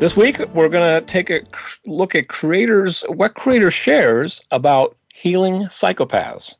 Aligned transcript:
This 0.00 0.16
week, 0.16 0.38
we're 0.54 0.70
going 0.70 0.98
to 0.98 1.06
take 1.06 1.28
a 1.28 1.42
look 1.84 2.14
at 2.14 2.28
creators, 2.28 3.02
what 3.02 3.34
creator 3.34 3.70
shares 3.70 4.40
about 4.50 4.96
healing 5.12 5.64
psychopaths. 5.64 6.56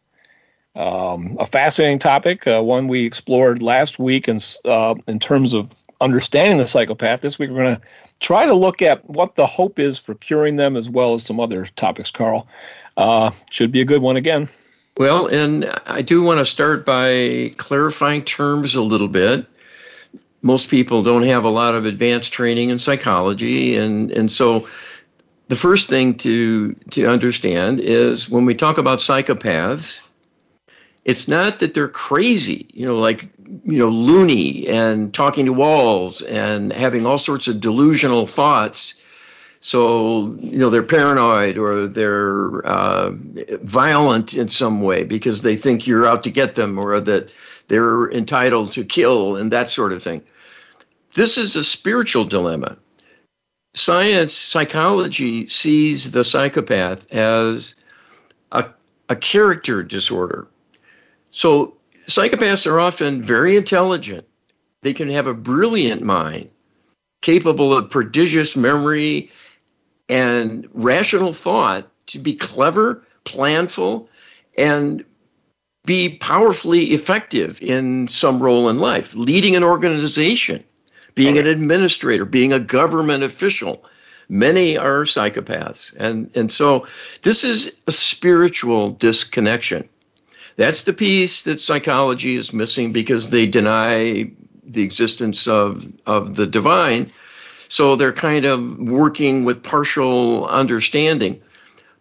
Um, 0.76 1.38
a 1.40 1.46
fascinating 1.46 2.00
topic, 2.00 2.46
uh, 2.46 2.60
one 2.60 2.86
we 2.86 3.06
explored 3.06 3.62
last 3.62 3.98
week 3.98 4.28
in, 4.28 4.40
uh, 4.66 4.95
in 5.08 5.18
terms 5.18 5.54
of 5.54 5.74
understanding 6.02 6.58
the 6.58 6.66
psychopath. 6.66 7.22
This 7.22 7.38
week, 7.38 7.48
we're 7.48 7.62
going 7.62 7.76
to 7.76 7.82
try 8.20 8.45
to 8.45 8.52
look 8.52 8.82
at 8.82 9.08
what 9.08 9.36
the 9.36 9.46
hope 9.46 9.78
is 9.78 9.98
for 9.98 10.14
curing 10.14 10.56
them, 10.56 10.76
as 10.76 10.90
well 10.90 11.14
as 11.14 11.22
some 11.22 11.40
other 11.40 11.64
topics, 11.64 12.10
Carl. 12.10 12.46
Uh, 12.98 13.30
should 13.50 13.72
be 13.72 13.80
a 13.80 13.86
good 13.86 14.02
one 14.02 14.16
again. 14.16 14.50
Well, 14.98 15.28
and 15.28 15.64
I 15.86 16.02
do 16.02 16.22
want 16.22 16.40
to 16.40 16.45
start 16.45 16.84
by 16.84 17.54
clarifying 17.56 18.22
terms 18.22 18.74
a 18.74 18.82
little 18.82 19.09
bit 19.09 19.46
most 20.42 20.70
people 20.70 21.02
don't 21.02 21.24
have 21.24 21.44
a 21.44 21.50
lot 21.50 21.74
of 21.74 21.84
advanced 21.86 22.32
training 22.32 22.70
in 22.70 22.78
psychology 22.78 23.76
and 23.76 24.10
and 24.10 24.30
so 24.30 24.66
the 25.48 25.56
first 25.56 25.88
thing 25.88 26.15
to 26.15 26.74
to 26.90 27.06
understand 27.06 27.80
is 27.80 28.28
when 28.28 28.45
we 28.45 28.54
talk 28.54 28.78
about 28.78 28.98
psychopaths 28.98 30.00
it's 31.04 31.28
not 31.28 31.59
that 31.59 31.74
they're 31.74 31.88
crazy 31.88 32.68
you 32.73 32.87
know 32.87 32.98
like 32.98 33.28
you 33.65 33.78
know 33.78 33.88
loony 33.88 34.68
and 34.68 35.12
talking 35.12 35.46
to 35.46 35.52
walls 35.52 36.23
and 36.23 36.72
having 36.72 37.06
all 37.06 37.18
sorts 37.18 37.48
of 37.48 37.60
delusional 37.60 38.26
thoughts 38.26 38.95
so 39.60 40.32
you 40.40 40.59
know 40.59 40.70
they're 40.70 40.82
paranoid 40.82 41.59
or 41.59 41.87
they're 41.87 42.66
uh, 42.66 43.10
violent 43.62 44.32
in 44.32 44.48
some 44.48 44.80
way 44.80 45.04
because 45.04 45.43
they 45.43 45.54
think 45.54 45.87
you're 45.87 46.06
out 46.06 46.24
to 46.24 46.30
get 46.30 46.54
them 46.54 46.78
or 46.78 46.98
that 46.98 47.32
they're 47.68 48.10
entitled 48.10 48.72
to 48.72 48.84
kill 48.84 49.37
and 49.37 49.52
that 49.52 49.70
sort 49.70 49.93
of 49.93 50.02
thing. 50.02 50.22
This 51.14 51.36
is 51.36 51.56
a 51.56 51.64
spiritual 51.64 52.24
dilemma. 52.24 52.76
Science, 53.74 54.34
psychology 54.34 55.46
sees 55.46 56.10
the 56.10 56.24
psychopath 56.24 57.10
as 57.12 57.74
a, 58.52 58.66
a 59.08 59.16
character 59.16 59.82
disorder. 59.82 60.48
So 61.30 61.76
psychopaths 62.06 62.66
are 62.66 62.80
often 62.80 63.22
very 63.22 63.56
intelligent. 63.56 64.26
They 64.82 64.92
can 64.92 65.10
have 65.10 65.26
a 65.26 65.34
brilliant 65.34 66.03
mind, 66.03 66.48
capable 67.22 67.76
of 67.76 67.91
prodigious 67.91 68.56
memory 68.56 69.31
and 70.08 70.69
rational 70.72 71.32
thought 71.32 71.88
to 72.06 72.19
be 72.19 72.34
clever, 72.34 73.04
planful, 73.25 74.08
and 74.56 75.04
be 75.86 76.16
powerfully 76.16 76.86
effective 76.92 77.60
in 77.62 78.08
some 78.08 78.42
role 78.42 78.69
in 78.69 78.78
life, 78.81 79.14
leading 79.14 79.54
an 79.54 79.62
organization, 79.62 80.64
being 81.14 81.38
an 81.38 81.47
administrator, 81.47 82.25
being 82.25 82.53
a 82.53 82.60
government 82.60 83.25
official. 83.25 83.84
Many 84.28 84.76
are 84.76 85.03
psychopaths. 85.03 85.94
And, 85.97 86.30
and 86.36 86.53
so 86.53 86.86
this 87.22 87.42
is 87.42 87.76
a 87.86 87.92
spiritual 87.92 88.91
disconnection. 88.91 89.88
That's 90.56 90.84
the 90.84 90.93
piece 90.93 91.44
that 91.44 91.59
psychology 91.59 92.37
is 92.37 92.53
missing 92.53 92.93
because 92.93 93.31
they 93.31 93.47
deny 93.47 94.31
the 94.62 94.82
existence 94.82 95.49
of, 95.49 95.91
of 96.06 96.37
the 96.37 96.47
divine. 96.47 97.10
So 97.69 97.97
they're 97.97 98.12
kind 98.12 98.44
of 98.44 98.78
working 98.78 99.44
with 99.44 99.62
partial 99.62 100.47
understanding. 100.47 101.41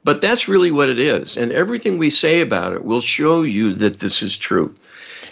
But 0.03 0.21
that's 0.21 0.47
really 0.47 0.71
what 0.71 0.89
it 0.89 0.99
is. 0.99 1.35
And 1.37 1.51
everything 1.51 1.97
we 1.97 2.09
say 2.09 2.41
about 2.41 2.73
it 2.73 2.85
will 2.85 3.01
show 3.01 3.41
you 3.41 3.73
that 3.73 3.99
this 3.99 4.21
is 4.21 4.37
true. 4.37 4.73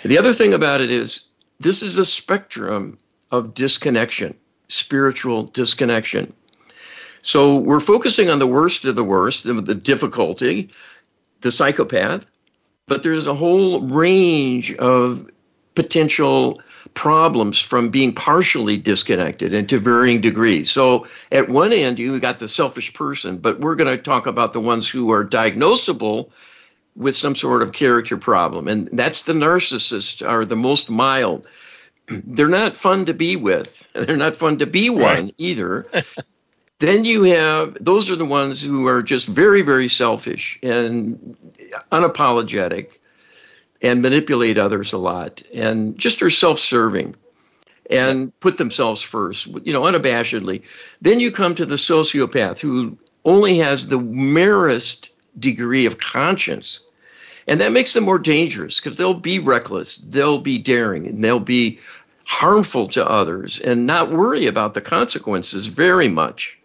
The 0.04 0.18
other 0.18 0.34
thing 0.34 0.54
about 0.54 0.82
it 0.82 0.92
is 0.92 1.22
this 1.60 1.82
is 1.82 1.98
a 1.98 2.06
spectrum 2.06 2.98
of 3.32 3.54
disconnection, 3.54 4.34
spiritual 4.68 5.44
disconnection. 5.44 6.34
So 7.22 7.58
we're 7.58 7.80
focusing 7.80 8.30
on 8.30 8.40
the 8.40 8.48
worst 8.48 8.86
of 8.86 8.96
the 8.96 9.04
worst, 9.04 9.44
the, 9.44 9.76
difficulty, 9.76 10.70
the 11.42 11.52
psychopath, 11.52 12.26
but 12.88 13.04
there's 13.04 13.28
a 13.28 13.36
whole 13.36 13.82
range 13.82 14.74
of 14.76 15.30
potential 15.76 16.62
problems 16.94 17.60
from 17.60 17.90
being 17.90 18.14
partially 18.14 18.78
disconnected 18.78 19.54
and 19.54 19.68
to 19.70 19.78
varying 19.78 20.22
degrees. 20.22 20.72
So 20.72 21.06
at 21.32 21.50
one 21.50 21.74
end, 21.74 22.00
you've 22.00 22.22
got 22.22 22.40
the 22.40 22.48
selfish 22.48 22.94
person, 22.94 23.38
but 23.38 23.60
we're 23.60 23.76
going 23.76 23.96
to 23.96 24.02
talk 24.02 24.26
about 24.26 24.54
the 24.54 24.62
ones 24.62 24.88
who 24.88 25.12
are 25.12 25.26
diagnosable 25.26 26.30
with 26.96 27.16
some 27.16 27.36
sort 27.36 27.62
of 27.62 27.74
character 27.74 28.18
problem. 28.18 28.68
And 28.68 28.90
that's 28.92 29.24
the 29.24 29.34
narcissists 29.34 30.28
are 30.28 30.46
the 30.46 30.56
most 30.56 30.90
mild. 30.90 31.46
They're 32.26 32.48
not 32.48 32.76
fun 32.76 33.06
to 33.06 33.14
be 33.14 33.36
with. 33.36 33.86
They're 33.94 34.18
not 34.18 34.36
fun 34.36 34.58
to 34.58 34.66
be 34.66 34.90
one 34.90 35.02
right. 35.02 35.36
either. 35.38 35.86
then 36.80 37.06
you 37.06 37.24
have 37.24 37.78
those 37.80 38.10
are 38.10 38.16
the 38.16 38.26
ones 38.26 38.64
who 38.64 38.88
are 38.88 39.02
just 39.02 39.28
very, 39.28 39.62
very 39.62 39.88
selfish 39.88 40.60
and 40.64 41.38
unapologetic 41.92 43.00
and 43.82 44.02
manipulate 44.02 44.58
others 44.58 44.94
a 44.94 44.98
lot 44.98 45.42
and 45.54 45.98
just 45.98 46.22
are 46.22 46.30
self-serving 46.30 47.16
and 47.90 48.38
put 48.40 48.58
themselves 48.58 49.02
first, 49.02 49.48
you 49.64 49.72
know, 49.72 49.82
unabashedly. 49.82 50.62
Then 51.02 51.20
you 51.20 51.32
come 51.32 51.56
to 51.56 51.66
the 51.66 51.76
sociopath 51.76 52.60
who 52.60 52.98
only 53.26 53.58
has 53.58 53.88
the 53.88 54.00
merest 54.00 55.12
degree 55.40 55.86
of 55.86 56.00
conscience. 56.00 56.80
And 57.48 57.62
that 57.62 57.72
makes 57.72 57.94
them 57.94 58.04
more 58.04 58.20
dangerous 58.20 58.80
because 58.80 58.98
they'll 58.98 59.14
be 59.14 59.40
reckless, 59.40 59.98
they'll 59.98 60.40
be 60.40 60.58
daring, 60.58 61.08
and 61.08 61.24
they'll 61.24 61.40
be 61.40 61.80
harmful 62.28 62.90
to 62.90 63.10
others 63.10 63.58
and 63.62 63.88
not 63.88 64.12
worry 64.12 64.48
about 64.48 64.74
the 64.74 64.82
consequences 64.82 65.68
very 65.68 66.10
much. 66.10 66.60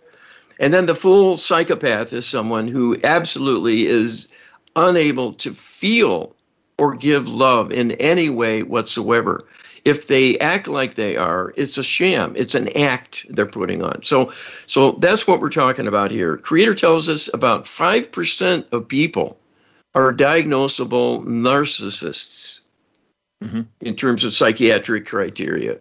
And 0.59 0.75
then 0.75 0.87
the 0.87 0.95
full 0.95 1.37
psychopath 1.37 2.13
is 2.13 2.27
someone 2.27 2.67
who 2.67 2.99
absolutely 3.05 3.87
is 3.87 4.27
unable 4.75 5.33
to 5.35 5.55
feel 5.55 6.35
or 6.79 6.97
give 6.97 7.29
love 7.29 7.71
in 7.71 7.93
any 7.93 8.29
way 8.29 8.65
whatsoever. 8.65 9.47
If 9.85 10.09
they 10.09 10.37
act 10.41 10.67
like 10.67 10.97
they 10.97 11.17
are, 11.17 11.55
it's 11.57 11.79
a 11.79 11.85
sham. 11.85 12.35
It's 12.37 12.57
an 12.57 12.77
act 12.77 13.25
they're 13.31 13.47
putting 13.47 13.83
on. 13.83 14.03
So, 14.03 14.33
so 14.67 14.93
that's 14.93 15.29
what 15.29 15.41
we're 15.41 15.49
talking 15.49 15.87
about 15.87 16.11
here. 16.11 16.39
Creator 16.39 16.75
tells 16.75 17.09
us 17.09 17.31
about 17.33 17.69
five 17.69 18.11
percent 18.11 18.67
of 18.73 18.87
people 18.87 19.39
are 19.95 20.13
diagnosable 20.13 21.25
narcissists 21.25 22.62
mm-hmm. 23.43 23.63
in 23.81 23.95
terms 23.97 24.25
of 24.25 24.33
psychiatric 24.33 25.07
criteria, 25.07 25.81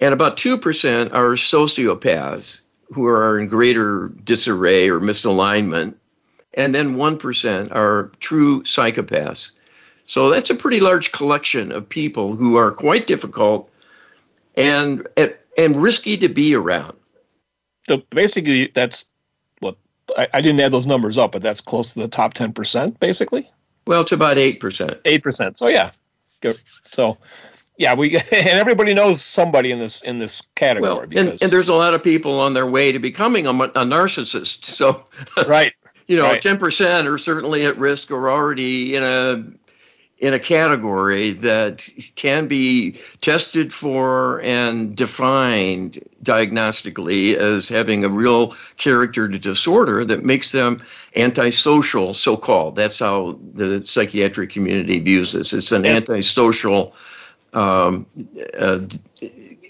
and 0.00 0.12
about 0.12 0.36
two 0.36 0.56
percent 0.56 1.12
are 1.12 1.32
sociopaths 1.32 2.60
who 2.92 3.06
are 3.06 3.38
in 3.38 3.48
greater 3.48 4.08
disarray 4.24 4.88
or 4.88 5.00
misalignment, 5.00 5.94
and 6.54 6.74
then 6.74 6.96
one 6.96 7.18
percent 7.18 7.72
are 7.72 8.10
true 8.20 8.62
psychopaths. 8.62 9.52
So 10.06 10.30
that's 10.30 10.48
a 10.48 10.54
pretty 10.54 10.80
large 10.80 11.12
collection 11.12 11.70
of 11.70 11.86
people 11.86 12.34
who 12.34 12.56
are 12.56 12.72
quite 12.72 13.06
difficult 13.06 13.70
and 14.56 15.06
and 15.58 15.76
risky 15.76 16.16
to 16.16 16.28
be 16.28 16.54
around. 16.54 16.96
So 17.86 17.98
basically, 18.10 18.70
that's 18.74 19.04
what 19.60 19.76
I, 20.16 20.28
I 20.32 20.40
didn't 20.40 20.60
add 20.60 20.72
those 20.72 20.86
numbers 20.86 21.18
up, 21.18 21.32
but 21.32 21.42
that's 21.42 21.60
close 21.60 21.94
to 21.94 22.00
the 22.00 22.08
top 22.08 22.32
ten 22.34 22.52
percent, 22.52 22.98
basically. 23.00 23.50
Well, 23.86 24.00
it's 24.02 24.12
about 24.12 24.38
eight 24.38 24.60
percent. 24.60 24.98
Eight 25.04 25.22
percent. 25.22 25.58
So 25.58 25.68
yeah, 25.68 25.90
good. 26.40 26.58
So 26.86 27.18
yeah, 27.78 27.94
we 27.94 28.16
and 28.32 28.32
everybody 28.32 28.92
knows 28.92 29.22
somebody 29.22 29.70
in 29.70 29.78
this 29.78 30.02
in 30.02 30.18
this 30.18 30.42
category. 30.56 30.92
Well, 30.92 31.06
because, 31.06 31.26
and, 31.26 31.42
and 31.42 31.52
there's 31.52 31.68
a 31.68 31.74
lot 31.74 31.94
of 31.94 32.02
people 32.02 32.40
on 32.40 32.54
their 32.54 32.66
way 32.66 32.92
to 32.92 32.98
becoming 32.98 33.46
a, 33.46 33.50
a 33.50 33.84
narcissist. 33.84 34.64
So 34.78 35.04
right, 35.46 35.72
you 36.06 36.16
know, 36.16 36.36
ten 36.36 36.52
right. 36.52 36.60
percent 36.60 37.08
are 37.08 37.18
certainly 37.18 37.64
at 37.64 37.78
risk 37.78 38.10
or 38.10 38.30
already 38.30 38.94
in 38.94 39.02
a 39.02 39.44
in 40.18 40.34
a 40.34 40.38
category 40.38 41.30
that 41.30 41.88
can 42.16 42.48
be 42.48 42.98
tested 43.20 43.72
for 43.72 44.40
and 44.42 44.96
defined 44.96 46.02
diagnostically 46.24 47.34
as 47.36 47.68
having 47.68 48.04
a 48.04 48.08
real 48.08 48.54
character 48.78 49.28
disorder 49.28 50.04
that 50.04 50.24
makes 50.24 50.50
them 50.50 50.82
antisocial, 51.14 52.12
so 52.12 52.36
called. 52.36 52.74
That's 52.74 52.98
how 52.98 53.38
the 53.54 53.84
psychiatric 53.86 54.50
community 54.50 54.98
views 54.98 55.32
this. 55.32 55.52
It's 55.52 55.70
an 55.70 55.86
antisocial 55.86 56.94
um, 57.52 58.04
uh, 58.58 58.80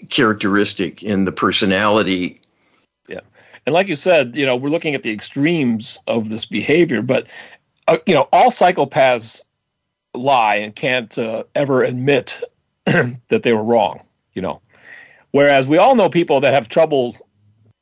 characteristic 0.09 1.03
in 1.03 1.25
the 1.25 1.31
personality 1.31 2.41
yeah. 3.07 3.19
And 3.65 3.73
like 3.73 3.87
you 3.87 3.95
said, 3.95 4.35
you 4.35 4.45
know, 4.45 4.55
we're 4.55 4.69
looking 4.69 4.95
at 4.95 5.03
the 5.03 5.11
extremes 5.11 5.97
of 6.07 6.29
this 6.29 6.45
behavior, 6.45 7.01
but 7.01 7.27
uh, 7.87 7.97
you 8.05 8.13
know, 8.13 8.29
all 8.31 8.51
psychopaths 8.51 9.41
lie 10.13 10.55
and 10.55 10.75
can't 10.75 11.17
uh, 11.17 11.43
ever 11.55 11.83
admit 11.83 12.41
that 12.85 13.43
they 13.43 13.53
were 13.53 13.63
wrong. 13.63 14.01
You 14.33 14.41
know, 14.41 14.61
whereas 15.31 15.67
we 15.67 15.77
all 15.77 15.95
know 15.95 16.09
people 16.09 16.41
that 16.41 16.53
have 16.53 16.69
trouble 16.69 17.15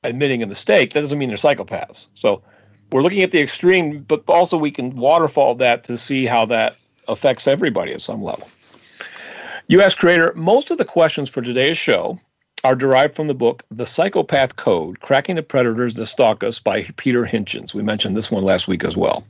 admitting 0.04 0.44
a 0.44 0.48
mistake. 0.48 0.94
That 0.94 1.02
doesn't 1.02 1.18
mean 1.18 1.30
they're 1.30 1.38
psychopaths. 1.38 2.08
So 2.14 2.42
we're 2.92 3.02
looking 3.02 3.24
at 3.24 3.32
the 3.32 3.42
extreme, 3.42 4.04
but 4.04 4.24
also 4.28 4.58
we 4.58 4.72
can 4.72 4.96
waterfall 4.96 5.56
that 5.56 5.86
to 5.86 5.98
see 5.98 6.26
how 6.26 6.46
that 6.46 6.76
affects 7.08 7.48
everybody 7.48 7.94
at 7.94 8.02
some 8.02 8.24
level. 8.24 8.48
U.S. 9.70 9.96
creator, 9.96 10.34
most 10.36 10.72
of 10.72 10.78
the 10.78 10.86
questions 10.86 11.30
for 11.30 11.42
today's 11.42 11.78
show 11.78 12.20
are 12.64 12.76
derived 12.76 13.16
from 13.16 13.28
the 13.28 13.36
book 13.36 13.64
The 13.70 13.86
Psychopath 13.86 14.56
Code 14.56 15.00
Cracking 15.00 15.36
the 15.36 15.44
Predators 15.44 15.94
That 15.94 16.08
Stalk 16.08 16.44
Us 16.44 16.60
by 16.60 16.84
Pieter 16.84 17.24
Hintjens. 17.24 17.74
We 17.74 17.84
mentioned 17.84 18.18
this 18.18 18.32
one 18.32 18.44
last 18.44 18.68
week 18.68 18.84
as 18.84 18.98
well. 18.98 19.26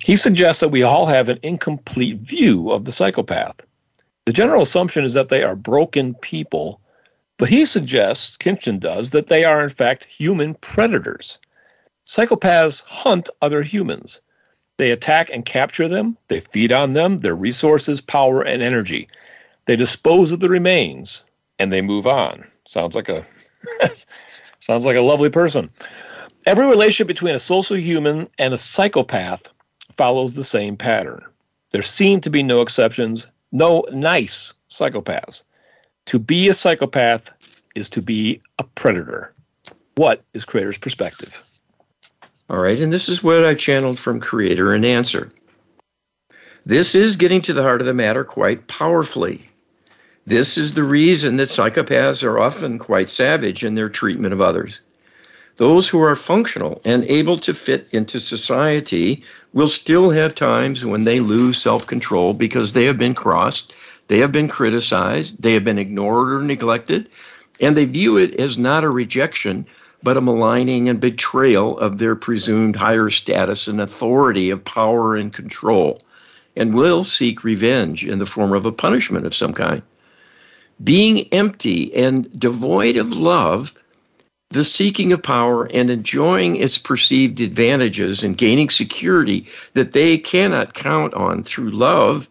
He 0.00 0.16
suggests 0.16 0.60
that 0.60 0.68
we 0.68 0.82
all 0.82 1.06
have 1.06 1.28
an 1.28 1.38
incomplete 1.42 2.18
view 2.18 2.70
of 2.70 2.84
the 2.84 2.92
psychopath. 2.92 3.64
The 4.26 4.32
general 4.32 4.62
assumption 4.62 5.04
is 5.04 5.14
that 5.14 5.28
they 5.28 5.42
are 5.42 5.56
broken 5.56 6.14
people, 6.14 6.80
but 7.36 7.48
he 7.48 7.64
suggests, 7.64 8.36
Hintjens 8.38 8.80
does, 8.80 9.10
that 9.10 9.26
they 9.26 9.44
are 9.44 9.62
in 9.62 9.70
fact 9.70 10.04
human 10.04 10.54
predators. 10.54 11.38
Psychopaths 12.06 12.84
hunt 12.84 13.28
other 13.42 13.62
humans. 13.62 14.20
They 14.76 14.92
attack 14.92 15.30
and 15.32 15.44
capture 15.44 15.88
them, 15.88 16.16
they 16.28 16.40
feed 16.40 16.72
on 16.72 16.92
them, 16.92 17.18
their 17.18 17.34
resources, 17.34 18.00
power, 18.00 18.42
and 18.42 18.62
energy. 18.62 19.08
They 19.66 19.76
dispose 19.76 20.32
of 20.32 20.40
the 20.40 20.48
remains 20.48 21.24
and 21.58 21.72
they 21.72 21.82
move 21.82 22.06
on. 22.06 22.44
Sounds 22.72 22.96
like 22.96 23.10
a 23.10 23.26
sounds 24.58 24.86
like 24.86 24.96
a 24.96 25.02
lovely 25.02 25.28
person. 25.28 25.68
Every 26.46 26.66
relationship 26.66 27.06
between 27.06 27.34
a 27.34 27.38
social 27.38 27.76
human 27.76 28.28
and 28.38 28.54
a 28.54 28.56
psychopath 28.56 29.52
follows 29.98 30.36
the 30.36 30.42
same 30.42 30.78
pattern. 30.78 31.22
There 31.72 31.82
seem 31.82 32.22
to 32.22 32.30
be 32.30 32.42
no 32.42 32.62
exceptions, 32.62 33.26
no 33.52 33.84
nice 33.92 34.54
psychopaths. 34.70 35.44
To 36.06 36.18
be 36.18 36.48
a 36.48 36.54
psychopath 36.54 37.30
is 37.74 37.90
to 37.90 38.00
be 38.00 38.40
a 38.58 38.64
predator. 38.64 39.30
What 39.96 40.24
is 40.32 40.46
Creator's 40.46 40.78
perspective? 40.78 41.44
All 42.48 42.58
right, 42.58 42.80
and 42.80 42.90
this 42.90 43.06
is 43.06 43.22
what 43.22 43.44
I 43.44 43.54
channeled 43.54 43.98
from 43.98 44.18
Creator 44.18 44.72
and 44.72 44.86
Answer. 44.86 45.30
This 46.64 46.94
is 46.94 47.16
getting 47.16 47.42
to 47.42 47.52
the 47.52 47.62
heart 47.62 47.82
of 47.82 47.86
the 47.86 47.92
matter 47.92 48.24
quite 48.24 48.66
powerfully. 48.66 49.46
This 50.26 50.56
is 50.56 50.74
the 50.74 50.84
reason 50.84 51.36
that 51.38 51.48
psychopaths 51.48 52.22
are 52.22 52.38
often 52.38 52.78
quite 52.78 53.10
savage 53.10 53.64
in 53.64 53.74
their 53.74 53.88
treatment 53.88 54.32
of 54.32 54.40
others. 54.40 54.80
Those 55.56 55.88
who 55.88 56.00
are 56.00 56.14
functional 56.14 56.80
and 56.84 57.02
able 57.04 57.38
to 57.38 57.52
fit 57.52 57.88
into 57.90 58.20
society 58.20 59.24
will 59.52 59.66
still 59.66 60.10
have 60.10 60.36
times 60.36 60.84
when 60.84 61.02
they 61.02 61.18
lose 61.18 61.60
self 61.60 61.88
control 61.88 62.34
because 62.34 62.72
they 62.72 62.84
have 62.84 62.98
been 62.98 63.14
crossed, 63.14 63.74
they 64.06 64.18
have 64.18 64.30
been 64.30 64.46
criticized, 64.46 65.42
they 65.42 65.54
have 65.54 65.64
been 65.64 65.78
ignored 65.78 66.32
or 66.32 66.42
neglected, 66.42 67.08
and 67.60 67.76
they 67.76 67.84
view 67.84 68.16
it 68.16 68.32
as 68.36 68.56
not 68.56 68.84
a 68.84 68.90
rejection, 68.90 69.66
but 70.04 70.16
a 70.16 70.20
maligning 70.20 70.88
and 70.88 71.00
betrayal 71.00 71.76
of 71.80 71.98
their 71.98 72.14
presumed 72.14 72.76
higher 72.76 73.10
status 73.10 73.66
and 73.66 73.80
authority 73.80 74.50
of 74.50 74.64
power 74.64 75.16
and 75.16 75.32
control, 75.32 76.00
and 76.54 76.74
will 76.74 77.02
seek 77.02 77.42
revenge 77.42 78.06
in 78.06 78.20
the 78.20 78.26
form 78.26 78.52
of 78.52 78.64
a 78.64 78.70
punishment 78.70 79.26
of 79.26 79.34
some 79.34 79.52
kind. 79.52 79.82
Being 80.82 81.28
empty 81.32 81.94
and 81.94 82.28
devoid 82.38 82.96
of 82.96 83.12
love, 83.12 83.74
the 84.50 84.64
seeking 84.64 85.12
of 85.12 85.22
power 85.22 85.64
and 85.72 85.90
enjoying 85.90 86.56
its 86.56 86.76
perceived 86.76 87.40
advantages 87.40 88.22
and 88.22 88.36
gaining 88.36 88.68
security 88.68 89.46
that 89.74 89.92
they 89.92 90.18
cannot 90.18 90.74
count 90.74 91.14
on 91.14 91.42
through 91.42 91.70
love 91.70 92.28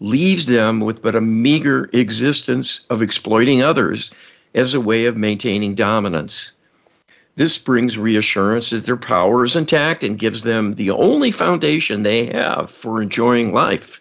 leaves 0.00 0.46
them 0.46 0.80
with 0.80 1.02
but 1.02 1.14
a 1.14 1.20
meager 1.20 1.90
existence 1.92 2.80
of 2.88 3.02
exploiting 3.02 3.62
others 3.62 4.10
as 4.54 4.74
a 4.74 4.80
way 4.80 5.06
of 5.06 5.16
maintaining 5.16 5.74
dominance. 5.74 6.52
This 7.36 7.58
brings 7.58 7.98
reassurance 7.98 8.70
that 8.70 8.84
their 8.84 8.96
power 8.96 9.44
is 9.44 9.54
intact 9.54 10.02
and 10.02 10.18
gives 10.18 10.42
them 10.42 10.74
the 10.74 10.90
only 10.90 11.30
foundation 11.30 12.02
they 12.02 12.26
have 12.26 12.70
for 12.70 13.02
enjoying 13.02 13.52
life. 13.52 14.00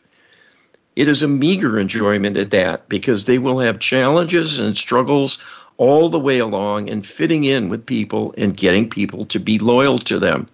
It 0.97 1.07
is 1.07 1.21
a 1.21 1.27
meager 1.27 1.79
enjoyment 1.79 2.37
at 2.37 2.49
that 2.49 2.89
because 2.89 3.25
they 3.25 3.37
will 3.37 3.59
have 3.59 3.77
challenges 3.77 4.57
and 4.57 4.75
struggles 4.75 5.37
all 5.77 6.09
the 6.09 6.17
way 6.17 6.39
along 6.39 6.89
and 6.89 7.05
fitting 7.05 7.43
in 7.43 7.69
with 7.69 7.85
people 7.85 8.33
and 8.35 8.57
getting 8.57 8.89
people 8.89 9.23
to 9.25 9.39
be 9.39 9.59
loyal 9.59 9.99
to 9.99 10.17
them. 10.17 10.47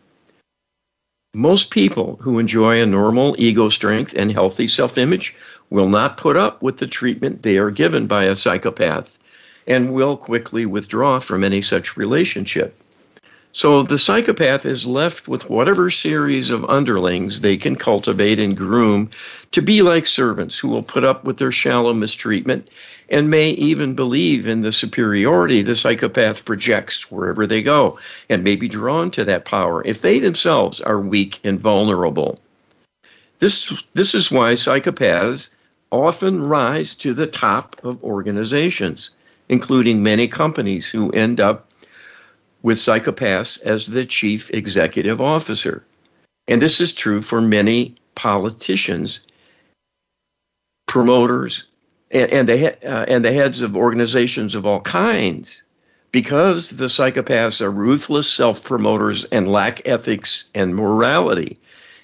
Most 1.33 1.71
people 1.71 2.19
who 2.21 2.39
enjoy 2.39 2.81
a 2.81 2.85
normal 2.85 3.37
ego 3.39 3.69
strength 3.69 4.15
and 4.17 4.33
healthy 4.33 4.67
self 4.67 4.97
image 4.97 5.33
will 5.69 5.87
not 5.87 6.17
put 6.17 6.35
up 6.35 6.61
with 6.61 6.77
the 6.77 6.87
treatment 6.87 7.43
they 7.43 7.57
are 7.57 7.71
given 7.71 8.05
by 8.05 8.25
a 8.25 8.35
psychopath 8.35 9.17
and 9.65 9.93
will 9.93 10.17
quickly 10.17 10.65
withdraw 10.65 11.19
from 11.19 11.45
any 11.45 11.61
such 11.61 11.95
relationship. 11.95 12.82
So 13.55 13.83
the 13.83 13.99
psychopath 13.99 14.65
is 14.65 14.87
left 14.87 15.27
with 15.27 15.47
whatever 15.47 15.91
series 15.91 16.49
of 16.49 16.65
underlings 16.65 17.41
they 17.41 17.55
can 17.55 17.75
cultivate 17.75 18.39
and 18.39 18.57
groom 18.57 19.11
to 19.51 19.61
be 19.61 19.83
like 19.83 20.07
servants 20.07 20.57
who 20.57 20.69
will 20.69 20.81
put 20.81 21.03
up 21.03 21.23
with 21.23 21.37
their 21.37 21.51
shallow 21.51 21.93
mistreatment 21.93 22.67
and 23.09 23.29
may 23.29 23.51
even 23.51 23.93
believe 23.93 24.47
in 24.47 24.61
the 24.61 24.71
superiority 24.71 25.61
the 25.61 25.75
psychopath 25.75 26.45
projects 26.45 27.11
wherever 27.11 27.45
they 27.45 27.61
go 27.61 27.99
and 28.27 28.43
may 28.43 28.55
be 28.55 28.67
drawn 28.67 29.11
to 29.11 29.23
that 29.23 29.45
power 29.45 29.85
if 29.85 30.01
they 30.01 30.17
themselves 30.17 30.81
are 30.81 30.99
weak 30.99 31.39
and 31.43 31.59
vulnerable. 31.59 32.39
This, 33.37 33.71
this 33.93 34.15
is 34.15 34.31
why 34.31 34.53
psychopaths 34.53 35.49
often 35.91 36.41
rise 36.41 36.95
to 36.95 37.13
the 37.13 37.27
top 37.27 37.79
of 37.83 38.03
organizations, 38.03 39.11
including 39.47 40.01
many 40.01 40.27
companies 40.27 40.87
who 40.87 41.11
end 41.11 41.39
up 41.39 41.67
with 42.63 42.77
psychopaths 42.77 43.61
as 43.61 43.87
the 43.87 44.05
chief 44.05 44.49
executive 44.51 45.21
officer. 45.21 45.85
And 46.47 46.61
this 46.61 46.81
is 46.81 46.91
true 46.91 47.21
for 47.21 47.41
many 47.41 47.95
politicians, 48.15 49.19
promoters, 50.87 51.65
and, 52.11 52.31
and, 52.31 52.49
the, 52.49 52.73
uh, 52.89 53.05
and 53.07 53.23
the 53.23 53.33
heads 53.33 53.61
of 53.61 53.75
organizations 53.75 54.55
of 54.55 54.65
all 54.65 54.81
kinds. 54.81 55.61
Because 56.11 56.69
the 56.69 56.85
psychopaths 56.85 57.59
are 57.59 57.71
ruthless 57.71 58.31
self 58.31 58.63
promoters 58.63 59.25
and 59.25 59.47
lack 59.47 59.81
ethics 59.87 60.49
and 60.53 60.75
morality, 60.75 61.59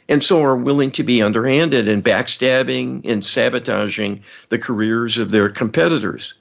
and 0.07 0.23
so 0.23 0.43
are 0.43 0.55
willing 0.55 0.89
to 0.91 1.03
be 1.03 1.21
underhanded 1.21 1.87
and 1.87 2.03
backstabbing 2.03 3.07
and 3.07 3.23
sabotaging 3.23 4.23
the 4.49 4.57
careers 4.57 5.19
of 5.19 5.29
their 5.29 5.47
competitors. 5.47 6.33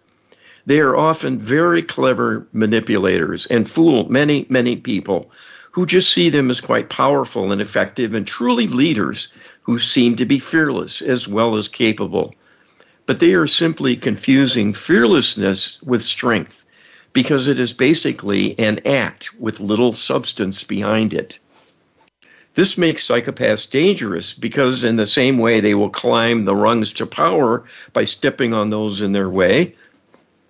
They 0.69 0.81
are 0.81 0.95
often 0.95 1.39
very 1.39 1.81
clever 1.81 2.47
manipulators 2.53 3.47
and 3.47 3.67
fool 3.67 4.07
many, 4.11 4.45
many 4.51 4.77
people 4.77 5.31
who 5.71 5.87
just 5.87 6.13
see 6.13 6.29
them 6.29 6.51
as 6.51 6.61
quite 6.61 6.91
powerful 6.91 7.51
and 7.51 7.63
effective 7.63 8.15
and 8.15 8.27
truly 8.27 8.67
leaders 8.67 9.29
who 9.63 9.79
seem 9.79 10.15
to 10.17 10.27
be 10.27 10.39
fearless 10.39 11.01
as 11.01 11.27
well 11.27 11.57
as 11.57 11.69
capable. 11.69 12.35
But 13.07 13.19
they 13.19 13.33
are 13.33 13.47
simply 13.47 13.97
confusing 13.97 14.75
fearlessness 14.75 15.81
with 15.85 16.05
strength 16.05 16.67
because 17.15 17.49
it 17.49 17.59
is 17.59 17.73
basically 17.73 18.55
an 18.59 18.81
act 18.85 19.35
with 19.41 19.61
little 19.61 19.93
substance 19.93 20.65
behind 20.65 21.15
it. 21.15 21.39
This 22.57 22.77
makes 22.77 23.09
psychopaths 23.09 23.71
dangerous 23.71 24.35
because, 24.35 24.85
in 24.85 24.97
the 24.97 25.07
same 25.07 25.39
way 25.39 25.61
they 25.61 25.75
will 25.75 25.89
climb 25.89 26.45
the 26.45 26.55
rungs 26.55 26.93
to 26.95 27.07
power 27.07 27.65
by 27.95 28.05
stepping 28.05 28.53
on 28.53 28.69
those 28.69 29.01
in 29.01 29.13
their 29.13 29.31
way, 29.31 29.75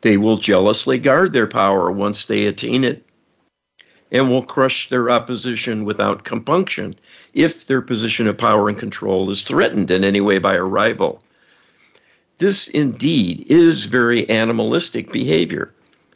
they 0.00 0.16
will 0.16 0.36
jealously 0.36 0.98
guard 0.98 1.32
their 1.32 1.46
power 1.46 1.90
once 1.90 2.26
they 2.26 2.46
attain 2.46 2.84
it 2.84 3.04
and 4.10 4.30
will 4.30 4.42
crush 4.42 4.88
their 4.88 5.10
opposition 5.10 5.84
without 5.84 6.24
compunction 6.24 6.94
if 7.34 7.66
their 7.66 7.82
position 7.82 8.26
of 8.26 8.38
power 8.38 8.68
and 8.68 8.78
control 8.78 9.28
is 9.30 9.42
threatened 9.42 9.90
in 9.90 10.04
any 10.04 10.20
way 10.20 10.38
by 10.38 10.54
a 10.54 10.62
rival. 10.62 11.22
This 12.38 12.68
indeed 12.68 13.44
is 13.48 13.84
very 13.84 14.28
animalistic 14.30 15.12
behavior, 15.12 15.74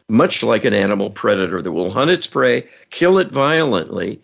much 0.09 0.43
like 0.43 0.65
an 0.65 0.73
animal 0.73 1.11
predator 1.11 1.61
that 1.61 1.73
will 1.73 1.91
hunt 1.91 2.11
its 2.11 2.27
prey, 2.27 2.67
kill 2.91 3.19
it 3.19 3.31
violently, 3.31 4.21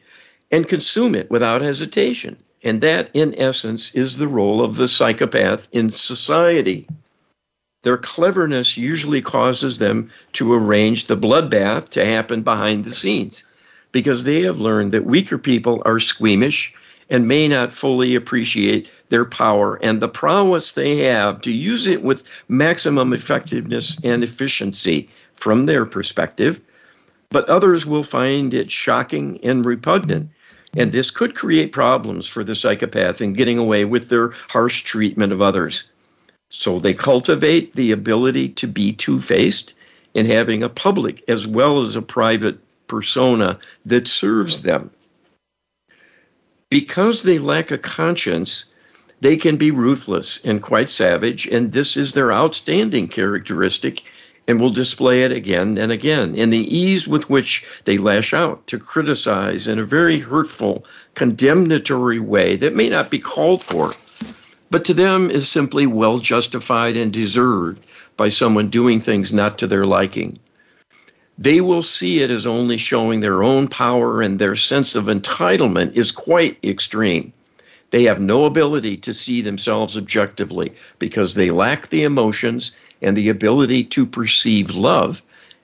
and 0.50 0.68
consume 0.68 1.14
it 1.14 1.30
without 1.30 1.60
hesitation. 1.60 2.36
And 2.62 2.80
that, 2.80 3.10
in 3.14 3.34
essence, 3.38 3.90
is 3.94 4.16
the 4.16 4.28
role 4.28 4.62
of 4.62 4.76
the 4.76 4.88
psychopath 4.88 5.68
in 5.72 5.90
society. 5.90 6.86
Their 7.82 7.96
cleverness 7.96 8.76
usually 8.76 9.20
causes 9.20 9.78
them 9.78 10.10
to 10.32 10.52
arrange 10.52 11.06
the 11.06 11.16
bloodbath 11.16 11.90
to 11.90 12.04
happen 12.04 12.42
behind 12.42 12.84
the 12.84 12.90
scenes 12.92 13.44
because 13.92 14.24
they 14.24 14.42
have 14.42 14.60
learned 14.60 14.92
that 14.92 15.06
weaker 15.06 15.38
people 15.38 15.80
are 15.84 16.00
squeamish 16.00 16.74
and 17.08 17.28
may 17.28 17.48
not 17.48 17.72
fully 17.72 18.14
appreciate 18.14 18.90
their 19.08 19.24
power 19.24 19.78
and 19.82 20.00
the 20.00 20.08
prowess 20.08 20.72
they 20.72 20.98
have 20.98 21.40
to 21.42 21.52
use 21.52 21.86
it 21.86 22.02
with 22.02 22.24
maximum 22.48 23.12
effectiveness 23.12 23.96
and 24.04 24.22
efficiency 24.22 25.08
from 25.36 25.64
their 25.64 25.86
perspective. 25.86 26.60
but 27.30 27.48
others 27.48 27.86
will 27.86 28.02
find 28.02 28.54
it 28.54 28.70
shocking 28.70 29.38
and 29.42 29.64
repugnant. 29.66 30.30
And 30.76 30.92
this 30.92 31.10
could 31.10 31.34
create 31.34 31.72
problems 31.72 32.26
for 32.26 32.42
the 32.42 32.54
psychopath 32.54 33.20
in 33.20 33.34
getting 33.34 33.58
away 33.58 33.84
with 33.84 34.08
their 34.08 34.30
harsh 34.48 34.82
treatment 34.82 35.32
of 35.32 35.42
others. 35.42 35.84
So 36.50 36.78
they 36.78 36.94
cultivate 36.94 37.74
the 37.74 37.92
ability 37.92 38.48
to 38.50 38.66
be 38.66 38.92
two 38.92 39.20
faced 39.20 39.74
in 40.14 40.26
having 40.26 40.62
a 40.62 40.68
public 40.68 41.22
as 41.28 41.46
well 41.46 41.80
as 41.80 41.94
a 41.94 42.02
private 42.02 42.58
persona 42.86 43.58
that 43.84 44.08
serves 44.08 44.62
them. 44.62 44.90
Because 46.70 47.22
they 47.22 47.38
lack 47.38 47.70
a 47.70 47.78
conscience, 47.78 48.64
they 49.20 49.36
can 49.36 49.56
be 49.56 49.70
ruthless 49.70 50.40
and 50.44 50.62
quite 50.62 50.88
savage, 50.88 51.46
and 51.46 51.72
this 51.72 51.96
is 51.96 52.12
their 52.12 52.32
outstanding 52.32 53.08
characteristic 53.08 54.02
and 54.46 54.60
will 54.60 54.70
display 54.70 55.24
it 55.24 55.32
again 55.32 55.76
and 55.76 55.92
again 55.92 56.34
in 56.34 56.48
the 56.50 56.74
ease 56.74 57.06
with 57.06 57.28
which 57.28 57.66
they 57.84 57.98
lash 57.98 58.32
out 58.32 58.66
to 58.66 58.78
criticize 58.78 59.68
in 59.68 59.78
a 59.78 59.84
very 59.84 60.18
hurtful, 60.18 60.84
condemnatory 61.14 62.18
way 62.18 62.56
that 62.56 62.74
may 62.74 62.88
not 62.88 63.10
be 63.10 63.18
called 63.18 63.62
for, 63.62 63.92
but 64.70 64.84
to 64.84 64.94
them 64.94 65.30
is 65.30 65.48
simply 65.48 65.86
well 65.86 66.18
justified 66.18 66.96
and 66.96 67.12
deserved 67.12 67.84
by 68.16 68.28
someone 68.28 68.68
doing 68.68 69.00
things 69.00 69.32
not 69.32 69.58
to 69.58 69.66
their 69.66 69.86
liking. 69.86 70.38
They 71.38 71.60
will 71.60 71.82
see 71.82 72.20
it 72.20 72.30
as 72.30 72.46
only 72.46 72.78
showing 72.78 73.20
their 73.20 73.42
own 73.44 73.68
power, 73.68 74.20
and 74.20 74.38
their 74.38 74.56
sense 74.56 74.96
of 74.96 75.04
entitlement 75.04 75.96
is 75.96 76.10
quite 76.10 76.58
extreme. 76.64 77.32
They 77.90 78.02
have 78.04 78.20
no 78.20 78.44
ability 78.44 78.96
to 78.98 79.14
see 79.14 79.40
themselves 79.40 79.96
objectively 79.96 80.72
because 80.98 81.34
they 81.34 81.50
lack 81.50 81.88
the 81.88 82.02
emotions 82.02 82.72
and 83.00 83.16
the 83.16 83.28
ability 83.28 83.84
to 83.84 84.04
perceive 84.04 84.74
love 84.74 85.22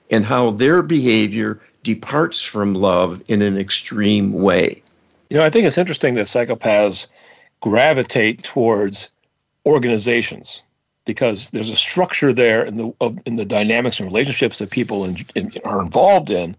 and 0.09 0.25
how 0.25 0.51
their 0.51 0.81
behavior 0.81 1.59
departs 1.83 2.41
from 2.41 2.73
love 2.73 3.21
in 3.27 3.41
an 3.41 3.57
extreme 3.57 4.31
way. 4.31 4.81
You 5.29 5.37
know, 5.37 5.43
I 5.43 5.49
think 5.49 5.67
it's 5.67 5.77
interesting 5.77 6.13
that 6.15 6.27
psychopaths 6.27 7.07
gravitate 7.65 8.43
towards 8.43 9.09
organizations 9.65 10.61
because 11.03 11.49
there's 11.49 11.71
a 11.71 11.75
structure 11.75 12.31
there 12.31 12.63
in 12.63 12.75
the 12.75 12.93
of, 13.01 13.17
in 13.25 13.37
the 13.37 13.45
dynamics 13.45 13.99
and 13.99 14.07
relationships 14.07 14.59
that 14.59 14.69
people 14.69 15.03
in, 15.03 15.17
in, 15.33 15.51
are 15.65 15.81
involved 15.81 16.29
in, 16.29 16.55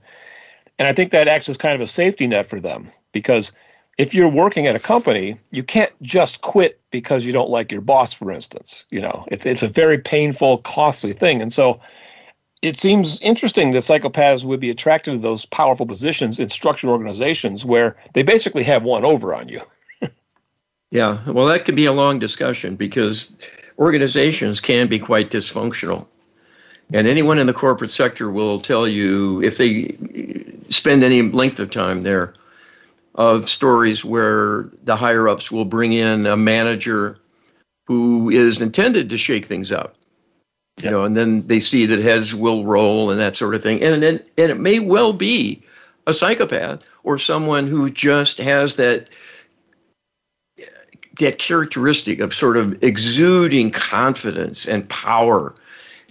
and 0.80 0.88
I 0.88 0.92
think 0.92 1.12
that 1.12 1.28
acts 1.28 1.48
as 1.48 1.56
kind 1.56 1.76
of 1.76 1.80
a 1.80 1.86
safety 1.86 2.26
net 2.26 2.46
for 2.46 2.58
them 2.58 2.88
because 3.12 3.52
if 3.96 4.14
you're 4.14 4.28
working 4.28 4.66
at 4.66 4.75
a 4.75 4.80
company, 4.80 5.36
you 5.52 5.62
can't 5.62 5.92
just 6.02 6.40
quit 6.40 6.80
because 6.90 7.25
you 7.25 7.32
don't 7.32 7.50
like 7.50 7.70
your 7.70 7.82
boss, 7.82 8.12
for 8.12 8.32
instance. 8.32 8.82
You 8.90 9.00
know, 9.00 9.26
it's 9.28 9.46
it's 9.46 9.62
a 9.62 9.68
very 9.68 9.98
painful, 9.98 10.58
costly 10.58 11.12
thing, 11.12 11.40
and 11.40 11.52
so 11.52 11.80
it 12.62 12.76
seems 12.76 13.20
interesting 13.20 13.70
that 13.70 13.84
psychopaths 13.84 14.42
would 14.42 14.58
be 14.58 14.70
attracted 14.70 15.12
to 15.12 15.18
those 15.18 15.46
powerful 15.46 15.86
positions 15.86 16.40
in 16.40 16.48
structured 16.48 16.90
organizations 16.90 17.64
where 17.64 17.96
they 18.12 18.25
basically 18.25 18.64
have 18.64 18.82
one 18.82 19.04
over 19.04 19.36
on 19.36 19.48
you. 19.48 19.60
yeah, 20.90 21.18
well, 21.30 21.46
that 21.46 21.64
could 21.64 21.76
be 21.76 21.86
a 21.86 21.92
long 21.92 22.18
discussion 22.18 22.76
because 22.76 23.36
organizations 23.78 24.60
can 24.60 24.86
be 24.86 24.98
quite 24.98 25.30
dysfunctional. 25.30 26.06
And 26.92 27.08
anyone 27.08 27.38
in 27.38 27.48
the 27.48 27.52
corporate 27.52 27.90
sector 27.90 28.30
will 28.30 28.60
tell 28.60 28.86
you 28.86 29.42
if 29.42 29.58
they 29.58 29.96
spend 30.68 31.02
any 31.02 31.22
length 31.22 31.58
of 31.58 31.70
time 31.70 32.04
there 32.04 32.34
of 33.16 33.48
stories 33.48 34.04
where 34.04 34.68
the 34.84 34.94
higher 34.94 35.28
ups 35.28 35.50
will 35.50 35.64
bring 35.64 35.92
in 35.92 36.26
a 36.26 36.36
manager 36.36 37.18
who 37.86 38.30
is 38.30 38.60
intended 38.60 39.10
to 39.10 39.18
shake 39.18 39.46
things 39.46 39.72
up. 39.72 39.96
You 40.82 40.90
know, 40.90 41.04
and 41.04 41.16
then 41.16 41.46
they 41.46 41.60
see 41.60 41.86
that 41.86 42.00
heads 42.00 42.34
will 42.34 42.64
roll 42.64 43.10
and 43.10 43.18
that 43.18 43.36
sort 43.36 43.54
of 43.54 43.62
thing. 43.62 43.82
And, 43.82 44.04
and, 44.04 44.22
and 44.36 44.50
it 44.50 44.60
may 44.60 44.78
well 44.78 45.14
be 45.14 45.62
a 46.06 46.12
psychopath 46.12 46.80
or 47.02 47.18
someone 47.18 47.66
who 47.66 47.90
just 47.90 48.38
has 48.38 48.76
that 48.76 49.08
that 51.18 51.38
characteristic 51.38 52.20
of 52.20 52.32
sort 52.35 52.56
of 52.56 52.82
exuding 52.82 53.70
confidence 53.70 54.66
and 54.66 54.88
power 54.88 55.54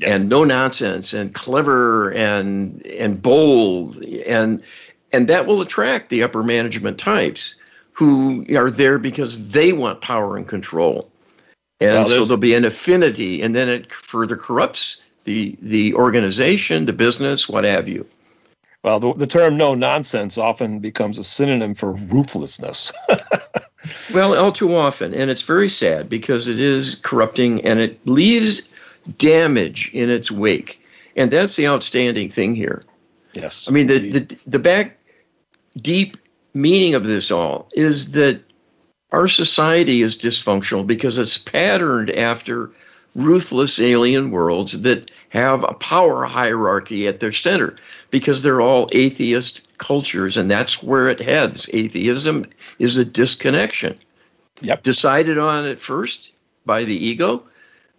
and 0.01 0.27
no 0.29 0.43
nonsense 0.43 1.13
and 1.13 1.33
clever 1.33 2.11
and 2.11 2.85
and 2.87 3.21
bold 3.21 4.03
and 4.03 4.61
and 5.13 5.27
that 5.27 5.45
will 5.45 5.61
attract 5.61 6.09
the 6.09 6.23
upper 6.23 6.43
management 6.43 6.97
types 6.97 7.55
who 7.95 8.45
are 8.55 8.69
there 8.69 8.99
because 8.99 9.49
they 9.49 9.71
want 9.71 10.01
power 10.01 10.35
and 10.35 10.47
control. 10.47 11.09
And 11.79 11.93
well, 11.93 12.07
so 12.07 12.25
there'll 12.25 12.37
be 12.37 12.53
an 12.53 12.65
affinity, 12.65 13.41
and 13.41 13.55
then 13.55 13.69
it 13.69 13.91
further 13.91 14.35
corrupts 14.35 15.01
the 15.23 15.57
the 15.61 15.93
organization, 15.93 16.85
the 16.85 16.93
business, 16.93 17.49
what 17.49 17.63
have 17.63 17.87
you. 17.87 18.05
Well, 18.83 18.99
the, 18.99 19.13
the 19.13 19.27
term 19.27 19.57
"no 19.57 19.73
nonsense" 19.73 20.37
often 20.37 20.79
becomes 20.79 21.17
a 21.19 21.23
synonym 21.23 21.73
for 21.73 21.93
ruthlessness. 21.93 22.93
well, 24.13 24.35
all 24.35 24.51
too 24.51 24.75
often, 24.75 25.13
and 25.13 25.29
it's 25.29 25.41
very 25.41 25.69
sad 25.69 26.09
because 26.09 26.47
it 26.47 26.59
is 26.59 26.95
corrupting 26.95 27.63
and 27.65 27.79
it 27.79 27.99
leaves 28.05 28.67
damage 29.17 29.91
in 29.93 30.09
its 30.09 30.31
wake, 30.31 30.83
and 31.15 31.31
that's 31.31 31.55
the 31.55 31.67
outstanding 31.67 32.29
thing 32.29 32.55
here. 32.55 32.83
Yes, 33.33 33.67
I 33.67 33.71
mean 33.71 33.87
the 33.87 34.11
the 34.11 34.37
the 34.47 34.59
back 34.59 34.97
deep 35.77 36.17
meaning 36.53 36.95
of 36.95 37.05
this 37.05 37.31
all 37.31 37.69
is 37.73 38.11
that 38.11 38.41
our 39.11 39.27
society 39.27 40.01
is 40.01 40.17
dysfunctional 40.17 40.85
because 40.85 41.17
it's 41.17 41.37
patterned 41.37 42.09
after 42.11 42.71
ruthless 43.15 43.79
alien 43.79 44.31
worlds 44.31 44.81
that 44.81 45.09
have 45.29 45.63
a 45.63 45.73
power 45.73 46.25
hierarchy 46.25 47.07
at 47.07 47.19
their 47.19 47.31
center 47.31 47.75
because 48.11 48.43
they're 48.43 48.61
all 48.61 48.89
atheist 48.91 49.64
cultures 49.77 50.37
and 50.37 50.49
that's 50.49 50.81
where 50.81 51.09
it 51.09 51.19
heads. 51.19 51.69
Atheism 51.73 52.45
is 52.79 52.97
a 52.97 53.05
disconnection. 53.05 53.97
Yep. 54.61 54.83
decided 54.83 55.37
on 55.37 55.65
at 55.65 55.81
first 55.81 56.31
by 56.65 56.85
the 56.85 56.95
ego 56.95 57.43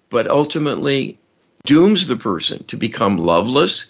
but 0.08 0.26
ultimately 0.26 1.18
dooms 1.64 2.06
the 2.06 2.16
person 2.16 2.64
to 2.64 2.76
become 2.76 3.16
loveless 3.18 3.86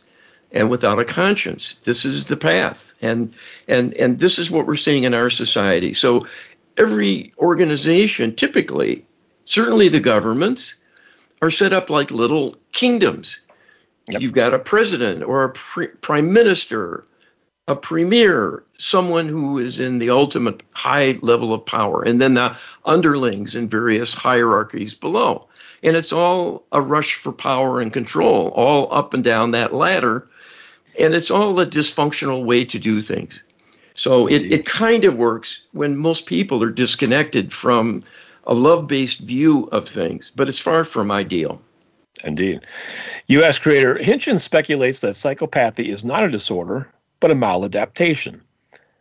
and 0.53 0.71
without 0.71 0.99
a 0.99 1.05
conscience. 1.05 1.77
This 1.85 2.05
is 2.05 2.27
the 2.27 2.37
path. 2.37 2.95
And 3.03 3.33
and 3.69 3.93
and 3.95 4.19
this 4.19 4.39
is 4.39 4.51
what 4.51 4.67
we're 4.67 4.77
seeing 4.77 5.05
in 5.05 5.15
our 5.15 5.31
society. 5.31 5.93
So 5.93 6.27
every 6.77 7.33
organization 7.39 8.35
typically 8.35 9.05
certainly 9.45 9.89
the 9.89 10.01
governments 10.01 10.75
are 11.43 11.51
set 11.51 11.73
up 11.73 11.91
like 11.91 12.11
little 12.11 12.57
kingdoms. 12.73 13.41
Yep. 14.09 14.23
you've 14.23 14.35
got 14.35 14.55
a 14.55 14.59
president 14.61 15.25
or 15.25 15.43
a 15.43 15.51
pre- 15.51 15.89
prime 15.89 16.33
minister 16.33 17.05
a 17.69 17.77
premier, 17.77 18.63
someone 18.79 19.29
who 19.29 19.59
is 19.59 19.81
in 19.81 19.99
the 19.99 20.11
ultimate 20.11 20.63
high 20.73 21.19
level 21.23 21.53
of 21.53 21.65
power, 21.67 22.03
and 22.03 22.23
then 22.23 22.35
the 22.35 22.57
underlings 22.85 23.57
in 23.57 23.69
various 23.69 24.15
hierarchies 24.15 24.95
below. 24.95 25.47
And 25.83 25.97
it's 25.97 26.13
all 26.13 26.65
a 26.73 26.81
rush 26.81 27.15
for 27.15 27.33
power 27.33 27.81
and 27.81 27.93
control, 27.93 28.49
all 28.49 28.93
up 28.93 29.15
and 29.15 29.23
down 29.23 29.51
that 29.51 29.75
ladder 29.75 30.29
and 30.99 31.15
it's 31.15 31.31
all 31.31 31.59
a 31.61 31.67
dysfunctional 31.67 32.45
way 32.45 32.65
to 32.65 32.79
do 32.79 33.01
things. 33.01 33.43
So 33.95 34.27
it, 34.27 34.53
it 34.53 34.67
kind 34.67 35.05
of 35.05 35.17
works 35.17 35.63
when 35.73 35.97
most 35.97 36.27
people 36.27 36.63
are 36.63 36.71
disconnected 36.71 37.53
from 37.53 38.05
a 38.47 38.55
love 38.55 38.87
based 38.87 39.21
view 39.21 39.69
of 39.73 39.89
things, 39.89 40.31
but 40.37 40.49
it's 40.49 40.61
far 40.61 40.85
from 40.85 41.11
ideal. 41.11 41.61
Indeed. 42.25 42.61
U.S. 43.29 43.59
creator 43.59 43.97
Hintjens 43.97 44.41
speculates 44.41 45.01
that 45.01 45.15
psychopathy 45.15 45.89
is 45.89 46.05
not 46.05 46.23
a 46.23 46.31
disorder, 46.31 46.89
but 47.21 47.31
a 47.31 47.35
maladaptation. 47.35 48.41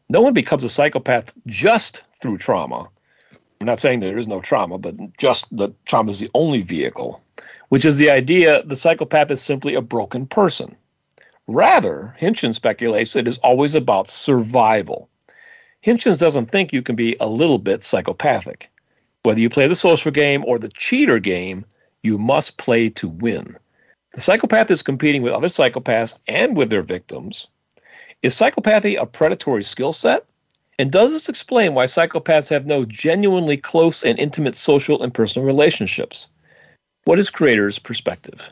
No 0.10 0.22
one 0.22 0.34
becomes 0.34 0.64
a 0.64 0.70
psychopath 0.70 1.34
just 1.48 2.04
through 2.14 2.38
trauma. 2.38 2.90
I'm 3.60 3.68
not 3.68 3.80
saying 3.80 4.00
there 4.00 4.18
is 4.18 4.28
no 4.28 4.42
trauma, 4.42 4.78
but 4.78 4.96
just 5.18 5.56
that 5.58 5.74
trauma 5.86 6.12
is 6.12 6.20
the 6.20 6.30
only 6.34 6.62
vehicle, 6.62 7.22
which 7.70 7.86
is 7.86 7.98
the 7.98 8.10
idea 8.10 8.64
the 8.64 8.76
psychopath 8.76 9.32
is 9.32 9.42
simply 9.42 9.74
a 9.74 9.82
broken 9.82 10.28
person. 10.28 10.76
Rather, 11.48 12.16
Hintjens 12.20 12.56
speculates 12.56 13.16
it 13.16 13.28
is 13.28 13.38
always 13.40 13.76
about 13.76 14.08
survival. 14.08 15.10
Hintjens 15.86 16.18
doesn't 16.18 16.48
think 16.48 16.74
you 16.74 16.82
can 16.82 16.96
be 16.96 17.16
a 17.20 17.28
little 17.28 17.60
bit 17.60 17.84
psychopathic. 17.84 18.72
Whether 19.24 19.40
you 19.40 19.50
play 19.50 19.68
the 19.68 19.76
social 19.76 20.12
game 20.12 20.44
or 20.46 20.60
the 20.60 20.70
cheater 20.70 21.20
game, 21.20 21.66
you 22.02 22.18
must 22.18 22.58
play 22.58 22.90
to 22.90 23.08
win. 23.08 23.58
The 24.14 24.22
psychopath 24.22 24.72
is 24.72 24.84
competing 24.84 25.22
with 25.22 25.34
other 25.34 25.48
psychopaths 25.48 26.20
and 26.28 26.56
with 26.56 26.70
their 26.70 26.84
victims. 26.84 27.48
Is 28.24 28.36
psychopathy 28.36 29.00
a 29.00 29.06
predatory 29.06 29.64
skill 29.64 29.94
set? 29.94 30.26
And 30.78 30.92
does 30.92 31.12
this 31.12 31.30
explain 31.30 31.74
why 31.74 31.86
psychopaths 31.86 32.50
have 32.50 32.66
no 32.66 32.86
genuinely 32.86 33.58
close 33.58 34.04
and 34.04 34.20
intimate 34.20 34.56
social 34.56 35.02
and 35.02 35.14
personal 35.14 35.46
relationships? 35.46 36.28
What 37.06 37.20
is 37.20 37.30
Creator's 37.30 37.80
perspective? 37.80 38.52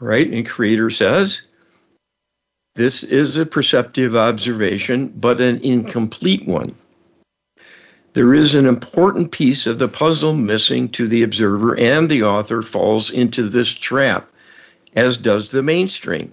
right? 0.00 0.30
And 0.30 0.48
Creator 0.48 0.90
says, 0.90 1.42
this 2.74 3.02
is 3.02 3.36
a 3.36 3.46
perceptive 3.46 4.14
observation, 4.14 5.08
but 5.16 5.40
an 5.40 5.60
incomplete 5.62 6.46
one. 6.46 6.74
There 8.12 8.34
is 8.34 8.54
an 8.54 8.66
important 8.66 9.30
piece 9.30 9.66
of 9.66 9.78
the 9.78 9.88
puzzle 9.88 10.34
missing 10.34 10.88
to 10.90 11.06
the 11.06 11.22
observer, 11.22 11.78
and 11.78 12.08
the 12.08 12.22
author 12.22 12.62
falls 12.62 13.10
into 13.10 13.48
this 13.48 13.72
trap, 13.72 14.30
as 14.94 15.16
does 15.16 15.50
the 15.50 15.62
mainstream. 15.62 16.32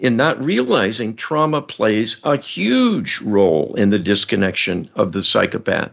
In 0.00 0.16
not 0.16 0.42
realizing 0.44 1.14
trauma 1.14 1.60
plays 1.60 2.20
a 2.22 2.36
huge 2.36 3.20
role 3.20 3.74
in 3.76 3.90
the 3.90 3.98
disconnection 3.98 4.88
of 4.94 5.10
the 5.10 5.22
psychopath. 5.22 5.90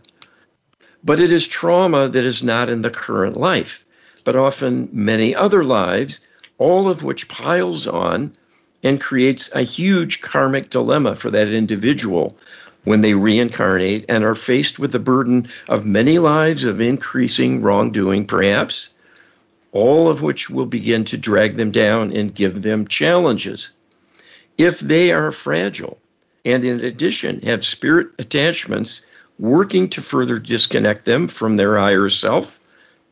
But 1.04 1.20
it 1.20 1.32
is 1.32 1.48
trauma 1.48 2.08
that 2.10 2.24
is 2.24 2.44
not 2.44 2.70
in 2.70 2.84
the 2.84 2.92
current 2.92 3.36
life, 3.36 3.84
but 4.24 4.36
often 4.36 4.90
many 4.92 5.34
other 5.34 5.64
lives, 5.64 6.20
all 6.60 6.88
of 6.88 7.04
which 7.04 7.28
piles 7.28 7.88
on 7.88 8.32
and 8.84 9.02
creates 9.02 9.50
a 9.54 9.64
huge 9.64 10.22
karmic 10.22 10.70
dilemma 10.70 11.16
for 11.16 11.32
that 11.32 11.48
individual 11.48 12.38
when 12.84 13.02
they 13.02 13.16
reincarnate 13.16 14.06
and 14.08 14.24
are 14.24 14.36
faced 14.36 14.78
with 14.78 14.92
the 14.92 15.00
burden 15.00 15.48
of 15.68 15.84
many 15.84 16.20
lives 16.20 16.64
of 16.64 16.80
increasing 16.80 17.64
wrongdoing, 17.64 18.26
perhaps, 18.28 18.92
all 19.72 20.08
of 20.08 20.22
which 20.22 20.52
will 20.52 20.68
begin 20.68 21.04
to 21.04 21.18
drag 21.18 21.58
them 21.58 21.72
down 21.72 22.16
and 22.16 22.36
give 22.36 22.62
them 22.62 22.88
challenges. 22.88 23.72
If 24.58 24.80
they 24.80 25.12
are 25.12 25.32
fragile 25.32 26.00
and, 26.46 26.64
in 26.64 26.84
addition, 26.84 27.42
have 27.42 27.66
spirit 27.66 28.08
attachments 28.20 29.02
working 29.38 29.90
to 29.90 30.02
further 30.02 30.40
disconnect 30.40 31.06
them 31.06 31.28
from 31.28 31.58
their 31.58 31.78
higher 31.78 32.10
self 32.10 32.60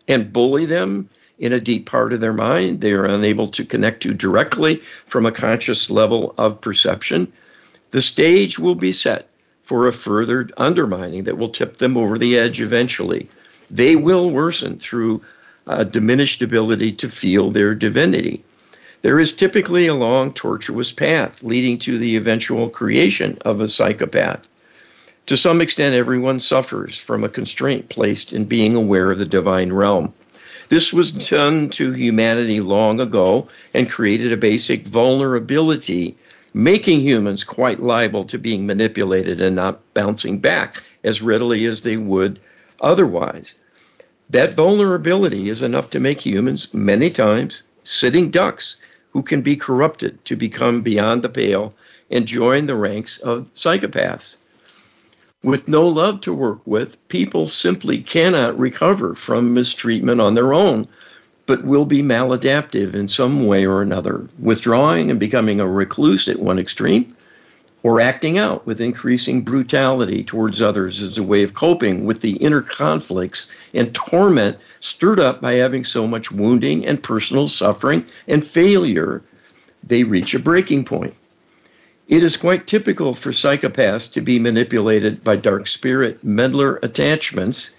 and 0.08 0.32
bully 0.32 0.66
them 0.66 1.10
in 1.40 1.52
a 1.52 1.60
deep 1.60 1.86
part 1.86 2.14
of 2.14 2.22
their 2.22 2.34
mind 2.34 2.80
they 2.80 2.94
are 2.94 3.06
unable 3.06 3.48
to 3.50 3.66
connect 3.66 4.02
to 4.04 4.14
directly 4.14 4.82
from 5.06 5.26
a 5.26 5.32
conscious 5.32 5.90
level 5.90 6.34
of 6.38 6.62
perception, 6.62 7.32
the 7.92 8.02
stage 8.02 8.58
will 8.58 8.76
be 8.76 8.92
set 8.92 9.28
for 9.64 9.88
a 9.88 9.94
further 9.94 10.50
undermining 10.58 11.24
that 11.24 11.38
will 11.38 11.50
tip 11.50 11.78
them 11.78 11.98
over 11.98 12.18
the 12.18 12.38
edge 12.38 12.62
eventually. 12.62 13.28
They 13.70 13.96
will 13.96 14.30
worsen 14.30 14.78
through 14.78 15.22
a 15.68 15.84
diminished 15.86 16.42
ability 16.42 16.94
to 16.94 17.10
feel 17.10 17.50
their 17.50 17.74
divinity. 17.74 18.44
There 19.04 19.20
is 19.20 19.34
typically 19.34 19.86
a 19.86 19.96
long, 19.96 20.32
tortuous 20.32 20.94
path 20.94 21.44
leading 21.44 21.78
to 21.80 21.98
the 21.98 22.16
eventual 22.16 22.70
creation 22.70 23.38
of 23.42 23.60
a 23.60 23.68
psychopath. 23.68 24.48
To 25.26 25.36
some 25.36 25.60
extent, 25.60 25.94
everyone 25.94 26.40
suffers 26.40 26.98
from 26.98 27.22
a 27.22 27.28
constraint 27.28 27.90
placed 27.90 28.32
in 28.32 28.46
being 28.46 28.76
aware 28.76 29.12
of 29.12 29.20
the 29.20 29.26
divine 29.26 29.74
realm. 29.74 30.14
This 30.70 30.94
was 30.94 31.12
done 31.12 31.70
to 31.72 31.92
humanity 31.92 32.62
long 32.62 33.02
ago 33.02 33.50
and 33.74 33.92
created 33.92 34.32
a 34.32 34.38
basic 34.38 34.88
vulnerability, 34.88 36.16
making 36.54 37.02
humans 37.02 37.44
quite 37.44 37.84
liable 37.84 38.24
to 38.24 38.40
being 38.40 38.66
manipulated 38.66 39.42
and 39.42 39.54
not 39.54 39.82
bouncing 39.94 40.40
back 40.40 40.82
as 41.04 41.22
readily 41.22 41.66
as 41.66 41.82
they 41.82 41.98
would 41.98 42.40
otherwise. 42.80 43.56
That 44.30 44.56
vulnerability 44.56 45.50
is 45.50 45.62
enough 45.62 45.90
to 45.90 46.00
make 46.00 46.26
humans, 46.26 46.74
many 46.74 47.10
times, 47.10 47.64
sitting 47.84 48.30
ducks 48.32 48.78
who 49.14 49.24
can 49.24 49.42
be 49.42 49.56
corrupted 49.56 50.24
to 50.26 50.36
become 50.36 50.82
beyond 50.82 51.22
the 51.22 51.30
pale 51.30 51.74
and 52.12 52.28
join 52.28 52.66
the 52.66 52.76
ranks 52.76 53.20
of 53.20 53.52
psychopaths. 53.54 54.38
With 55.44 55.68
no 55.68 55.88
love 55.88 56.22
to 56.22 56.34
work 56.34 56.60
with, 56.66 57.06
people 57.10 57.46
simply 57.46 58.00
cannot 58.00 58.58
recover 58.58 59.14
from 59.14 59.54
mistreatment 59.54 60.20
on 60.20 60.34
their 60.34 60.54
own, 60.54 60.88
but 61.46 61.66
will 61.66 61.86
be 61.86 62.02
maladaptive 62.02 62.94
in 62.94 63.08
some 63.08 63.46
way 63.46 63.66
or 63.66 63.82
another, 63.82 64.28
withdrawing 64.40 65.12
and 65.12 65.20
becoming 65.20 65.60
a 65.60 65.68
recluse 65.68 66.28
at 66.28 66.40
one 66.40 66.60
extreme, 66.60 67.16
or 67.84 68.00
acting 68.00 68.38
out 68.38 68.66
with 68.66 68.80
increasing 68.80 69.42
brutality 69.42 70.24
towards 70.24 70.62
others 70.62 71.02
as 71.02 71.18
a 71.18 71.24
way 71.24 71.44
of 71.44 71.54
coping 71.54 72.06
with 72.06 72.22
the 72.22 72.38
inner 72.38 72.62
conflicts 72.62 73.48
and 73.74 73.94
torment 73.94 74.58
stirred 74.80 75.20
up 75.20 75.42
by 75.42 75.54
having 75.54 75.84
so 75.84 76.08
much 76.08 76.32
wounding 76.32 76.86
and 76.86 77.04
personal 77.04 77.46
suffering 77.46 78.06
and 78.26 78.46
failure, 78.46 79.22
they 79.86 80.04
reach 80.04 80.34
a 80.34 80.40
breaking 80.40 80.86
point. 80.86 81.14
It 82.08 82.24
is 82.24 82.38
quite 82.38 82.68
typical 82.68 83.14
for 83.14 83.32
psychopaths 83.32 84.12
to 84.14 84.22
be 84.22 84.40
manipulated 84.40 85.22
by 85.22 85.36
dark 85.36 85.68
spirit 85.68 86.24
meddler 86.24 86.80
attachments 86.84 87.72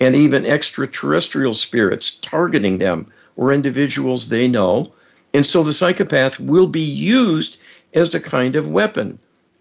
and 0.00 0.14
even 0.14 0.46
extraterrestrial 0.46 1.54
spirits 1.54 2.12
targeting 2.22 2.78
them 2.78 3.06
or 3.36 3.52
individuals 3.52 4.28
they 4.28 4.46
know. 4.46 4.92
And 5.34 5.44
so 5.44 5.64
the 5.64 5.72
psychopath 5.72 6.38
will 6.38 6.68
be 6.68 6.80
used 6.80 7.58
as 7.92 8.14
a 8.14 8.20
kind 8.20 8.54
of 8.54 8.68
weapon 8.68 9.18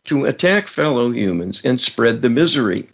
to 0.08 0.26
attack 0.26 0.68
fellow 0.68 1.12
humans 1.12 1.62
and 1.64 1.80
spread 1.80 2.22
the 2.22 2.30
misery. 2.30 2.90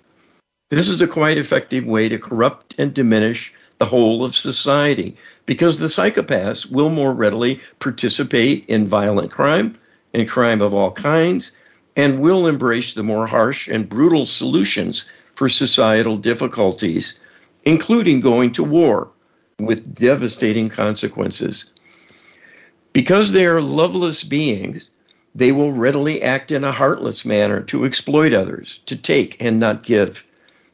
This 0.69 0.89
is 0.89 1.02
a 1.02 1.08
quite 1.08 1.38
effective 1.38 1.86
way 1.86 2.10
to 2.10 2.17
corrupt 2.17 2.76
and 2.78 2.93
diminish 2.93 3.54
the 3.78 3.86
whole 3.86 4.23
of 4.23 4.36
society 4.36 5.15
because 5.45 5.78
the 5.78 5.88
psychopaths 5.88 6.69
will 6.69 6.89
more 6.89 7.13
readily 7.13 7.60
participate 7.80 8.65
in 8.67 8.86
violent 8.86 9.32
crime 9.32 9.78
and 10.13 10.30
crime 10.30 10.62
of 10.62 10.73
all 10.73 10.91
kinds, 10.91 11.52
and 11.95 12.19
will 12.19 12.47
embrace 12.47 12.93
the 12.93 13.04
more 13.04 13.28
harsh 13.28 13.67
and 13.67 13.89
brutal 13.89 14.26
solutions 14.26 15.10
for 15.36 15.49
societal 15.49 16.17
difficulties, 16.17 17.15
including 17.65 18.19
going 18.19 18.52
to 18.52 18.63
war 18.63 19.10
with 19.60 19.95
devastating 19.95 20.69
consequences. 20.69 21.71
Because 22.93 23.32
they 23.32 23.45
are 23.45 23.62
loveless 23.62 24.23
beings, 24.23 24.89
they 25.35 25.51
will 25.51 25.71
readily 25.71 26.21
act 26.21 26.51
in 26.51 26.63
a 26.63 26.71
heartless 26.71 27.25
manner 27.25 27.61
to 27.61 27.85
exploit 27.85 28.33
others, 28.33 28.79
to 28.85 28.95
take 28.95 29.35
and 29.39 29.59
not 29.59 29.83
give. 29.83 30.23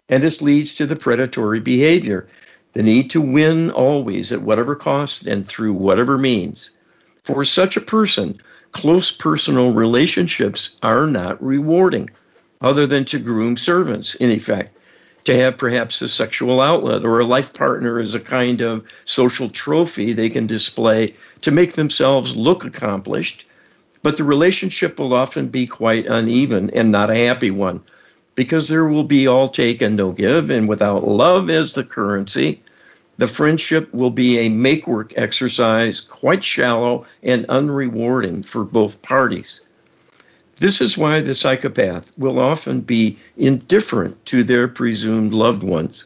And 0.09 0.21
this 0.21 0.41
leads 0.41 0.73
to 0.75 0.85
the 0.85 0.95
predatory 0.95 1.59
behavior, 1.59 2.27
the 2.73 2.83
need 2.83 3.09
to 3.11 3.21
win 3.21 3.71
always 3.71 4.31
at 4.31 4.41
whatever 4.41 4.75
cost 4.75 5.27
and 5.27 5.47
through 5.47 5.73
whatever 5.73 6.17
means. 6.17 6.71
For 7.23 7.45
such 7.45 7.77
a 7.77 7.81
person, 7.81 8.39
close 8.71 9.11
personal 9.11 9.71
relationships 9.71 10.75
are 10.83 11.07
not 11.07 11.41
rewarding, 11.43 12.09
other 12.61 12.85
than 12.85 13.05
to 13.05 13.19
groom 13.19 13.55
servants, 13.55 14.15
in 14.15 14.31
effect, 14.31 14.77
to 15.25 15.35
have 15.35 15.57
perhaps 15.57 16.01
a 16.01 16.07
sexual 16.07 16.61
outlet 16.61 17.03
or 17.03 17.19
a 17.19 17.25
life 17.25 17.53
partner 17.53 17.99
as 17.99 18.15
a 18.15 18.19
kind 18.19 18.61
of 18.61 18.83
social 19.05 19.49
trophy 19.49 20.11
they 20.13 20.29
can 20.29 20.47
display 20.47 21.13
to 21.41 21.51
make 21.51 21.73
themselves 21.73 22.35
look 22.35 22.65
accomplished. 22.65 23.45
But 24.01 24.17
the 24.17 24.23
relationship 24.23 24.99
will 24.99 25.13
often 25.13 25.47
be 25.47 25.67
quite 25.67 26.05
uneven 26.05 26.69
and 26.71 26.91
not 26.91 27.09
a 27.09 27.15
happy 27.15 27.51
one 27.51 27.81
because 28.35 28.69
there 28.69 28.85
will 28.85 29.03
be 29.03 29.27
all 29.27 29.49
take 29.49 29.81
and 29.81 29.97
no 29.97 30.13
give, 30.13 30.49
and 30.49 30.69
without 30.69 31.05
love 31.05 31.49
as 31.49 31.73
the 31.73 31.83
currency, 31.83 32.61
the 33.17 33.27
friendship 33.27 33.93
will 33.93 34.11
be 34.11 34.39
a 34.39 34.47
make 34.47 34.87
work 34.87 35.11
exercise, 35.17 35.99
quite 35.99 36.41
shallow 36.41 37.05
and 37.21 37.45
unrewarding 37.49 38.45
for 38.45 38.63
both 38.63 39.01
parties. 39.01 39.59
This 40.55 40.79
is 40.79 40.97
why 40.97 41.19
the 41.19 41.35
psychopath 41.35 42.13
will 42.17 42.39
often 42.39 42.79
be 42.79 43.17
indifferent 43.35 44.25
to 44.27 44.45
their 44.45 44.69
presumed 44.69 45.33
loved 45.33 45.63
ones. 45.63 46.05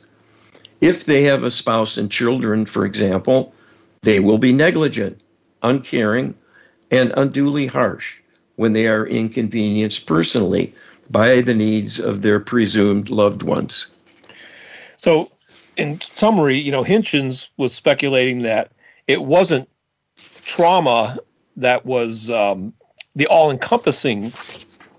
If 0.81 1.05
they 1.05 1.21
have 1.23 1.43
a 1.43 1.51
spouse 1.51 1.97
and 1.97 2.09
children, 2.09 2.65
for 2.65 2.83
example, 2.83 3.53
they 4.01 4.19
will 4.19 4.39
be 4.39 4.53
negligent, 4.53 5.21
uncaring, 5.61 6.33
and 6.93 7.13
unduly 7.17 7.65
harsh 7.65 8.19
when 8.55 8.73
they 8.73 8.87
are 8.87 9.05
inconvenienced 9.07 10.05
personally 10.05 10.73
by 11.09 11.41
the 11.41 11.53
needs 11.53 11.99
of 11.99 12.21
their 12.21 12.39
presumed 12.39 13.09
loved 13.09 13.43
ones. 13.43 13.87
So, 14.97 15.31
in 15.75 15.99
summary, 16.01 16.57
you 16.57 16.71
know, 16.71 16.83
Hintjens 16.83 17.49
was 17.57 17.73
speculating 17.73 18.43
that 18.43 18.71
it 19.07 19.23
wasn't 19.23 19.67
trauma 20.43 21.17
that 21.57 21.85
was 21.85 22.29
um, 22.29 22.73
the 23.15 23.27
all-encompassing 23.27 24.31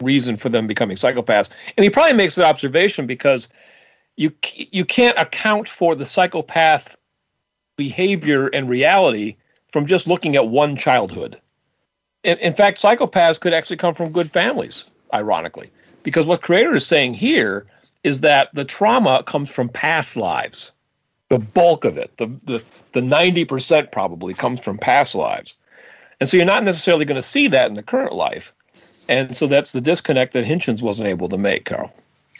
reason 0.01 0.37
for 0.37 0.49
them 0.49 0.67
becoming 0.67 0.97
psychopaths, 0.97 1.49
and 1.77 1.85
he 1.85 1.91
probably 1.91 2.17
makes 2.17 2.35
that 2.35 2.45
observation 2.45 3.07
because 3.07 3.49
you 4.17 4.33
you 4.55 4.85
can't 4.85 5.19
account 5.19 5.69
for 5.69 5.95
the 5.95 6.07
psychopath 6.07 6.97
behavior 7.77 8.49
and 8.49 8.69
reality 8.69 9.37
from 9.69 9.87
just 9.87 10.07
looking 10.07 10.37
at 10.37 10.49
one 10.49 10.77
childhood. 10.77 11.41
In, 12.25 12.39
in 12.39 12.55
fact, 12.55 12.81
psychopaths 12.81 13.41
could 13.41 13.53
actually 13.53 13.77
come 13.77 13.95
from 13.95 14.11
good 14.11 14.33
families, 14.33 14.85
ironically, 15.13 15.71
because 16.03 16.27
what 16.27 16.43
Creator 16.43 16.75
is 16.75 16.87
saying 16.87 17.15
here 17.15 17.67
is 18.03 18.21
that 18.21 18.49
the 18.55 18.65
trauma 18.65 19.23
comes 19.23 19.51
from 19.51 19.69
past 19.69 20.17
lives. 20.17 20.73
The 21.29 21.39
bulk 21.39 21.85
of 21.85 21.97
it, 21.97 22.17
the 22.19 22.27
the 22.47 22.63
the 22.93 23.01
90% 23.01 23.91
probably 23.93 24.35
comes 24.35 24.61
from 24.61 24.79
past 24.79 25.15
lives. 25.15 25.55
And 26.21 26.29
so 26.29 26.37
you're 26.37 26.47
not 26.47 26.65
necessarily 26.65 27.05
going 27.05 27.17
to 27.17 27.23
see 27.23 27.49
that 27.49 27.67
in 27.67 27.75
the 27.75 27.83
current 27.83 28.13
life. 28.13 28.53
And 29.09 29.37
so 29.37 29.47
that's 29.47 29.73
the 29.73 29.81
disconnect 29.81 30.33
that 30.33 30.47
Hintjens 30.47 30.81
wasn't 30.81 31.09
able 31.09 31.29
to 31.29 31.37
make, 31.37 31.67
Carl. 31.67 31.93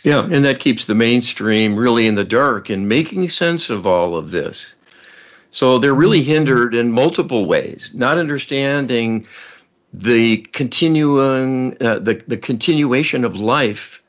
Yeah, 0.05 0.21
and 0.21 0.45
that 0.45 0.61
keeps 0.61 0.85
the 0.85 0.95
mainstream 0.95 1.77
really 1.77 2.07
in 2.07 2.15
the 2.15 2.25
dark 2.25 2.71
and 2.71 2.89
making 2.89 3.29
sense 3.31 3.71
of 3.71 3.87
all 3.87 4.17
of 4.17 4.31
this. 4.31 4.75
So 5.51 5.79
they're 5.79 5.95
really 5.95 6.21
mm-hmm. 6.21 6.31
hindered 6.31 6.75
in 6.75 6.93
multiple 6.93 7.47
ways, 7.47 7.91
not 7.95 8.19
understanding 8.19 9.27
the 9.95 10.39
continuing 10.53 11.77
uh, 11.81 12.01
the, 12.01 12.21
the 12.27 12.37
continuation 12.37 13.25
of 13.25 13.37
life 13.37 14.03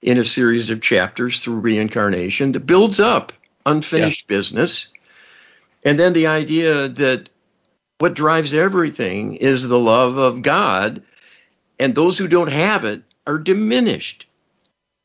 in 0.00 0.16
a 0.16 0.24
series 0.24 0.70
of 0.70 0.80
chapters 0.80 1.42
through 1.42 1.58
reincarnation 1.58 2.52
that 2.52 2.60
builds 2.60 3.00
up 3.00 3.32
unfinished 3.66 4.26
yeah. 4.28 4.36
business. 4.36 4.88
And 5.84 5.98
then 5.98 6.12
the 6.12 6.28
idea 6.28 6.88
that 6.88 7.28
what 7.98 8.14
drives 8.14 8.54
everything 8.54 9.34
is 9.36 9.66
the 9.66 9.78
love 9.78 10.16
of 10.16 10.42
God 10.42 11.02
and 11.80 11.96
those 11.96 12.16
who 12.18 12.28
don't 12.28 12.50
have 12.50 12.84
it 12.84 13.02
are 13.26 13.38
diminished 13.38 14.26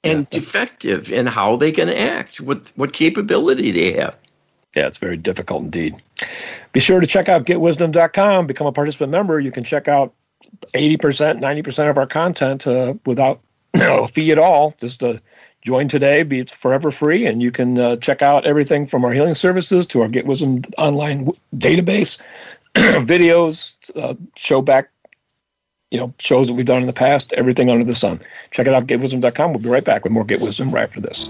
and 0.04 0.28
Yeah. 0.32 0.40
defective 0.40 1.12
in 1.12 1.26
how 1.26 1.56
they 1.56 1.72
can 1.72 1.90
act, 1.90 2.40
what 2.40 2.72
what 2.76 2.94
capability 2.94 3.72
they 3.72 3.94
have. 3.94 4.16
Yeah, 4.76 4.86
it's 4.86 5.00
very 5.00 5.18
difficult 5.18 5.64
indeed. 5.64 5.96
Be 6.74 6.80
sure 6.80 7.00
to 7.00 7.08
check 7.08 7.28
out 7.28 7.46
getwisdom.com, 7.46 8.46
become 8.46 8.68
a 8.68 8.72
participant 8.72 9.12
member. 9.12 9.40
You 9.40 9.52
can 9.52 9.64
check 9.64 9.88
out 9.88 10.14
80%, 10.74 11.40
90% 11.42 11.90
of 11.90 11.98
our 11.98 12.08
content 12.08 12.68
uh, 12.68 12.94
without 13.06 13.42
a 13.74 14.08
fee 14.08 14.32
at 14.32 14.38
all. 14.38 14.74
Just 14.80 15.04
uh, 15.04 15.18
join 15.62 15.88
today, 15.88 16.24
be 16.24 16.40
it's 16.40 16.52
forever 16.52 16.92
free, 16.92 17.26
and 17.26 17.42
you 17.42 17.52
can 17.52 17.78
uh, 17.78 17.96
check 17.98 18.22
out 18.22 18.46
everything 18.46 18.88
from 18.88 19.04
our 19.04 19.12
healing 19.12 19.34
services 19.34 19.86
to 19.88 20.02
our 20.02 20.08
Get 20.08 20.26
Wisdom 20.26 20.62
online 20.78 21.26
w- 21.26 21.40
database, 21.56 22.22
videos, 22.76 23.76
uh, 24.02 24.16
show 24.36 24.62
back, 24.62 24.90
you 25.92 26.00
know, 26.00 26.14
shows 26.20 26.48
that 26.48 26.54
we've 26.54 26.66
done 26.66 26.82
in 26.82 26.88
the 26.88 26.94
past, 26.94 27.34
everything 27.34 27.70
under 27.70 27.86
the 27.86 27.96
sun. 27.96 28.20
Check 28.52 28.68
it 28.68 28.74
out, 28.74 28.88
getwisdom.com. 28.88 29.52
We'll 29.52 29.64
be 29.64 29.70
right 29.70 29.86
back 29.86 30.04
with 30.04 30.14
more 30.14 30.24
Get 30.24 30.42
Wisdom 30.42 30.72
right 30.72 30.84
after 30.84 31.02
this. 31.02 31.30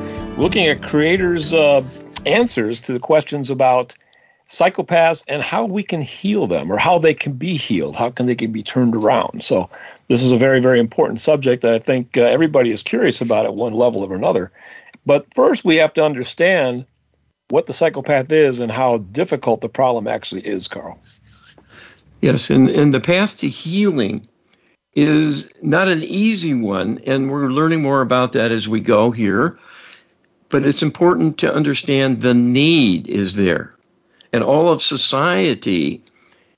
Looking 0.37 0.67
at 0.67 0.81
creators' 0.81 1.53
uh, 1.53 1.83
answers 2.25 2.79
to 2.81 2.93
the 2.93 2.99
questions 2.99 3.49
about 3.49 3.95
psychopaths 4.47 5.23
and 5.27 5.41
how 5.41 5.65
we 5.65 5.81
can 5.81 6.01
heal 6.01 6.45
them 6.47 6.71
or 6.71 6.77
how 6.77 6.99
they 6.99 7.13
can 7.13 7.33
be 7.33 7.55
healed, 7.55 7.95
how 7.95 8.09
can 8.09 8.25
they 8.25 8.35
can 8.35 8.51
be 8.51 8.63
turned 8.63 8.95
around. 8.95 9.43
So 9.43 9.69
this 10.07 10.21
is 10.21 10.31
a 10.31 10.37
very, 10.37 10.59
very 10.59 10.79
important 10.79 11.21
subject 11.21 11.61
that 11.61 11.73
I 11.73 11.79
think 11.79 12.17
uh, 12.17 12.21
everybody 12.21 12.71
is 12.71 12.83
curious 12.83 13.21
about 13.21 13.45
at 13.45 13.55
one 13.55 13.73
level 13.73 14.03
or 14.03 14.13
another. 14.15 14.51
But 15.05 15.33
first, 15.33 15.63
we 15.63 15.77
have 15.77 15.93
to 15.93 16.03
understand 16.03 16.85
what 17.49 17.67
the 17.67 17.73
psychopath 17.73 18.31
is 18.31 18.59
and 18.59 18.71
how 18.71 18.97
difficult 18.97 19.61
the 19.61 19.69
problem 19.69 20.07
actually 20.07 20.45
is, 20.45 20.67
Carl. 20.67 20.99
Yes, 22.21 22.49
and, 22.49 22.67
and 22.69 22.93
the 22.93 23.01
path 23.01 23.39
to 23.39 23.47
healing 23.47 24.27
is 24.93 25.49
not 25.61 25.87
an 25.87 26.03
easy 26.03 26.53
one, 26.53 26.99
and 27.05 27.31
we're 27.31 27.51
learning 27.51 27.81
more 27.81 28.01
about 28.01 28.33
that 28.33 28.51
as 28.51 28.67
we 28.67 28.79
go 28.79 29.11
here. 29.11 29.57
But 30.51 30.65
it's 30.65 30.83
important 30.83 31.37
to 31.39 31.53
understand 31.53 32.21
the 32.21 32.33
need 32.33 33.07
is 33.07 33.35
there. 33.35 33.73
And 34.33 34.43
all 34.43 34.71
of 34.71 34.81
society 34.81 36.03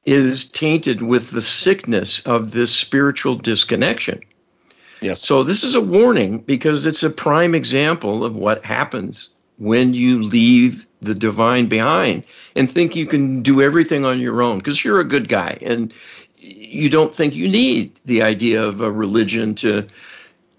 is 0.06 0.46
tainted 0.46 1.02
with 1.02 1.32
the 1.32 1.42
sickness 1.42 2.22
of 2.26 2.52
this 2.52 2.76
spiritual 2.76 3.36
disconnection. 3.36 4.20
Yes. 5.02 5.22
So, 5.22 5.44
this 5.44 5.64
is 5.64 5.76
a 5.76 5.82
warning 5.82 6.40
because 6.40 6.86
it's 6.86 7.04
a 7.04 7.10
prime 7.10 7.54
example 7.56 8.24
of 8.24 8.36
what 8.36 8.64
happens 8.66 9.30
when 9.58 9.94
you 9.94 10.24
leave 10.24 10.88
the 11.02 11.14
divine 11.14 11.68
behind 11.68 12.24
and 12.56 12.72
think 12.72 12.96
you 12.96 13.06
can 13.06 13.42
do 13.42 13.62
everything 13.62 14.06
on 14.06 14.20
your 14.20 14.42
own 14.42 14.58
because 14.58 14.84
you're 14.84 15.00
a 15.00 15.06
good 15.06 15.28
guy 15.28 15.58
and 15.62 15.94
you 16.38 16.90
don't 16.90 17.14
think 17.14 17.36
you 17.36 17.48
need 17.48 18.00
the 18.06 18.22
idea 18.22 18.64
of 18.64 18.82
a 18.82 18.92
religion 18.92 19.54
to 19.56 19.86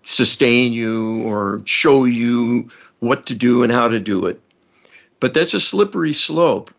sustain 0.02 0.72
you 0.72 1.22
or 1.22 1.62
show 1.64 2.04
you 2.04 2.68
what 3.04 3.26
to 3.26 3.34
do 3.34 3.62
and 3.62 3.72
how 3.72 3.88
to 3.88 4.00
do 4.00 4.26
it. 4.26 4.40
But 5.20 5.34
that's 5.34 5.54
a 5.54 5.60
slippery 5.60 6.12
slope 6.12 6.70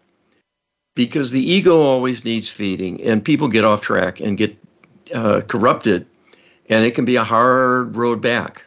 because 0.96 1.32
the 1.32 1.44
ego 1.44 1.82
always 1.82 2.24
needs 2.24 2.50
feeding 2.50 3.02
and 3.02 3.24
people 3.24 3.48
get 3.48 3.66
off 3.66 3.82
track 3.82 4.20
and 4.20 4.38
get 4.38 4.56
uh, 5.14 5.42
corrupted 5.42 6.06
and 6.70 6.86
it 6.86 6.96
can 6.96 7.06
be 7.06 7.16
a 7.16 7.24
hard 7.24 7.96
road 7.96 8.22
back. 8.22 8.66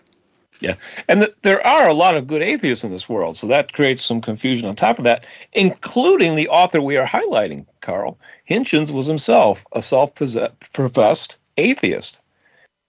Yeah. 0.61 0.75
And 1.09 1.21
th- 1.21 1.35
there 1.43 1.65
are 1.65 1.89
a 1.89 1.95
lot 1.95 2.17
of 2.17 2.27
good 2.27 2.43
atheists 2.43 2.85
in 2.85 2.91
this 2.91 3.09
world. 3.09 3.37
So 3.37 3.47
that 3.47 3.73
creates 3.73 4.05
some 4.05 4.21
confusion 4.21 4.69
on 4.69 4.75
top 4.75 4.99
of 4.99 5.05
that, 5.05 5.25
including 5.53 6.35
the 6.35 6.49
author 6.49 6.81
we 6.81 6.97
are 6.97 7.07
highlighting, 7.07 7.67
Carl. 7.81 8.19
Hintjens 8.49 8.91
was 8.91 9.07
himself 9.07 9.65
a 9.73 9.83
self 9.83 10.15
professed 10.15 11.39
atheist. 11.57 12.21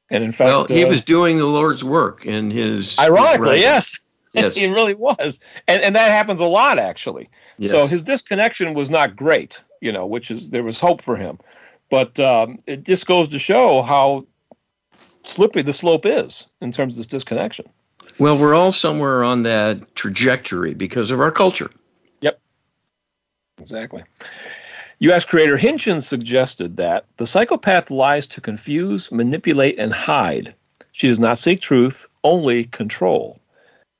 And 0.09 0.23
in 0.23 0.31
fact, 0.31 0.47
well, 0.47 0.65
he 0.65 0.83
uh, 0.83 0.87
was 0.87 1.01
doing 1.01 1.37
the 1.37 1.45
Lord's 1.45 1.83
work 1.83 2.25
in 2.25 2.49
his. 2.49 2.97
ironically, 2.97 3.55
his 3.55 3.61
yes. 3.61 4.08
Yes. 4.33 4.53
he 4.55 4.67
really 4.67 4.93
was. 4.93 5.39
And, 5.67 5.81
and 5.81 5.95
that 5.95 6.11
happens 6.11 6.41
a 6.41 6.45
lot, 6.45 6.79
actually. 6.79 7.29
Yes. 7.57 7.71
So 7.71 7.87
his 7.87 8.03
disconnection 8.03 8.73
was 8.73 8.89
not 8.89 9.15
great, 9.15 9.63
you 9.81 9.91
know, 9.91 10.05
which 10.05 10.31
is 10.31 10.49
there 10.49 10.63
was 10.63 10.79
hope 10.79 11.01
for 11.01 11.15
him. 11.15 11.39
But 11.89 12.19
um, 12.19 12.57
it 12.67 12.83
just 12.83 13.07
goes 13.07 13.29
to 13.29 13.39
show 13.39 13.81
how 13.81 14.25
slippery 15.23 15.63
the 15.63 15.73
slope 15.73 16.05
is 16.05 16.47
in 16.61 16.71
terms 16.71 16.93
of 16.93 16.97
this 16.97 17.07
disconnection. 17.07 17.67
Well, 18.19 18.37
we're 18.37 18.55
all 18.55 18.71
somewhere 18.71 19.23
on 19.23 19.43
that 19.43 19.95
trajectory 19.95 20.73
because 20.73 21.11
of 21.11 21.19
our 21.19 21.31
culture. 21.31 21.71
Yep. 22.21 22.39
Exactly. 23.59 24.03
U.S. 24.99 25.23
creator 25.23 25.57
Hintjens 25.57 26.03
suggested 26.03 26.75
that 26.77 27.05
the 27.17 27.25
psychopath 27.25 27.89
lies 27.89 28.27
to 28.27 28.41
confuse, 28.41 29.11
manipulate, 29.11 29.79
and 29.79 29.93
hide. 29.93 30.53
She 30.91 31.07
does 31.07 31.19
not 31.19 31.37
seek 31.37 31.61
truth, 31.61 32.05
only 32.23 32.65
control. 32.65 33.39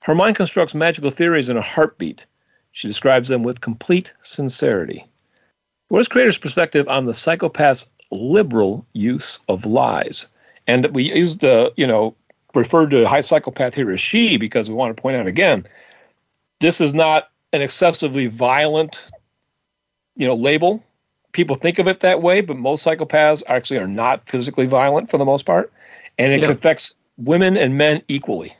Her 0.01 0.15
mind 0.15 0.35
constructs 0.35 0.73
magical 0.73 1.11
theories 1.11 1.49
in 1.49 1.57
a 1.57 1.61
heartbeat. 1.61 2.25
She 2.71 2.87
describes 2.87 3.27
them 3.27 3.43
with 3.43 3.61
complete 3.61 4.13
sincerity. 4.21 5.05
What 5.89 5.99
is 5.99 6.07
creator's 6.07 6.37
perspective 6.37 6.87
on 6.87 7.05
the 7.05 7.13
psychopath's 7.13 7.89
liberal 8.11 8.85
use 8.93 9.39
of 9.49 9.65
lies? 9.65 10.27
And 10.67 10.85
we 10.87 11.11
used 11.11 11.41
the, 11.41 11.73
you 11.77 11.87
know, 11.87 12.15
referred 12.55 12.91
to 12.91 13.07
high 13.07 13.19
psychopath 13.21 13.73
here 13.73 13.91
as 13.91 13.99
she 13.99 14.37
because 14.37 14.69
we 14.69 14.75
want 14.75 14.95
to 14.95 15.01
point 15.01 15.15
out 15.15 15.27
again, 15.27 15.65
this 16.59 16.79
is 16.79 16.93
not 16.93 17.29
an 17.53 17.61
excessively 17.61 18.27
violent, 18.27 19.05
you 20.15 20.27
know, 20.27 20.35
label. 20.35 20.83
People 21.31 21.55
think 21.55 21.79
of 21.79 21.87
it 21.87 21.99
that 22.01 22.21
way, 22.21 22.41
but 22.41 22.57
most 22.57 22.85
psychopaths 22.85 23.43
actually 23.47 23.79
are 23.79 23.87
not 23.87 24.25
physically 24.27 24.65
violent 24.65 25.09
for 25.09 25.17
the 25.17 25.25
most 25.25 25.45
part, 25.45 25.71
and 26.17 26.31
it 26.31 26.41
Yeah. 26.41 26.51
affects 26.51 26.95
women 27.17 27.57
and 27.57 27.77
men 27.77 28.01
equally. 28.07 28.53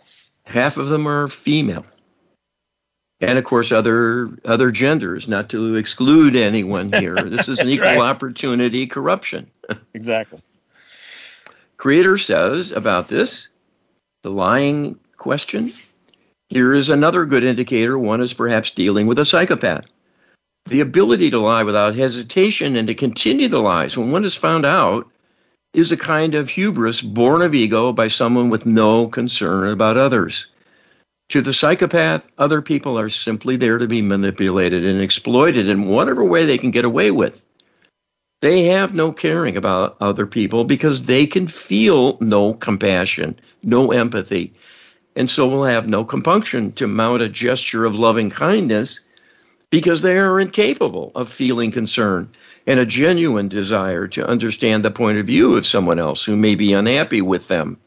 Half 0.50 0.78
of 0.78 0.90
them 0.90 1.08
are 1.08 1.28
female. 1.28 1.86
And 3.22 3.38
of 3.38 3.44
course, 3.44 3.72
other 3.72 4.32
other 4.46 4.72
genders. 4.72 5.28
Not 5.28 5.50
to 5.50 5.76
exclude 5.76 6.36
anyone 6.36 6.92
here. 6.92 7.16
This 7.30 7.48
is 7.48 7.60
an 7.60 7.70
equal 7.70 7.88
right. 7.88 8.00
opportunity 8.00 8.88
corruption. 8.88 9.50
Exactly. 9.94 10.40
Creator 11.78 12.18
says 12.18 12.72
about 12.72 13.08
this, 13.08 13.48
the 14.24 14.32
lying 14.32 15.00
question, 15.18 15.74
Here 16.50 16.74
is 16.74 16.90
another 16.90 17.26
good 17.26 17.44
indicator 17.44 17.98
one 17.98 18.22
is 18.22 18.34
perhaps 18.34 18.72
dealing 18.72 19.06
with 19.08 19.20
a 19.20 19.26
psychopath. 19.26 19.86
The 20.66 20.82
ability 20.82 21.30
to 21.32 21.40
lie 21.40 21.64
without 21.64 21.96
hesitation 21.96 22.76
and 22.76 22.88
to 22.88 22.96
continue 22.96 23.48
the 23.48 23.60
lies 23.60 23.98
when 23.98 24.12
one 24.12 24.26
is 24.26 24.36
found 24.36 24.66
out 24.66 25.08
is 25.74 25.92
a 25.92 25.98
kind 25.98 26.36
of 26.36 26.50
hubris 26.50 27.02
born 27.02 27.42
of 27.42 27.54
ego 27.54 27.92
by 27.92 28.08
someone 28.08 28.50
with 28.50 28.66
no 28.66 29.08
concern 29.08 29.68
about 29.68 29.98
others. 29.98 30.48
To 31.30 31.42
the 31.42 31.54
psychopath, 31.54 32.28
other 32.40 32.62
people 32.62 32.98
are 32.98 33.10
simply 33.10 33.56
there 33.56 33.78
to 33.78 33.88
be 33.88 34.02
manipulated 34.02 34.84
and 34.84 35.00
exploited 35.00 35.70
in 35.70 35.88
whatever 35.88 36.24
way 36.24 36.46
they 36.46 36.58
can 36.58 36.72
get 36.72 36.86
away 36.86 37.12
with. 37.12 37.46
They 38.42 38.64
have 38.66 38.96
no 38.96 39.12
caring 39.12 39.58
about 39.58 39.98
other 40.02 40.26
people 40.26 40.64
because 40.64 41.04
they 41.04 41.28
can 41.28 41.48
feel 41.48 42.18
no 42.20 42.54
compassion, 42.54 43.40
no 43.62 43.92
empathy, 43.92 44.54
and 45.16 45.30
so 45.30 45.48
will 45.48 45.66
have 45.66 45.90
no 45.90 46.04
compunction 46.04 46.72
to 46.74 46.88
mount 46.88 47.22
a 47.22 47.30
gesture 47.30 47.86
of 47.86 47.96
loving 47.96 48.30
kindness 48.30 49.02
because 49.70 50.02
they 50.02 50.18
are 50.18 50.40
incapable 50.40 51.12
of 51.16 51.32
feeling 51.32 51.72
concern 51.72 52.30
and 52.66 52.80
a 52.80 52.86
genuine 52.86 53.48
desire 53.48 54.08
to 54.08 54.28
understand 54.28 54.84
the 54.84 54.92
point 54.92 55.18
of 55.18 55.26
view 55.26 55.56
of 55.56 55.66
someone 55.66 56.00
else 56.00 56.24
who 56.24 56.36
may 56.36 56.56
be 56.56 56.74
unhappy 56.74 57.22
with 57.22 57.48
them. 57.48 57.78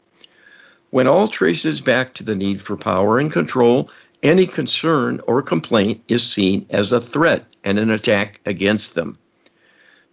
When 0.91 1.07
all 1.07 1.27
traces 1.27 1.81
back 1.81 2.13
to 2.15 2.23
the 2.23 2.35
need 2.35 2.61
for 2.61 2.77
power 2.77 3.19
and 3.19 3.31
control, 3.31 3.89
any 4.21 4.45
concern 4.45 5.19
or 5.27 5.41
complaint 5.41 6.01
is 6.07 6.23
seen 6.23 6.65
as 6.69 6.93
a 6.93 7.01
threat 7.01 7.45
and 7.63 7.77
an 7.77 7.89
attack 7.89 8.39
against 8.45 8.95
them. 8.95 9.17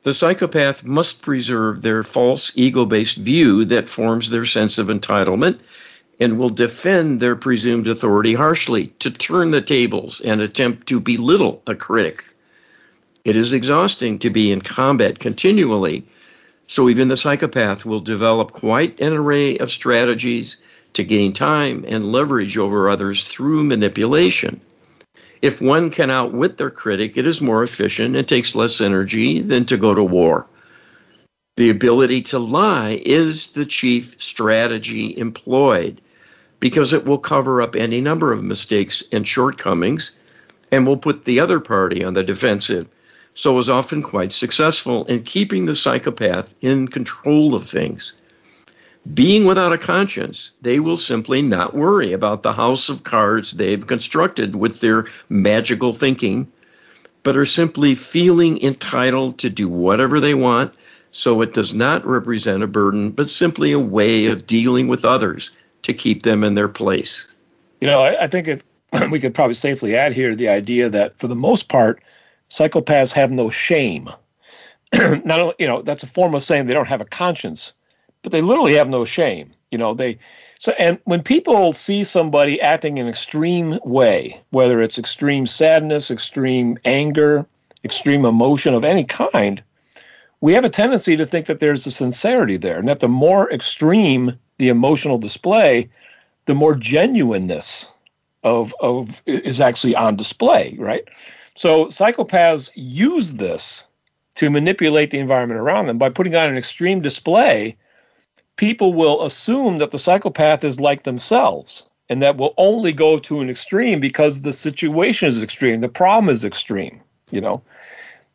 The 0.03 0.15
psychopath 0.15 0.83
must 0.83 1.21
preserve 1.21 1.83
their 1.83 2.03
false 2.03 2.51
ego 2.55 2.87
based 2.87 3.19
view 3.19 3.65
that 3.67 3.89
forms 3.89 4.31
their 4.31 4.47
sense 4.47 4.79
of 4.79 4.87
entitlement 4.87 5.61
and 6.21 6.39
will 6.39 6.51
defend 6.51 7.19
their 7.19 7.35
presumed 7.35 7.89
authority 7.89 8.35
harshly 8.35 8.89
to 8.99 9.11
turn 9.11 9.51
the 9.51 9.63
tables 9.63 10.21
and 10.21 10.43
attempt 10.43 10.87
to 10.87 11.01
belittle 11.01 11.63
a 11.67 11.75
critic. 11.75 12.25
It 13.25 13.37
is 13.37 13.55
exhausting 13.55 14.19
to 14.19 14.31
be 14.31 14.53
in 14.53 14.61
combat 14.61 15.19
continually, 15.19 16.07
so 16.67 16.89
even 16.89 17.09
the 17.09 17.17
psychopath 17.17 17.87
will 17.87 18.01
develop 18.01 18.53
quite 18.53 19.01
an 19.01 19.15
array 19.15 19.57
of 19.59 19.71
strategies 19.71 20.59
to 20.93 21.05
gain 21.05 21.33
time 21.33 21.85
and 21.89 22.13
leverage 22.13 22.59
over 22.59 22.89
others 22.89 23.27
through 23.27 23.65
manipulation. 23.65 24.61
If 25.41 25.61
one 25.61 25.91
can 25.91 26.11
outwit 26.11 26.59
their 26.59 26.71
critic, 26.71 27.17
it 27.17 27.27
is 27.27 27.41
more 27.41 27.63
efficient 27.63 28.15
and 28.15 28.29
takes 28.29 28.55
less 28.55 28.81
energy 28.81 29.41
than 29.41 29.65
to 29.67 29.79
go 29.79 29.95
to 29.95 30.03
war. 30.03 30.47
The 31.57 31.71
ability 31.71 32.23
to 32.23 32.39
lie 32.39 33.01
is 33.05 33.49
the 33.49 33.67
chief 33.67 34.17
strategy 34.19 35.17
employed 35.17 36.01
because 36.61 36.93
it 36.93 37.07
will 37.07 37.19
cover 37.19 37.63
up 37.63 37.75
any 37.75 38.01
number 38.01 38.33
of 38.33 38.45
mistakes 38.45 39.03
and 39.11 39.27
shortcomings 39.27 40.13
and 40.71 40.87
will 40.87 40.97
put 40.97 41.25
the 41.25 41.41
other 41.41 41.59
party 41.59 42.05
on 42.05 42.15
the 42.15 42.23
defensive. 42.23 42.87
So 43.35 43.57
is 43.59 43.71
often 43.71 44.03
quite 44.03 44.33
successful 44.33 45.05
in 45.07 45.23
keeping 45.23 45.67
the 45.67 45.75
psychopath 45.75 46.55
in 46.61 46.89
control 46.89 47.55
of 47.55 47.67
things. 47.67 48.13
Being 49.15 49.47
without 49.47 49.73
a 49.73 49.79
conscience, 49.79 50.51
they 50.61 50.79
will 50.79 50.99
simply 50.99 51.41
not 51.41 51.75
worry 51.75 52.13
about 52.13 52.43
the 52.43 52.53
house 52.53 52.91
of 52.91 53.05
cards 53.05 53.53
they've 53.53 53.87
constructed 53.87 54.57
with 54.57 54.81
their 54.81 55.07
magical 55.31 55.95
thinking, 55.95 56.47
but 57.23 57.37
are 57.37 57.47
simply 57.47 57.95
feeling 57.95 58.63
entitled 58.63 59.39
to 59.39 59.49
do 59.49 59.69
whatever 59.69 60.21
they 60.21 60.35
want. 60.35 60.75
So 61.13 61.41
it 61.41 61.55
does 61.55 61.73
not 61.73 62.07
represent 62.07 62.63
a 62.63 62.67
burden, 62.67 63.11
but 63.11 63.31
simply 63.31 63.73
a 63.73 63.79
way 63.79 64.27
of 64.27 64.47
dealing 64.47 64.87
with 64.87 65.05
others 65.05 65.51
to 65.83 65.95
keep 65.95 66.23
them 66.23 66.45
in 66.45 66.55
their 66.55 66.69
place. 66.69 67.27
You 67.81 67.89
know, 67.89 68.03
I, 68.03 68.25
I 68.25 68.27
think 68.27 68.49
it's, 68.49 68.65
we 69.11 69.21
could 69.21 69.35
probably 69.35 69.55
safely 69.55 69.97
add 69.97 70.13
here 70.13 70.35
the 70.35 70.49
idea 70.49 70.89
that 70.91 71.19
for 71.19 71.29
the 71.29 71.37
most 71.37 71.69
part, 71.69 72.03
psychopaths 72.51 73.13
have 73.13 73.31
no 73.31 73.51
shame. 73.51 74.11
Not 74.93 75.41
only, 75.41 75.55
you 75.59 75.67
know, 75.67 75.83
that's 75.83 76.03
a 76.03 76.09
form 76.09 76.35
of 76.35 76.43
saying 76.43 76.67
they 76.67 76.75
don't 76.75 76.89
have 76.89 77.01
a 77.01 77.07
conscience 77.07 77.75
but 78.23 78.33
they 78.33 78.43
literally 78.43 78.75
have 78.75 78.89
no 78.89 79.05
shame. 79.05 79.53
You 79.71 79.79
know, 79.79 79.95
they 79.95 80.19
so 80.59 80.73
and 80.73 80.99
when 81.05 81.23
people 81.23 81.73
see 81.73 82.05
somebody 82.05 82.61
acting 82.61 82.99
in 82.99 83.07
an 83.07 83.09
extreme 83.09 83.79
way, 83.85 84.41
whether 84.51 84.81
it's 84.83 84.99
extreme 84.99 85.47
sadness, 85.47 86.11
extreme 86.11 86.79
anger, 86.85 87.47
extreme 87.85 88.25
emotion 88.25 88.75
of 88.75 88.85
any 88.85 89.05
kind, 89.05 89.63
we 90.41 90.53
have 90.53 90.65
a 90.65 90.71
tendency 90.71 91.17
to 91.17 91.27
think 91.27 91.47
that 91.47 91.61
there's 91.61 91.87
a 91.87 91.91
sincerity 91.91 92.57
there, 92.57 92.79
and 92.79 92.89
that 92.89 93.01
the 93.01 93.09
more 93.09 93.51
extreme 93.51 94.39
the 94.61 94.69
emotional 94.69 95.19
display, 95.19 95.89
the 96.45 96.55
more 96.55 96.75
genuineness 96.75 97.91
of 98.45 98.75
of 98.81 99.23
is 99.27 99.61
actually 99.61 99.97
on 99.97 100.17
display, 100.17 100.77
right? 100.79 101.05
So 101.57 101.87
psychopaths 101.87 102.71
use 102.75 103.35
this 103.35 103.87
to 104.37 104.51
manipulate 104.51 105.11
the 105.11 105.19
environment 105.19 105.61
around 105.61 105.87
them 105.87 105.99
by 105.99 106.11
putting 106.11 106.37
on 106.37 106.49
an 106.49 106.57
extreme 106.57 107.01
display 107.01 107.77
people 108.57 108.93
will 108.93 109.25
assume 109.25 109.79
that 109.79 109.91
the 109.91 109.99
psychopath 109.99 110.63
is 110.65 110.79
like 110.79 111.05
themselves 111.05 111.89
and 112.11 112.21
that 112.21 112.37
will 112.37 112.53
only 112.59 112.93
go 112.93 113.19
to 113.19 113.41
an 113.41 113.49
extreme 113.49 114.01
because 114.01 114.43
the 114.43 114.53
situation 114.53 115.29
is 115.29 115.43
extreme, 115.43 115.81
the 115.81 115.89
problem 115.89 116.29
is 116.29 116.45
extreme, 116.45 117.01
you 117.31 117.41
know. 117.41 117.63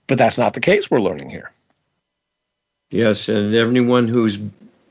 But 0.08 0.18
that's 0.18 0.40
not 0.40 0.56
the 0.56 0.60
case 0.62 0.90
we're 0.90 1.00
learning 1.00 1.30
here. 1.30 1.52
Yes, 2.90 3.30
and 3.30 3.54
everyone 3.54 4.08
who's 4.08 4.40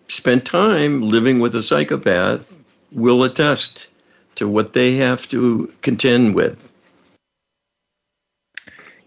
spent 0.09 0.45
time 0.45 1.03
living 1.03 1.40
with 1.40 1.55
a 1.55 1.62
psychopath 1.62 2.62
will 2.93 3.25
attest 3.25 3.88
to 4.37 4.49
what 4.49 4.73
they 4.73 4.97
have 4.97 5.29
to 5.29 5.73
contend 5.83 6.35
with. 6.35 6.71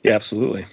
Yeah, 0.04 0.14
absolutely. 0.14 0.66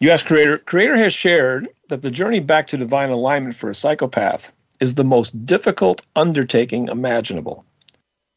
U.S. 0.00 0.22
Creator 0.22 0.58
Creator 0.58 0.96
has 0.96 1.12
shared 1.12 1.68
that 1.88 2.02
the 2.02 2.10
journey 2.10 2.40
back 2.40 2.68
to 2.68 2.76
divine 2.76 3.10
alignment 3.10 3.56
for 3.56 3.68
a 3.68 3.74
psychopath 3.74 4.52
is 4.80 4.94
the 4.94 5.04
most 5.04 5.44
difficult 5.44 6.02
undertaking 6.14 6.88
imaginable. 6.88 7.64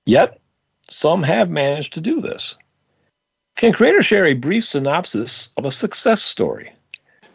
Yet, 0.06 0.40
some 0.88 1.24
have 1.24 1.50
managed 1.50 1.94
to 1.94 2.02
do 2.02 2.20
this. 2.20 2.56
Can 3.56 3.74
Creator 3.74 4.02
share 4.02 4.26
a 4.26 4.34
brief 4.34 4.66
synopsis 4.66 5.50
of 5.58 5.66
a 5.66 5.72
success 5.72 6.22
story? 6.22 6.74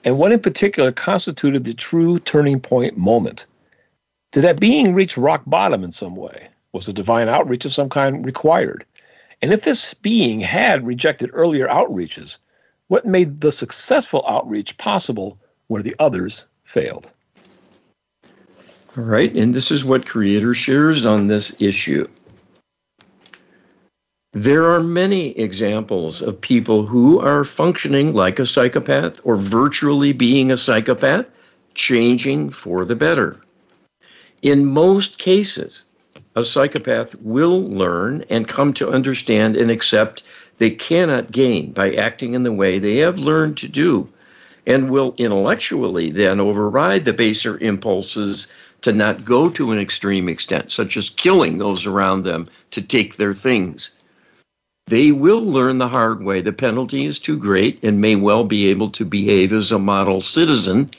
And 0.04 0.18
what 0.18 0.32
in 0.32 0.40
particular 0.40 0.92
constituted 0.92 1.64
the 1.64 1.74
true 1.74 2.18
turning 2.18 2.60
point 2.60 2.96
moment? 2.96 3.46
Did 4.36 4.44
that 4.44 4.60
being 4.60 4.92
reach 4.92 5.16
rock 5.16 5.44
bottom 5.46 5.82
in 5.82 5.92
some 5.92 6.14
way? 6.14 6.48
Was 6.74 6.86
a 6.86 6.92
divine 6.92 7.26
outreach 7.26 7.64
of 7.64 7.72
some 7.72 7.88
kind 7.88 8.22
required? 8.22 8.84
And 9.40 9.50
if 9.50 9.64
this 9.64 9.94
being 9.94 10.40
had 10.40 10.86
rejected 10.86 11.30
earlier 11.32 11.66
outreaches, 11.68 12.36
what 12.88 13.06
made 13.06 13.40
the 13.40 13.50
successful 13.50 14.22
outreach 14.28 14.76
possible 14.76 15.38
where 15.68 15.82
the 15.82 15.96
others 15.98 16.44
failed? 16.64 17.10
All 18.98 19.04
right, 19.04 19.34
and 19.34 19.54
this 19.54 19.70
is 19.70 19.86
what 19.86 20.04
Creator 20.04 20.52
shares 20.52 21.06
on 21.06 21.28
this 21.28 21.56
issue. 21.58 22.06
There 24.34 24.70
are 24.70 24.82
many 24.82 25.30
examples 25.38 26.20
of 26.20 26.38
people 26.38 26.84
who 26.84 27.20
are 27.20 27.42
functioning 27.42 28.12
like 28.12 28.38
a 28.38 28.44
psychopath 28.44 29.18
or 29.24 29.36
virtually 29.36 30.12
being 30.12 30.52
a 30.52 30.58
psychopath, 30.58 31.30
changing 31.72 32.50
for 32.50 32.84
the 32.84 32.96
better. 32.96 33.40
In 34.46 34.64
most 34.64 35.18
cases, 35.18 35.82
a 36.36 36.44
psychopath 36.44 37.16
will 37.20 37.60
learn 37.60 38.24
and 38.30 38.46
come 38.46 38.72
to 38.74 38.92
understand 38.92 39.56
and 39.56 39.72
accept 39.72 40.22
they 40.58 40.70
cannot 40.70 41.32
gain 41.32 41.72
by 41.72 41.92
acting 41.92 42.34
in 42.34 42.44
the 42.44 42.52
way 42.52 42.78
they 42.78 42.98
have 42.98 43.18
learned 43.18 43.56
to 43.56 43.66
do, 43.66 44.08
and 44.64 44.88
will 44.88 45.16
intellectually 45.18 46.12
then 46.12 46.38
override 46.38 47.04
the 47.04 47.12
baser 47.12 47.58
impulses 47.58 48.46
to 48.82 48.92
not 48.92 49.24
go 49.24 49.50
to 49.50 49.72
an 49.72 49.80
extreme 49.80 50.28
extent, 50.28 50.70
such 50.70 50.96
as 50.96 51.10
killing 51.10 51.58
those 51.58 51.84
around 51.84 52.22
them 52.22 52.48
to 52.70 52.80
take 52.80 53.16
their 53.16 53.34
things. 53.34 53.90
They 54.86 55.10
will 55.10 55.42
learn 55.42 55.78
the 55.78 55.88
hard 55.88 56.22
way. 56.22 56.40
The 56.40 56.52
penalty 56.52 57.06
is 57.06 57.18
too 57.18 57.36
great 57.36 57.82
and 57.82 58.00
may 58.00 58.14
well 58.14 58.44
be 58.44 58.68
able 58.68 58.90
to 58.90 59.04
behave 59.04 59.52
as 59.52 59.72
a 59.72 59.80
model 59.80 60.20
citizen, 60.20 60.92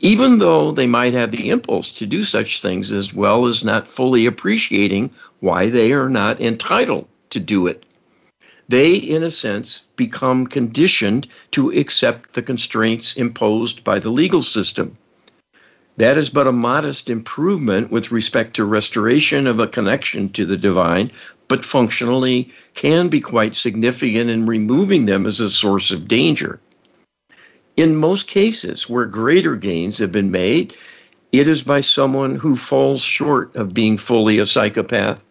even 0.00 0.38
though 0.38 0.72
they 0.72 0.86
might 0.86 1.12
have 1.12 1.30
the 1.30 1.50
impulse 1.50 1.92
to 1.92 2.06
do 2.06 2.24
such 2.24 2.62
things 2.62 2.90
as 2.90 3.12
well 3.12 3.46
as 3.46 3.62
not 3.62 3.86
fully 3.86 4.24
appreciating 4.24 5.10
why 5.40 5.68
they 5.68 5.92
are 5.92 6.08
not 6.08 6.40
entitled 6.40 7.06
to 7.28 7.38
do 7.38 7.66
it. 7.66 7.84
They, 8.68 8.94
in 8.94 9.22
a 9.22 9.30
sense, 9.30 9.82
become 9.96 10.46
conditioned 10.46 11.28
to 11.50 11.70
accept 11.70 12.32
the 12.32 12.42
constraints 12.42 13.14
imposed 13.14 13.84
by 13.84 13.98
the 13.98 14.10
legal 14.10 14.42
system. 14.42 14.96
That 15.96 16.16
is 16.16 16.30
but 16.30 16.46
a 16.46 16.52
modest 16.52 17.10
improvement 17.10 17.90
with 17.90 18.10
respect 18.10 18.54
to 18.54 18.64
restoration 18.64 19.46
of 19.46 19.60
a 19.60 19.66
connection 19.66 20.30
to 20.30 20.46
the 20.46 20.56
divine, 20.56 21.10
but 21.46 21.64
functionally 21.64 22.48
can 22.74 23.08
be 23.08 23.20
quite 23.20 23.54
significant 23.54 24.30
in 24.30 24.46
removing 24.46 25.04
them 25.04 25.26
as 25.26 25.40
a 25.40 25.50
source 25.50 25.90
of 25.90 26.08
danger. 26.08 26.58
In 27.80 27.96
most 27.96 28.26
cases 28.26 28.90
where 28.90 29.06
greater 29.06 29.56
gains 29.56 29.96
have 30.00 30.12
been 30.12 30.30
made, 30.30 30.76
it 31.32 31.48
is 31.48 31.62
by 31.62 31.80
someone 31.80 32.36
who 32.36 32.54
falls 32.54 33.00
short 33.00 33.56
of 33.56 33.72
being 33.72 33.96
fully 33.96 34.38
a 34.38 34.44
psychopath, 34.44 35.24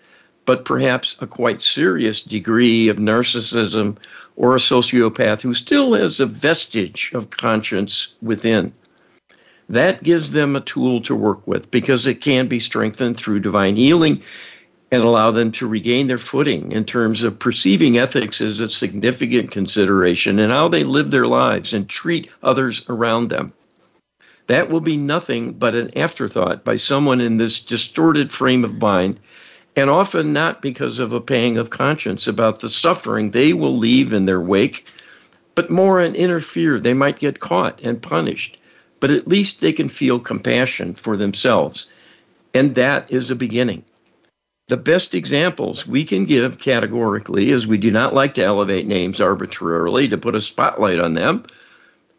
but 0.45 0.65
perhaps 0.65 1.15
a 1.19 1.27
quite 1.27 1.62
serious 1.62 2.23
degree 2.23 2.88
of 2.88 2.97
narcissism 2.97 3.97
or 4.35 4.55
a 4.55 4.59
sociopath 4.59 5.41
who 5.41 5.53
still 5.53 5.93
has 5.93 6.19
a 6.19 6.25
vestige 6.25 7.12
of 7.13 7.29
conscience 7.29 8.15
within. 8.19 8.73
That 9.69 10.01
gives 10.01 10.31
them 10.31 10.55
a 10.55 10.62
tool 10.62 11.01
to 11.01 11.13
work 11.13 11.45
with 11.45 11.69
because 11.69 12.07
it 12.07 12.19
can 12.19 12.47
be 12.47 12.59
strengthened 12.59 13.15
through 13.15 13.41
divine 13.41 13.75
healing 13.75 14.23
and 14.91 15.04
allow 15.04 15.32
them 15.32 15.52
to 15.52 15.67
regain 15.67 16.08
their 16.08 16.17
footing 16.17 16.71
in 16.71 16.84
terms 16.84 17.23
of 17.23 17.38
perceiving 17.38 17.97
ethics 17.97 18.41
as 18.41 18.60
a 18.60 18.67
significant 18.67 19.52
consideration 19.52 20.39
and 20.39 20.52
how 20.52 20.67
they 20.67 20.84
live 20.84 21.12
their 21.12 21.28
lives 21.28 21.73
and 21.73 21.88
treat 21.88 22.30
others 22.41 22.84
around 22.89 23.30
them. 23.30 23.54
That 24.47 24.71
will 24.71 24.82
be 24.82 24.97
nothing 24.97 25.54
but 25.54 25.75
an 25.75 25.95
afterthought 25.95 26.63
by 26.63 26.78
someone 26.78 27.21
in 27.21 27.38
this 27.38 27.60
distorted 27.60 28.32
frame 28.32 28.65
of 28.65 28.82
mind, 28.82 29.19
and 29.75 29.91
often 29.91 30.34
not 30.34 30.63
because 30.63 30.97
of 30.97 31.13
a 31.13 31.21
pang 31.21 31.60
of 31.60 31.69
conscience 31.69 32.28
about 32.28 32.60
the 32.60 32.69
suffering 32.69 33.30
they 33.30 33.54
will 33.54 33.78
leave 33.78 34.12
in 34.12 34.25
their 34.25 34.41
wake, 34.41 34.86
but 35.54 35.69
more 35.69 35.99
an 35.99 36.15
inner 36.15 36.39
fear 36.39 36.80
they 36.80 36.95
might 36.95 37.19
get 37.19 37.39
caught 37.39 37.80
and 37.84 38.02
punished. 38.02 38.58
But 38.99 39.12
at 39.12 39.28
least 39.28 39.62
they 39.62 39.71
can 39.71 39.88
feel 39.88 40.19
compassion 40.19 40.95
for 40.95 41.15
themselves, 41.15 41.86
and 42.56 42.73
that 42.73 43.06
is 43.12 43.30
a 43.30 43.36
beginning. 43.36 43.84
The 44.69 44.77
best 44.77 45.15
examples 45.15 45.88
we 45.88 46.05
can 46.05 46.25
give 46.25 46.60
categorically, 46.60 47.51
as 47.51 47.65
we 47.65 47.79
do 47.79 47.89
not 47.89 48.13
like 48.13 48.36
to 48.36 48.43
elevate 48.43 48.86
names 48.86 49.19
arbitrarily 49.19 50.08
to 50.08 50.17
put 50.17 50.36
a 50.36 50.41
spotlight 50.41 50.99
on 50.99 51.15
them, 51.15 51.43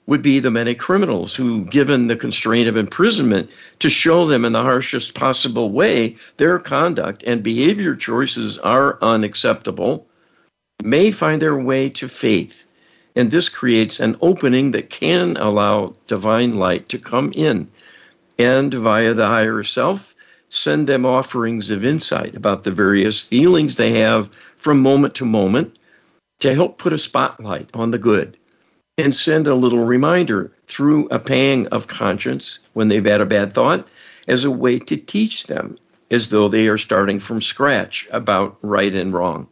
would 0.06 0.20
be 0.20 0.40
the 0.40 0.50
many 0.50 0.74
criminals 0.74 1.36
who, 1.36 1.64
given 1.66 2.08
the 2.08 2.16
constraint 2.16 2.68
of 2.68 2.76
imprisonment, 2.76 3.48
to 3.78 3.88
show 3.88 4.26
them 4.26 4.44
in 4.44 4.52
the 4.52 4.64
harshest 4.64 5.14
possible 5.14 5.70
way 5.70 6.16
their 6.38 6.58
conduct 6.58 7.22
and 7.24 7.44
behavior 7.44 7.94
choices 7.94 8.58
are 8.58 8.98
unacceptable, 9.00 10.08
may 10.82 11.12
find 11.12 11.40
their 11.40 11.56
way 11.56 11.88
to 11.90 12.08
faith. 12.08 12.66
And 13.14 13.30
this 13.30 13.48
creates 13.48 14.00
an 14.00 14.16
opening 14.22 14.72
that 14.72 14.90
can 14.90 15.36
allow 15.36 15.94
divine 16.08 16.54
light 16.54 16.88
to 16.88 16.98
come 16.98 17.32
in 17.36 17.70
and, 18.40 18.74
via 18.74 19.14
the 19.14 19.28
higher 19.28 19.62
self, 19.62 20.16
send 20.50 20.86
them 20.86 21.06
offerings 21.06 21.70
of 21.70 21.84
insight 21.84 22.34
about 22.34 22.64
the 22.64 22.72
various 22.72 23.20
feelings 23.20 23.76
they 23.76 23.92
have 23.92 24.28
from 24.58 24.82
moment 24.82 25.14
to 25.14 25.24
moment 25.24 25.78
to 26.40 26.54
help 26.54 26.76
put 26.76 26.92
a 26.92 26.98
spotlight 26.98 27.70
on 27.72 27.92
the 27.92 27.98
good 27.98 28.36
and 28.98 29.14
send 29.14 29.46
a 29.46 29.54
little 29.54 29.84
reminder 29.84 30.52
through 30.66 31.08
a 31.08 31.18
pang 31.18 31.66
of 31.68 31.86
conscience 31.86 32.58
when 32.74 32.88
they've 32.88 33.06
had 33.06 33.20
a 33.20 33.26
bad 33.26 33.52
thought 33.52 33.88
as 34.28 34.44
a 34.44 34.50
way 34.50 34.78
to 34.78 34.96
teach 34.96 35.46
them 35.46 35.78
as 36.10 36.28
though 36.28 36.48
they 36.48 36.66
are 36.66 36.78
starting 36.78 37.20
from 37.20 37.40
scratch 37.40 38.08
about 38.10 38.58
right 38.62 38.92
and 38.92 39.12
wrong. 39.12 39.46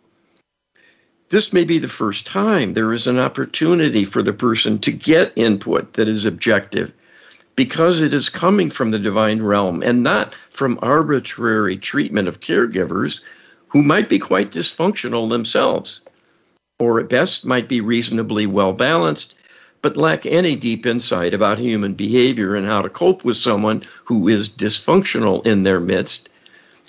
This 1.28 1.52
may 1.52 1.64
be 1.64 1.78
the 1.78 1.88
first 1.88 2.26
time 2.26 2.72
there 2.72 2.92
is 2.92 3.06
an 3.06 3.18
opportunity 3.18 4.04
for 4.04 4.22
the 4.22 4.32
person 4.32 4.78
to 4.80 4.90
get 4.90 5.32
input 5.36 5.92
that 5.92 6.08
is 6.08 6.24
objective 6.24 6.92
because 7.58 8.02
it 8.02 8.14
is 8.14 8.28
coming 8.28 8.70
from 8.70 8.92
the 8.92 9.00
divine 9.00 9.42
realm 9.42 9.82
and 9.82 10.00
not 10.00 10.36
from 10.48 10.78
arbitrary 10.80 11.76
treatment 11.76 12.28
of 12.28 12.38
caregivers 12.38 13.18
who 13.66 13.82
might 13.82 14.08
be 14.08 14.16
quite 14.16 14.52
dysfunctional 14.52 15.28
themselves, 15.28 16.00
or 16.78 17.00
at 17.00 17.08
best 17.08 17.44
might 17.44 17.68
be 17.68 17.80
reasonably 17.80 18.46
well 18.46 18.72
balanced 18.72 19.34
but 19.82 19.96
lack 19.96 20.24
any 20.24 20.54
deep 20.54 20.86
insight 20.86 21.34
about 21.34 21.58
human 21.58 21.94
behavior 21.94 22.54
and 22.54 22.64
how 22.64 22.80
to 22.80 22.88
cope 22.88 23.24
with 23.24 23.36
someone 23.36 23.82
who 24.04 24.28
is 24.28 24.48
dysfunctional 24.48 25.44
in 25.44 25.64
their 25.64 25.80
midst 25.80 26.28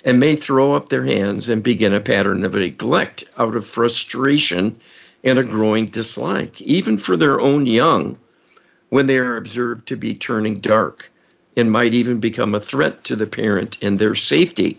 and 0.04 0.20
may 0.20 0.36
throw 0.36 0.76
up 0.76 0.88
their 0.88 1.04
hands 1.04 1.48
and 1.48 1.64
begin 1.64 1.92
a 1.92 2.00
pattern 2.00 2.44
of 2.44 2.54
neglect 2.54 3.24
out 3.38 3.56
of 3.56 3.66
frustration 3.66 4.78
and 5.24 5.36
a 5.36 5.42
growing 5.42 5.86
dislike, 5.86 6.62
even 6.62 6.96
for 6.96 7.16
their 7.16 7.40
own 7.40 7.66
young, 7.66 8.16
when 8.90 9.06
they 9.06 9.18
are 9.18 9.36
observed 9.36 9.86
to 9.88 9.96
be 9.96 10.14
turning 10.14 10.60
dark 10.60 11.10
and 11.56 11.72
might 11.72 11.94
even 11.94 12.20
become 12.20 12.54
a 12.54 12.60
threat 12.60 13.02
to 13.04 13.16
the 13.16 13.26
parent 13.26 13.78
and 13.82 13.98
their 13.98 14.14
safety. 14.14 14.78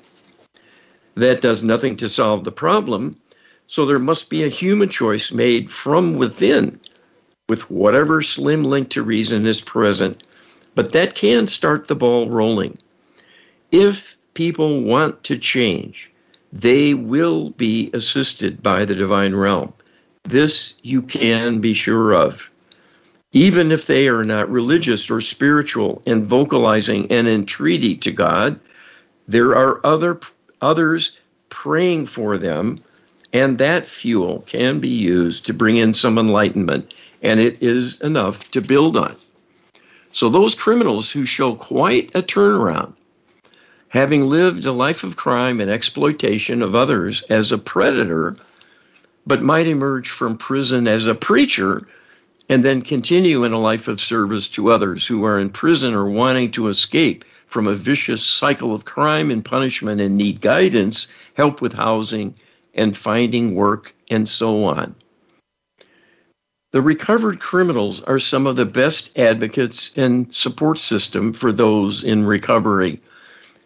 That 1.15 1.41
does 1.41 1.63
nothing 1.63 1.95
to 1.97 2.08
solve 2.08 2.43
the 2.43 2.52
problem, 2.52 3.17
so 3.67 3.86
there 3.86 4.00
must 4.00 4.30
be 4.30 4.43
a 4.43 4.50
human 4.50 4.89
choice 4.89 5.32
made 5.32 5.71
from 5.71 6.15
within 6.15 6.80
with 7.50 7.69
whatever 7.69 8.21
slim 8.21 8.63
link 8.63 8.89
to 8.89 9.04
reason 9.04 9.45
is 9.45 9.60
present, 9.60 10.24
but 10.76 10.93
that 10.93 11.15
can 11.15 11.47
start 11.47 11.88
the 11.88 11.95
ball 11.95 12.30
rolling. 12.30 12.78
If 13.71 14.17
people 14.34 14.82
want 14.82 15.24
to 15.26 15.38
change, 15.38 16.12
they 16.54 16.93
will 16.93 17.52
be 17.52 17.89
assisted 17.93 18.63
by 18.63 18.86
the 18.86 18.95
divine 18.95 19.36
realm. 19.36 19.74
This 20.24 20.76
you 20.82 21.02
can 21.02 21.60
be 21.60 21.74
sure 21.74 22.13
of. 22.13 22.50
Even 23.34 23.72
if 23.72 23.88
they 23.88 24.10
are 24.10 24.26
not 24.26 24.52
religious 24.52 25.10
or 25.10 25.22
spiritual 25.22 26.02
and 26.06 26.26
vocalizing 26.26 27.10
an 27.12 27.28
entreaty 27.28 27.96
to 27.96 28.12
God, 28.12 28.60
there 29.28 29.56
are 29.56 29.80
other 29.86 30.20
others 30.62 31.13
praying 31.50 32.06
for 32.08 32.38
them, 32.38 32.80
and 33.32 33.58
that 33.58 33.86
fuel 33.86 34.44
can 34.48 34.80
be 34.80 34.89
used 34.89 35.46
to 35.46 35.54
bring 35.54 35.78
in 35.78 35.94
some 35.94 36.17
enlightenment 36.17 36.94
and 37.24 37.39
it 37.39 37.62
is 37.62 38.02
enough 38.02 38.52
to 38.52 38.62
build 38.62 38.98
on. 38.98 39.15
So, 40.12 40.28
those 40.28 40.56
criminals 40.56 41.12
who 41.12 41.24
show 41.24 41.56
quite 41.56 42.12
a 42.13 42.22
turnaround, 42.22 42.94
having 43.88 44.28
lived 44.28 44.65
a 44.65 44.72
life 44.72 45.04
of 45.04 45.15
crime 45.15 45.62
and 45.62 45.72
exploitation 45.72 46.62
of 46.62 46.76
others 46.76 47.22
as 47.30 47.52
a 47.52 47.58
predator, 47.58 48.36
but 49.26 49.41
might 49.41 49.67
emerge 49.67 50.10
from 50.10 50.38
prison 50.38 50.88
as 50.88 51.08
a 51.08 51.15
preacher 51.15 51.88
and 52.52 52.66
then 52.66 52.82
continue 52.82 53.46
in 53.46 53.54
a 53.54 53.58
life 53.58 53.88
of 53.88 54.02
service 54.02 54.50
to 54.50 54.72
others 54.72 55.08
who 55.08 55.24
are 55.24 55.40
in 55.40 55.50
prison 55.50 55.94
or 55.94 56.04
wanting 56.04 56.52
to 56.52 56.68
escape 56.68 57.24
from 57.48 57.66
a 57.66 57.74
vicious 57.74 58.22
cycle 58.22 58.76
of 58.76 58.84
crime 58.84 59.32
and 59.32 59.46
punishment 59.46 60.02
and 60.02 60.18
need 60.18 60.42
guidance, 60.42 61.08
help 61.36 61.62
with 61.62 61.72
housing, 61.72 62.36
and 62.74 62.98
finding 62.98 63.56
work, 63.56 63.96
and 64.10 64.28
so 64.28 64.66
on. 64.66 64.94
The 66.74 66.82
recovered 66.82 67.40
criminals 67.40 68.02
are 68.04 68.20
some 68.20 68.46
of 68.46 68.58
the 68.58 68.66
best 68.66 69.18
advocates 69.18 69.92
and 69.96 70.34
support 70.36 70.78
system 70.78 71.32
for 71.32 71.54
those 71.54 72.04
in 72.04 72.26
recovery, 72.26 73.00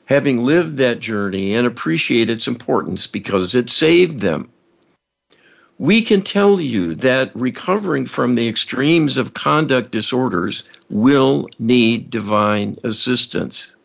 having 0.06 0.46
lived 0.46 0.78
that 0.78 1.00
journey 1.00 1.56
and 1.56 1.66
appreciate 1.66 2.30
its 2.30 2.48
importance 2.48 3.08
because 3.08 3.56
it 3.56 3.72
saved 3.72 4.20
them. 4.20 4.48
We 5.78 6.02
can 6.02 6.22
tell 6.22 6.62
you 6.62 6.96
that 6.96 7.36
recovering 7.36 8.06
from 8.06 8.36
the 8.36 8.48
extremes 8.48 9.18
of 9.18 9.34
conduct 9.34 9.92
disorders 9.92 10.64
will 10.90 11.50
need 11.60 12.10
divine 12.10 12.78
assistance. 12.84 13.76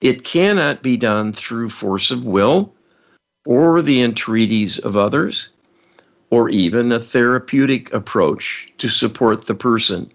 It 0.00 0.24
cannot 0.24 0.82
be 0.82 0.96
done 0.96 1.32
through 1.32 1.68
force 1.68 2.10
of 2.10 2.24
will 2.24 2.72
or 3.44 3.82
the 3.82 4.00
entreaties 4.02 4.78
of 4.78 4.96
others 4.96 5.50
or 6.30 6.48
even 6.48 6.92
a 6.92 7.00
therapeutic 7.00 7.92
approach 7.92 8.72
to 8.78 8.88
support 8.88 9.46
the 9.46 9.54
person. 9.54 10.10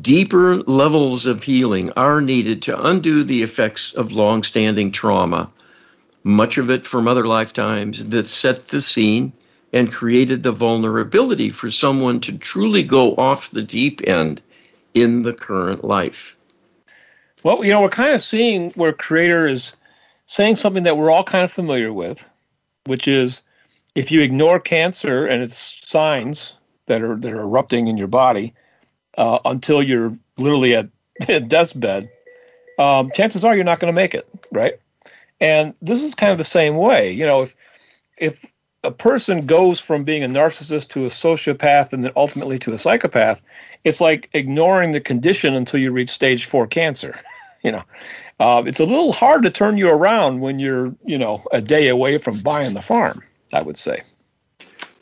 Deeper 0.00 0.56
levels 0.62 1.26
of 1.26 1.44
healing 1.44 1.92
are 1.92 2.20
needed 2.20 2.62
to 2.62 2.86
undo 2.86 3.22
the 3.22 3.42
effects 3.42 3.92
of 3.92 4.12
long-standing 4.12 4.90
trauma, 4.90 5.50
much 6.24 6.58
of 6.58 6.70
it 6.70 6.86
from 6.86 7.06
other 7.06 7.26
lifetimes 7.26 8.04
that 8.06 8.24
set 8.26 8.68
the 8.68 8.80
scene 8.80 9.32
and 9.72 9.92
created 9.92 10.42
the 10.42 10.52
vulnerability 10.52 11.50
for 11.50 11.70
someone 11.70 12.20
to 12.20 12.36
truly 12.38 12.82
go 12.82 13.14
off 13.16 13.50
the 13.50 13.62
deep 13.62 14.00
end 14.06 14.40
in 14.94 15.22
the 15.22 15.34
current 15.34 15.84
life. 15.84 16.36
Well, 17.42 17.62
you 17.64 17.70
know, 17.70 17.82
we're 17.82 17.90
kind 17.90 18.12
of 18.12 18.22
seeing 18.22 18.70
where 18.70 18.92
Creator 18.92 19.48
is 19.48 19.76
saying 20.26 20.56
something 20.56 20.84
that 20.84 20.96
we're 20.96 21.10
all 21.10 21.24
kind 21.24 21.44
of 21.44 21.52
familiar 21.52 21.92
with, 21.92 22.28
which 22.86 23.06
is 23.06 23.42
if 23.94 24.10
you 24.10 24.22
ignore 24.22 24.58
cancer 24.58 25.26
and 25.26 25.42
its 25.42 25.56
signs 25.56 26.54
that 26.86 27.02
are 27.02 27.16
that 27.16 27.32
are 27.32 27.40
erupting 27.40 27.88
in 27.88 27.98
your 27.98 28.08
body 28.08 28.54
uh, 29.18 29.38
until 29.44 29.82
you're 29.82 30.16
literally 30.38 30.74
at, 30.74 30.88
at 31.28 31.48
death's 31.48 31.72
bed, 31.74 32.08
um, 32.78 33.10
chances 33.14 33.44
are 33.44 33.54
you're 33.54 33.64
not 33.64 33.78
going 33.78 33.92
to 33.92 33.94
make 33.94 34.14
it, 34.14 34.26
right? 34.52 34.74
And 35.44 35.74
this 35.82 36.02
is 36.02 36.14
kind 36.14 36.32
of 36.32 36.38
the 36.38 36.44
same 36.44 36.74
way. 36.74 37.12
You 37.12 37.26
know, 37.26 37.42
if 37.42 37.54
if 38.16 38.46
a 38.82 38.90
person 38.90 39.44
goes 39.44 39.78
from 39.78 40.04
being 40.04 40.24
a 40.24 40.28
narcissist 40.28 40.88
to 40.90 41.04
a 41.04 41.08
sociopath 41.08 41.92
and 41.92 42.02
then 42.02 42.12
ultimately 42.16 42.58
to 42.60 42.72
a 42.72 42.78
psychopath, 42.78 43.42
it's 43.84 44.00
like 44.00 44.30
ignoring 44.32 44.92
the 44.92 45.02
condition 45.02 45.54
until 45.54 45.80
you 45.80 45.92
reach 45.92 46.08
stage 46.08 46.46
four 46.46 46.66
cancer. 46.66 47.14
you 47.62 47.72
know, 47.72 47.82
uh, 48.40 48.62
it's 48.66 48.80
a 48.80 48.86
little 48.86 49.12
hard 49.12 49.42
to 49.42 49.50
turn 49.50 49.76
you 49.76 49.90
around 49.90 50.40
when 50.40 50.58
you're, 50.58 50.94
you 51.04 51.18
know, 51.18 51.44
a 51.52 51.60
day 51.60 51.88
away 51.88 52.16
from 52.16 52.40
buying 52.40 52.72
the 52.72 52.82
farm. 52.82 53.20
I 53.52 53.60
would 53.60 53.76
say. 53.76 54.02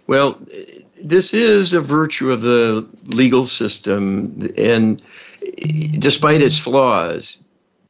Well, 0.09 0.41
this 1.01 1.33
is 1.33 1.73
a 1.73 1.81
virtue 1.81 2.33
of 2.33 2.43
the 2.43 2.85
legal 3.07 3.45
system, 3.45 4.51
and 4.59 5.01
despite 6.01 6.43
its 6.43 6.59
flaws, 6.59 7.37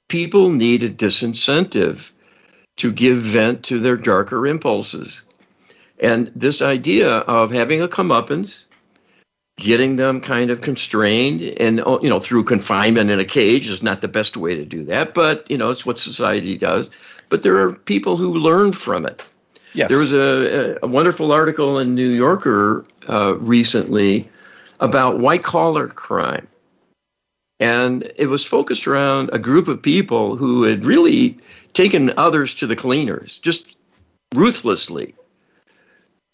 people 0.08 0.50
need 0.50 0.82
a 0.82 0.90
disincentive 0.90 2.11
to 2.76 2.92
give 2.92 3.18
vent 3.18 3.64
to 3.64 3.78
their 3.78 3.96
darker 3.96 4.46
impulses. 4.46 5.22
And 5.98 6.32
this 6.34 6.62
idea 6.62 7.08
of 7.10 7.50
having 7.50 7.80
a 7.80 7.88
comeuppance, 7.88 8.66
getting 9.56 9.96
them 9.96 10.20
kind 10.20 10.50
of 10.50 10.60
constrained 10.60 11.42
and 11.42 11.78
you 12.02 12.08
know 12.08 12.20
through 12.20 12.44
confinement 12.44 13.10
in 13.10 13.20
a 13.20 13.24
cage 13.24 13.68
is 13.68 13.82
not 13.82 14.00
the 14.00 14.08
best 14.08 14.36
way 14.36 14.56
to 14.56 14.64
do 14.64 14.82
that 14.82 15.12
but 15.14 15.48
you 15.50 15.58
know 15.58 15.70
it's 15.70 15.86
what 15.86 15.98
society 15.98 16.56
does. 16.56 16.90
But 17.28 17.42
there 17.42 17.58
are 17.58 17.72
people 17.72 18.16
who 18.16 18.34
learn 18.34 18.72
from 18.72 19.06
it. 19.06 19.26
Yes. 19.74 19.88
There 19.88 19.98
was 19.98 20.12
a, 20.12 20.78
a 20.82 20.86
wonderful 20.86 21.32
article 21.32 21.78
in 21.78 21.94
New 21.94 22.10
Yorker 22.10 22.84
uh, 23.08 23.36
recently 23.36 24.28
about 24.80 25.18
white 25.18 25.42
collar 25.42 25.88
crime. 25.88 26.46
And 27.58 28.12
it 28.16 28.26
was 28.26 28.44
focused 28.44 28.86
around 28.86 29.30
a 29.32 29.38
group 29.38 29.68
of 29.68 29.80
people 29.80 30.36
who 30.36 30.64
had 30.64 30.84
really 30.84 31.38
taken 31.72 32.12
others 32.16 32.54
to 32.54 32.66
the 32.66 32.76
cleaners 32.76 33.38
just 33.38 33.76
ruthlessly 34.34 35.14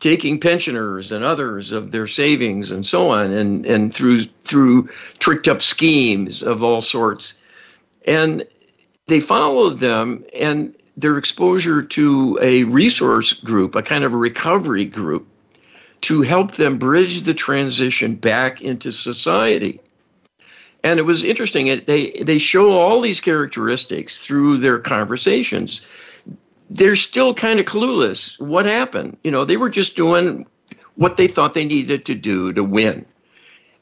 taking 0.01 0.39
pensioners 0.39 1.11
and 1.11 1.25
others 1.25 1.73
of 1.73 1.91
their 1.91 2.07
savings 2.07 2.71
and 2.71 2.87
so 2.87 3.09
on 3.09 3.31
and 3.33 3.67
and 3.67 3.93
through 3.93 4.25
through 4.45 4.89
tricked 5.19 5.49
up 5.49 5.61
schemes 5.61 6.43
of 6.43 6.63
all 6.63 6.81
sorts. 6.81 7.39
And 8.07 8.45
they 9.07 9.21
followed 9.21 9.79
them 9.81 10.25
and 10.35 10.75
their 10.97 11.19
exposure 11.19 11.83
to 11.83 12.39
a 12.41 12.65
resource 12.65 13.33
group 13.33 13.75
a 13.75 13.83
kind 13.83 14.05
of 14.05 14.13
a 14.13 14.17
recovery 14.17 14.85
group 14.85 15.27
to 16.01 16.23
help 16.23 16.55
them 16.55 16.79
bridge 16.79 17.23
the 17.23 17.35
transition 17.35 18.15
back 18.15 18.63
into 18.63 18.93
society 18.93 19.81
and 20.85 20.99
it 20.99 21.03
was 21.03 21.25
interesting 21.25 21.67
it, 21.67 21.87
they 21.87 22.11
they 22.23 22.39
show 22.39 22.73
all 22.73 23.01
these 23.01 23.21
characteristics 23.21 24.25
through 24.25 24.59
their 24.59 24.79
conversations 24.79 25.83
they're 26.71 26.97
still 26.97 27.35
kind 27.35 27.61
of 27.61 27.67
clueless. 27.67 28.39
What 28.41 28.67
happened? 28.67 29.17
You 29.25 29.31
know, 29.31 29.45
they 29.45 29.57
were 29.57 29.71
just 29.71 29.97
doing 29.97 30.47
what 30.97 31.17
they 31.17 31.27
thought 31.27 31.55
they 31.55 31.65
needed 31.65 32.05
to 32.07 32.15
do 32.15 32.53
to 32.53 32.65
win. 32.65 33.07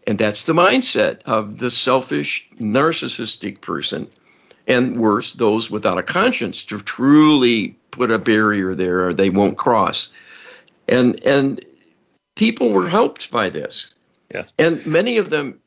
And 0.07 0.19
that's 0.19 0.45
the 0.45 0.53
mindset 0.53 1.21
of 1.25 1.59
the 1.59 1.71
selfish, 1.71 2.49
narcissistic 2.61 3.61
person. 3.61 4.09
And 4.69 4.99
worse, 4.99 5.33
those 5.33 5.71
without 5.71 5.99
a 5.99 6.03
conscience 6.03 6.63
to 6.65 6.81
truly 6.81 7.77
put 7.91 8.11
a 8.11 8.19
barrier 8.19 8.75
there 8.75 9.07
or 9.07 9.15
they 9.15 9.31
won't 9.31 9.59
cross. 9.59 10.09
And 10.89 11.23
and 11.25 11.65
people 12.37 12.71
were 12.71 12.89
helped 12.89 13.31
by 13.31 13.49
this. 13.49 13.93
Yes. 14.33 14.53
And 14.59 14.85
many 14.87 15.19
of 15.19 15.31
them 15.31 15.59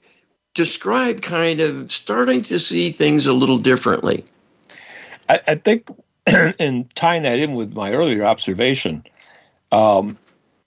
described 0.54 1.22
kind 1.22 1.60
of 1.60 1.92
starting 1.92 2.42
to 2.44 2.60
see 2.60 2.92
things 2.92 3.28
a 3.28 3.34
little 3.34 3.58
differently. 3.58 4.26
I, 5.28 5.40
I 5.48 5.56
think 5.56 5.88
and 6.60 6.94
tying 6.96 7.24
that 7.24 7.40
in 7.40 7.54
with 7.54 7.74
my 7.74 7.94
earlier 7.94 8.24
observation, 8.26 9.04
um, 9.72 10.18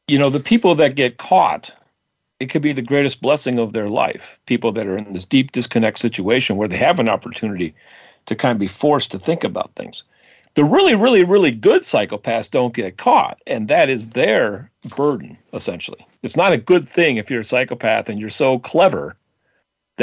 you 0.09 0.19
know, 0.19 0.31
the 0.31 0.41
people 0.41 0.75
that 0.77 0.95
get 0.95 1.19
caught, 1.19 1.71
it 2.41 2.47
could 2.47 2.63
be 2.63 2.73
the 2.73 2.83
greatest 2.83 3.21
blessing 3.21 3.59
of 3.59 3.73
their 3.73 3.89
life. 3.89 4.39
People 4.47 4.73
that 4.73 4.87
are 4.87 4.97
in 4.97 5.13
this 5.13 5.25
deep 5.25 5.53
disconnect 5.53 5.99
situation 5.99 6.57
where 6.57 6.69
they 6.69 6.77
have 6.77 6.99
an 6.99 7.09
opportunity 7.09 7.75
to 8.27 8.35
kind 8.37 8.53
of 8.53 8.59
be 8.59 8.69
forced 8.69 9.11
to 9.13 9.19
think 9.19 9.45
about 9.45 9.75
things. 9.75 10.05
The 10.55 10.65
really, 10.65 10.95
really, 10.95 11.25
really 11.25 11.51
good 11.51 11.83
psychopaths 11.83 12.51
don't 12.51 12.75
get 12.75 12.99
caught, 12.99 13.41
and 13.47 13.69
that 13.69 13.89
is 13.89 14.11
their 14.11 14.71
burden, 14.97 15.39
essentially. 15.55 16.07
It's 16.23 16.37
not 16.37 16.53
a 16.53 16.59
good 16.59 16.87
thing 16.87 17.17
if 17.17 17.31
you're 17.31 17.41
a 17.41 17.45
psychopath 17.45 18.11
and 18.11 18.19
you're 18.19 18.29
so 18.29 18.59
clever 18.59 19.17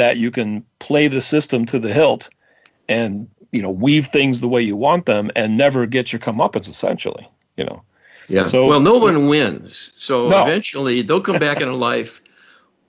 that 0.00 0.16
you 0.16 0.30
can 0.30 0.64
play 0.78 1.08
the 1.08 1.20
system 1.20 1.66
to 1.66 1.78
the 1.78 1.92
hilt 1.92 2.30
and 2.88 3.28
you 3.52 3.60
know 3.60 3.70
weave 3.70 4.06
things 4.06 4.40
the 4.40 4.48
way 4.48 4.62
you 4.62 4.74
want 4.74 5.04
them 5.04 5.30
and 5.36 5.58
never 5.58 5.84
get 5.84 6.10
your 6.10 6.20
comeuppance 6.20 6.70
essentially 6.70 7.28
you 7.60 7.66
know? 7.66 7.82
Yeah. 8.28 8.46
So 8.46 8.66
well 8.66 8.80
no 8.80 8.96
one 8.96 9.28
wins. 9.28 9.92
So 9.94 10.28
no. 10.28 10.42
eventually 10.42 11.02
they'll 11.02 11.20
come 11.20 11.38
back 11.38 11.60
in 11.60 11.68
a 11.68 11.76
life 11.76 12.22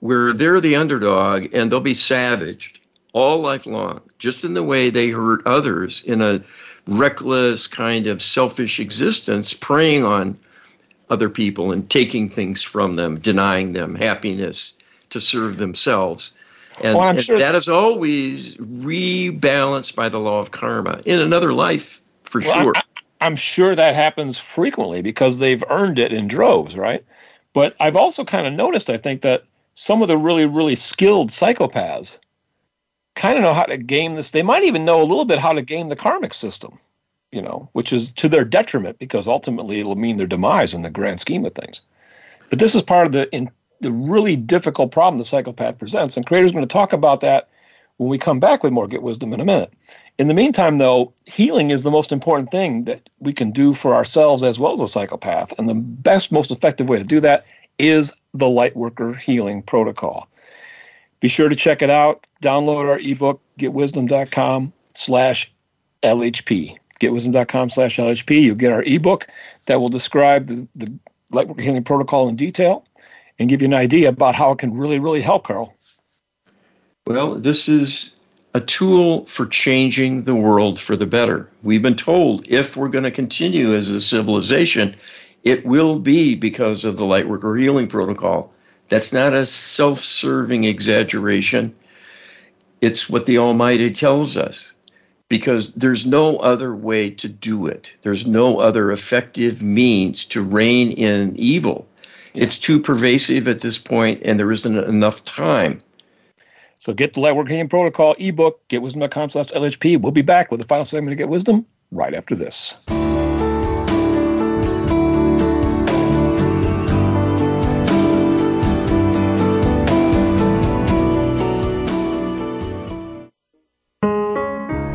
where 0.00 0.32
they're 0.32 0.60
the 0.60 0.76
underdog 0.76 1.48
and 1.52 1.70
they'll 1.70 1.80
be 1.80 1.94
savaged 1.94 2.80
all 3.12 3.40
life 3.40 3.66
long 3.66 4.00
just 4.18 4.44
in 4.44 4.54
the 4.54 4.62
way 4.62 4.88
they 4.88 5.10
hurt 5.10 5.46
others 5.46 6.02
in 6.06 6.22
a 6.22 6.42
reckless 6.86 7.66
kind 7.66 8.06
of 8.06 8.22
selfish 8.22 8.80
existence 8.80 9.52
preying 9.52 10.04
on 10.04 10.38
other 11.10 11.28
people 11.28 11.70
and 11.72 11.90
taking 11.90 12.28
things 12.28 12.62
from 12.62 12.96
them 12.96 13.18
denying 13.18 13.74
them 13.74 13.94
happiness 13.94 14.72
to 15.10 15.20
serve 15.20 15.58
themselves 15.58 16.32
and, 16.80 16.98
and 16.98 17.20
sure 17.20 17.38
that 17.38 17.54
is 17.54 17.68
always 17.68 18.56
rebalanced 18.56 19.94
by 19.94 20.08
the 20.08 20.18
law 20.18 20.38
of 20.38 20.50
karma 20.50 21.00
in 21.04 21.18
another 21.18 21.52
life, 21.52 22.02
for 22.24 22.40
well, 22.40 22.60
sure. 22.60 22.72
I, 22.76 22.82
I'm 23.20 23.36
sure 23.36 23.74
that 23.74 23.94
happens 23.94 24.38
frequently 24.38 25.02
because 25.02 25.38
they've 25.38 25.62
earned 25.70 25.98
it 25.98 26.12
in 26.12 26.28
droves, 26.28 26.76
right? 26.76 27.04
But 27.52 27.76
I've 27.78 27.96
also 27.96 28.24
kind 28.24 28.46
of 28.46 28.52
noticed, 28.52 28.90
I 28.90 28.96
think, 28.96 29.22
that 29.22 29.44
some 29.74 30.02
of 30.02 30.08
the 30.08 30.18
really, 30.18 30.46
really 30.46 30.74
skilled 30.74 31.30
psychopaths 31.30 32.18
kind 33.14 33.36
of 33.36 33.42
know 33.42 33.54
how 33.54 33.64
to 33.64 33.76
game 33.76 34.14
this. 34.14 34.30
They 34.30 34.42
might 34.42 34.64
even 34.64 34.84
know 34.84 35.00
a 35.00 35.04
little 35.04 35.24
bit 35.24 35.38
how 35.38 35.52
to 35.52 35.62
game 35.62 35.88
the 35.88 35.96
karmic 35.96 36.34
system, 36.34 36.78
you 37.30 37.42
know, 37.42 37.68
which 37.72 37.92
is 37.92 38.10
to 38.12 38.28
their 38.28 38.44
detriment 38.44 38.98
because 38.98 39.28
ultimately 39.28 39.80
it'll 39.80 39.96
mean 39.96 40.16
their 40.16 40.26
demise 40.26 40.74
in 40.74 40.82
the 40.82 40.90
grand 40.90 41.20
scheme 41.20 41.44
of 41.44 41.54
things. 41.54 41.82
But 42.50 42.58
this 42.58 42.74
is 42.74 42.82
part 42.82 43.06
of 43.06 43.12
the 43.12 43.30
in, 43.32 43.50
the 43.82 43.92
really 43.92 44.36
difficult 44.36 44.92
problem 44.92 45.18
the 45.18 45.24
psychopath 45.24 45.78
presents. 45.78 46.16
And 46.16 46.26
Creator's 46.26 46.52
going 46.52 46.64
to 46.64 46.72
talk 46.72 46.92
about 46.92 47.20
that 47.20 47.48
when 47.98 48.08
we 48.08 48.18
come 48.18 48.40
back 48.40 48.62
with 48.62 48.72
more 48.72 48.88
Get 48.88 49.02
Wisdom 49.02 49.32
in 49.32 49.40
a 49.40 49.44
minute. 49.44 49.72
In 50.18 50.26
the 50.26 50.34
meantime, 50.34 50.76
though, 50.76 51.12
healing 51.26 51.70
is 51.70 51.82
the 51.82 51.90
most 51.90 52.12
important 52.12 52.50
thing 52.50 52.84
that 52.84 53.08
we 53.18 53.32
can 53.32 53.50
do 53.50 53.74
for 53.74 53.94
ourselves 53.94 54.42
as 54.42 54.58
well 54.58 54.72
as 54.72 54.80
a 54.80 54.88
psychopath. 54.88 55.52
And 55.58 55.68
the 55.68 55.74
best, 55.74 56.32
most 56.32 56.50
effective 56.50 56.88
way 56.88 56.98
to 56.98 57.04
do 57.04 57.20
that 57.20 57.44
is 57.78 58.12
the 58.34 58.46
Lightworker 58.46 59.18
Healing 59.18 59.62
Protocol. 59.62 60.28
Be 61.20 61.28
sure 61.28 61.48
to 61.48 61.56
check 61.56 61.82
it 61.82 61.90
out. 61.90 62.26
Download 62.42 62.88
our 62.88 62.98
ebook, 62.98 63.40
getwisdom.com 63.58 64.72
slash 64.94 65.52
LHP. 66.02 66.76
Getwisdom.com 67.00 67.70
slash 67.70 67.96
LHP. 67.96 68.42
You'll 68.42 68.56
get 68.56 68.72
our 68.72 68.82
ebook 68.82 69.26
that 69.66 69.80
will 69.80 69.88
describe 69.88 70.46
the, 70.46 70.68
the 70.74 70.92
Lightworker 71.32 71.60
Healing 71.60 71.84
Protocol 71.84 72.28
in 72.28 72.36
detail 72.36 72.84
and 73.42 73.50
give 73.50 73.60
you 73.60 73.68
an 73.68 73.74
idea 73.74 74.08
about 74.08 74.34
how 74.34 74.52
it 74.52 74.58
can 74.58 74.72
really, 74.72 74.98
really 74.98 75.20
help, 75.20 75.44
Carl. 75.44 75.76
Well, 77.06 77.34
this 77.34 77.68
is 77.68 78.14
a 78.54 78.60
tool 78.60 79.26
for 79.26 79.46
changing 79.46 80.24
the 80.24 80.34
world 80.34 80.78
for 80.78 80.94
the 80.94 81.06
better. 81.06 81.48
We've 81.62 81.82
been 81.82 81.96
told 81.96 82.46
if 82.46 82.76
we're 82.76 82.88
going 82.88 83.04
to 83.04 83.10
continue 83.10 83.74
as 83.74 83.88
a 83.88 84.00
civilization, 84.00 84.94
it 85.42 85.66
will 85.66 85.98
be 85.98 86.36
because 86.36 86.84
of 86.84 86.96
the 86.96 87.04
Lightworker 87.04 87.58
Healing 87.58 87.88
Protocol. 87.88 88.52
That's 88.88 89.12
not 89.12 89.34
a 89.34 89.44
self 89.44 89.98
serving 89.98 90.64
exaggeration. 90.64 91.74
It's 92.80 93.08
what 93.08 93.26
the 93.26 93.38
Almighty 93.38 93.90
tells 93.90 94.36
us 94.36 94.72
because 95.28 95.72
there's 95.72 96.06
no 96.06 96.36
other 96.38 96.74
way 96.76 97.10
to 97.10 97.28
do 97.28 97.66
it. 97.66 97.92
There's 98.02 98.26
no 98.26 98.60
other 98.60 98.92
effective 98.92 99.62
means 99.62 100.24
to 100.26 100.42
rein 100.42 100.92
in 100.92 101.34
evil 101.36 101.88
it's 102.34 102.58
too 102.58 102.80
pervasive 102.80 103.48
at 103.48 103.60
this 103.60 103.78
point, 103.78 104.20
and 104.24 104.38
there 104.38 104.50
isn't 104.50 104.76
enough 104.76 105.24
time. 105.24 105.78
So 106.76 106.92
get 106.92 107.14
the 107.14 107.20
Lightwork 107.20 107.48
Healing 107.48 107.68
Protocol 107.68 108.16
ebook, 108.18 108.66
getwisdom.com 108.68 109.30
slash 109.30 109.46
LHP. 109.48 110.00
We'll 110.00 110.12
be 110.12 110.22
back 110.22 110.50
with 110.50 110.60
the 110.60 110.66
final 110.66 110.84
segment 110.84 111.12
of 111.12 111.18
Get 111.18 111.28
Wisdom 111.28 111.64
right 111.92 112.14
after 112.14 112.34
this. 112.34 112.84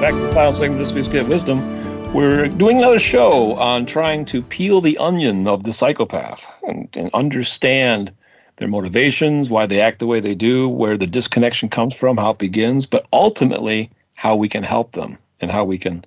Back 0.00 0.12
to 0.12 0.20
the 0.20 0.32
final 0.34 0.52
segment 0.52 0.78
of 0.78 0.86
this 0.86 0.92
week's 0.92 1.08
Get 1.08 1.26
Wisdom. 1.26 2.12
We're 2.12 2.48
doing 2.48 2.76
another 2.76 2.98
show 2.98 3.54
on 3.54 3.86
trying 3.86 4.26
to 4.26 4.42
peel 4.42 4.82
the 4.82 4.98
onion 4.98 5.48
of 5.48 5.62
the 5.62 5.72
psychopath 5.72 6.62
and, 6.68 6.86
and 6.94 7.08
understand 7.14 8.12
their 8.56 8.68
motivations, 8.68 9.48
why 9.48 9.64
they 9.64 9.80
act 9.80 9.98
the 9.98 10.06
way 10.06 10.20
they 10.20 10.34
do, 10.34 10.68
where 10.68 10.98
the 10.98 11.06
disconnection 11.06 11.70
comes 11.70 11.94
from, 11.94 12.18
how 12.18 12.32
it 12.32 12.38
begins, 12.38 12.86
but 12.86 13.06
ultimately 13.10 13.88
how 14.12 14.36
we 14.36 14.50
can 14.50 14.62
help 14.62 14.92
them 14.92 15.16
and 15.40 15.50
how 15.50 15.64
we 15.64 15.78
can, 15.78 16.04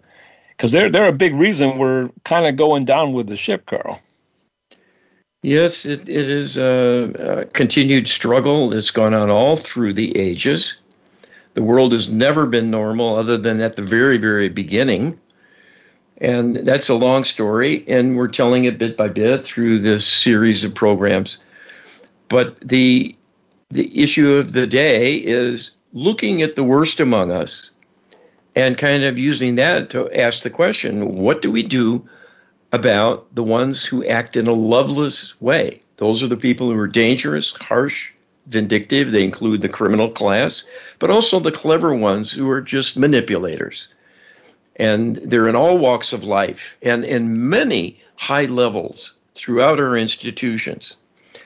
because 0.52 0.72
they're 0.72 0.92
they're 0.92 1.08
a 1.08 1.12
big 1.12 1.34
reason 1.34 1.80
we're 1.80 2.12
kind 2.26 2.46
of 2.46 2.56
going 2.56 2.86
down 2.86 3.14
with 3.14 3.26
the 3.26 3.38
ship, 3.38 3.66
Carl. 3.66 4.00
Yes, 5.42 5.88
it, 5.88 6.08
it 6.08 6.30
is 6.30 6.58
a, 6.58 7.42
a 7.42 7.46
continued 7.46 8.08
struggle 8.08 8.70
that's 8.70 8.92
gone 8.92 9.16
on 9.16 9.32
all 9.32 9.56
through 9.56 9.94
the 9.94 10.16
ages. 10.16 10.78
The 11.60 11.66
world 11.66 11.92
has 11.92 12.08
never 12.08 12.46
been 12.46 12.72
normal 12.72 13.18
other 13.18 13.36
than 13.36 13.60
at 13.60 13.76
the 13.76 13.82
very, 13.82 14.16
very 14.16 14.48
beginning. 14.48 15.20
And 16.20 16.56
that's 16.56 16.88
a 16.88 16.94
long 16.94 17.26
story, 17.26 17.84
and 17.86 18.16
we're 18.16 18.30
telling 18.30 18.64
it 18.64 18.78
bit 18.78 18.96
by 18.96 19.10
bit 19.10 19.44
through 19.44 19.80
this 19.80 20.08
series 20.08 20.64
of 20.64 20.74
programs. 20.74 21.38
But 22.30 22.62
the 22.62 23.14
the 23.72 23.92
issue 24.02 24.32
of 24.36 24.54
the 24.54 24.66
day 24.68 25.16
is 25.16 25.72
looking 25.92 26.42
at 26.42 26.56
the 26.56 26.64
worst 26.64 27.02
among 27.02 27.30
us 27.30 27.72
and 28.56 28.78
kind 28.78 29.04
of 29.04 29.20
using 29.20 29.56
that 29.56 29.90
to 29.90 30.10
ask 30.18 30.44
the 30.44 30.50
question, 30.50 31.18
what 31.18 31.42
do 31.42 31.52
we 31.52 31.62
do 31.62 32.08
about 32.72 33.28
the 33.36 33.44
ones 33.44 33.84
who 33.84 34.06
act 34.06 34.38
in 34.38 34.48
a 34.48 34.54
loveless 34.54 35.36
way? 35.42 35.82
Those 35.98 36.24
are 36.24 36.28
the 36.28 36.38
people 36.38 36.72
who 36.72 36.80
are 36.80 36.88
dangerous, 36.88 37.52
harsh, 37.58 38.14
vindictive. 38.50 39.12
They 39.12 39.24
include 39.24 39.62
the 39.62 39.70
criminal 39.70 40.10
class, 40.10 40.64
but 41.00 41.10
also 41.10 41.40
the 41.40 41.52
clever 41.52 41.94
ones 41.94 42.32
who 42.32 42.50
are 42.50 42.62
just 42.62 42.98
manipulators. 42.98 43.88
And 44.76 45.18
they're 45.18 45.48
in 45.48 45.56
all 45.56 45.78
walks 45.78 46.14
of 46.14 46.24
life 46.24 46.78
and 46.82 47.04
in 47.04 47.50
many 47.50 48.00
high 48.16 48.46
levels 48.46 49.14
throughout 49.36 49.80
our 49.80 49.98
institutions 49.98 50.96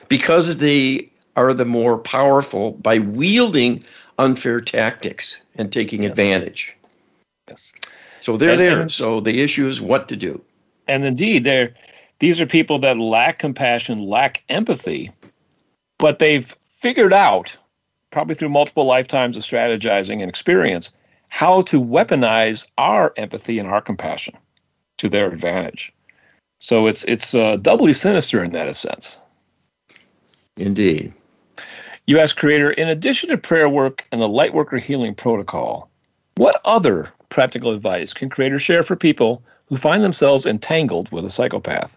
because 0.08 0.58
they 0.58 1.10
are 1.36 1.54
the 1.54 1.64
more 1.64 1.98
powerful 1.98 2.72
by 2.72 2.98
wielding 2.98 3.84
unfair 4.18 4.60
tactics 4.60 5.38
and 5.56 5.72
taking 5.72 6.02
yes. 6.02 6.10
advantage. 6.10 6.76
Yes. 7.48 7.72
So 8.20 8.36
they're 8.36 8.50
and, 8.50 8.60
there. 8.60 8.80
And, 8.82 8.92
so 8.92 9.20
the 9.20 9.42
issue 9.42 9.68
is 9.68 9.80
what 9.80 10.08
to 10.08 10.16
do. 10.16 10.40
And 10.86 11.04
indeed, 11.04 11.44
they're 11.44 11.74
these 12.20 12.40
are 12.40 12.46
people 12.46 12.78
that 12.80 12.98
lack 12.98 13.38
compassion, 13.38 13.98
lack 13.98 14.42
empathy, 14.48 15.10
but 15.98 16.20
they've 16.20 16.54
figured 16.84 17.14
out, 17.14 17.56
probably 18.10 18.34
through 18.34 18.50
multiple 18.50 18.84
lifetimes 18.84 19.38
of 19.38 19.42
strategizing 19.42 20.20
and 20.20 20.28
experience, 20.28 20.94
how 21.30 21.62
to 21.62 21.82
weaponize 21.82 22.68
our 22.76 23.14
empathy 23.16 23.58
and 23.58 23.66
our 23.66 23.80
compassion 23.80 24.34
to 24.98 25.08
their 25.08 25.32
advantage. 25.32 25.94
So 26.60 26.86
it's 26.86 27.02
it's 27.04 27.34
uh, 27.34 27.56
doubly 27.56 27.94
sinister 27.94 28.44
in 28.44 28.50
that 28.50 28.76
sense. 28.76 29.16
Indeed. 30.58 31.14
You 32.06 32.18
ask 32.18 32.36
Creator, 32.36 32.72
in 32.72 32.88
addition 32.88 33.30
to 33.30 33.38
prayer 33.38 33.70
work 33.70 34.06
and 34.12 34.20
the 34.20 34.28
Lightworker 34.28 34.78
healing 34.78 35.14
protocol, 35.14 35.88
what 36.36 36.60
other 36.66 37.10
practical 37.30 37.70
advice 37.70 38.12
can 38.12 38.28
Creator 38.28 38.58
share 38.58 38.82
for 38.82 38.94
people 38.94 39.42
who 39.68 39.78
find 39.78 40.04
themselves 40.04 40.44
entangled 40.44 41.10
with 41.10 41.24
a 41.24 41.30
psychopath? 41.30 41.96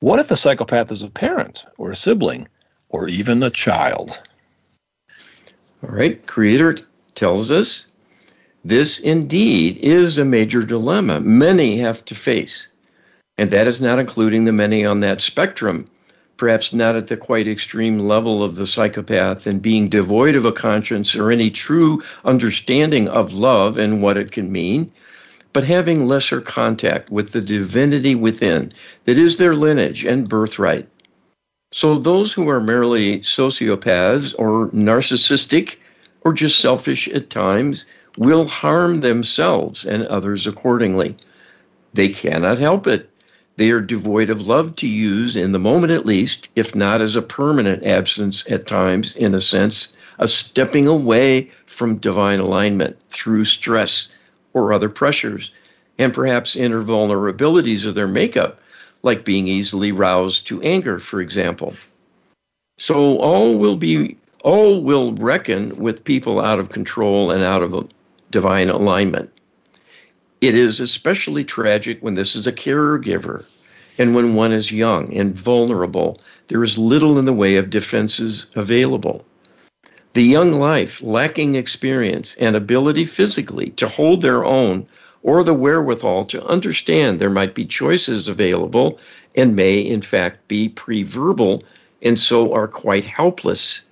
What 0.00 0.18
if 0.18 0.26
the 0.26 0.36
psychopath 0.36 0.90
is 0.90 1.02
a 1.04 1.08
parent 1.08 1.64
or 1.78 1.92
a 1.92 1.96
sibling 1.96 2.48
or 2.94 3.08
even 3.08 3.42
a 3.42 3.50
child? 3.50 4.20
All 5.82 5.90
right, 5.90 6.24
Creator 6.26 6.78
tells 7.14 7.50
us 7.50 7.86
this 8.64 8.98
indeed 8.98 9.76
is 9.78 10.16
a 10.16 10.24
major 10.24 10.62
dilemma 10.62 11.20
many 11.20 11.78
have 11.78 12.04
to 12.06 12.14
face. 12.14 12.68
And 13.36 13.50
that 13.50 13.66
is 13.66 13.80
not 13.80 13.98
including 13.98 14.44
the 14.44 14.52
many 14.52 14.84
on 14.84 15.00
that 15.00 15.20
spectrum 15.20 15.84
perhaps 16.36 16.72
not 16.72 16.96
at 16.96 17.06
the 17.06 17.16
quite 17.16 17.46
extreme 17.46 17.98
level 17.98 18.42
of 18.42 18.56
the 18.56 18.66
psychopath 18.66 19.46
and 19.46 19.62
being 19.62 19.88
devoid 19.88 20.34
of 20.34 20.44
a 20.44 20.52
conscience 20.52 21.14
or 21.14 21.30
any 21.30 21.50
true 21.50 22.02
understanding 22.24 23.08
of 23.08 23.32
love 23.32 23.78
and 23.78 24.02
what 24.02 24.16
it 24.16 24.32
can 24.32 24.50
mean, 24.50 24.90
but 25.52 25.64
having 25.64 26.08
lesser 26.08 26.40
contact 26.40 27.10
with 27.10 27.32
the 27.32 27.40
divinity 27.40 28.14
within 28.14 28.72
that 29.04 29.18
is 29.18 29.36
their 29.36 29.54
lineage 29.54 30.04
and 30.04 30.28
birthright. 30.28 30.88
So, 31.76 31.98
those 31.98 32.32
who 32.32 32.48
are 32.48 32.60
merely 32.60 33.18
sociopaths 33.18 34.32
or 34.38 34.68
narcissistic 34.68 35.74
or 36.20 36.32
just 36.32 36.60
selfish 36.60 37.08
at 37.08 37.30
times 37.30 37.84
will 38.16 38.46
harm 38.46 39.00
themselves 39.00 39.84
and 39.84 40.06
others 40.06 40.46
accordingly. 40.46 41.16
They 41.92 42.10
cannot 42.10 42.58
help 42.58 42.86
it 42.86 43.10
they 43.56 43.70
are 43.70 43.80
devoid 43.80 44.30
of 44.30 44.46
love 44.46 44.76
to 44.76 44.86
use 44.86 45.34
in 45.34 45.50
the 45.50 45.58
moment 45.58 45.92
at 45.92 46.06
least, 46.06 46.48
if 46.56 46.76
not 46.76 47.00
as 47.00 47.16
a 47.16 47.22
permanent 47.22 47.84
absence 47.84 48.44
at 48.48 48.68
times, 48.68 49.16
in 49.16 49.34
a 49.34 49.40
sense, 49.40 49.88
a 50.18 50.28
stepping 50.28 50.86
away 50.86 51.50
from 51.66 51.96
divine 51.96 52.40
alignment 52.40 52.96
through 53.10 53.44
stress 53.44 54.08
or 54.52 54.72
other 54.72 54.88
pressures, 54.88 55.50
and 55.98 56.14
perhaps 56.14 56.54
inner 56.54 56.82
vulnerabilities 56.82 57.84
of 57.84 57.94
their 57.94 58.08
makeup, 58.08 58.60
like 59.04 59.24
being 59.24 59.46
easily 59.46 59.92
roused 59.92 60.46
to 60.48 60.62
anger, 60.62 60.98
for 60.98 61.20
example. 61.20 61.74
So 62.78 63.18
all 63.18 63.56
will 63.56 63.76
be 63.76 64.16
all 64.42 64.82
will 64.82 65.12
reckon 65.14 65.76
with 65.76 66.04
people 66.04 66.40
out 66.40 66.58
of 66.58 66.70
control 66.70 67.30
and 67.30 67.42
out 67.42 67.62
of 67.62 67.88
divine 68.30 68.68
alignment. 68.68 69.30
It 70.40 70.54
is 70.54 70.80
especially 70.80 71.44
tragic 71.44 72.02
when 72.02 72.14
this 72.14 72.34
is 72.36 72.46
a 72.46 72.52
caregiver 72.52 73.48
and 73.96 74.14
when 74.14 74.34
one 74.34 74.52
is 74.52 74.72
young 74.72 75.14
and 75.14 75.34
vulnerable. 75.34 76.18
There 76.48 76.62
is 76.62 76.76
little 76.76 77.18
in 77.18 77.24
the 77.24 77.32
way 77.32 77.56
of 77.56 77.70
defenses 77.70 78.46
available. 78.54 79.24
The 80.12 80.22
young 80.22 80.52
life, 80.52 81.02
lacking 81.02 81.54
experience 81.54 82.34
and 82.34 82.54
ability 82.54 83.04
physically 83.04 83.70
to 83.70 83.88
hold 83.88 84.20
their 84.20 84.44
own 84.44 84.86
or 85.24 85.42
the 85.42 85.54
wherewithal 85.54 86.26
to 86.26 86.44
understand 86.46 87.18
there 87.18 87.30
might 87.30 87.54
be 87.54 87.64
choices 87.64 88.28
available 88.28 89.00
and 89.34 89.56
may, 89.56 89.80
in 89.80 90.02
fact, 90.02 90.46
be 90.46 90.68
preverbal 90.68 91.62
and 92.02 92.20
so 92.20 92.52
are 92.52 92.68
quite 92.68 93.06
helpless. 93.06 93.82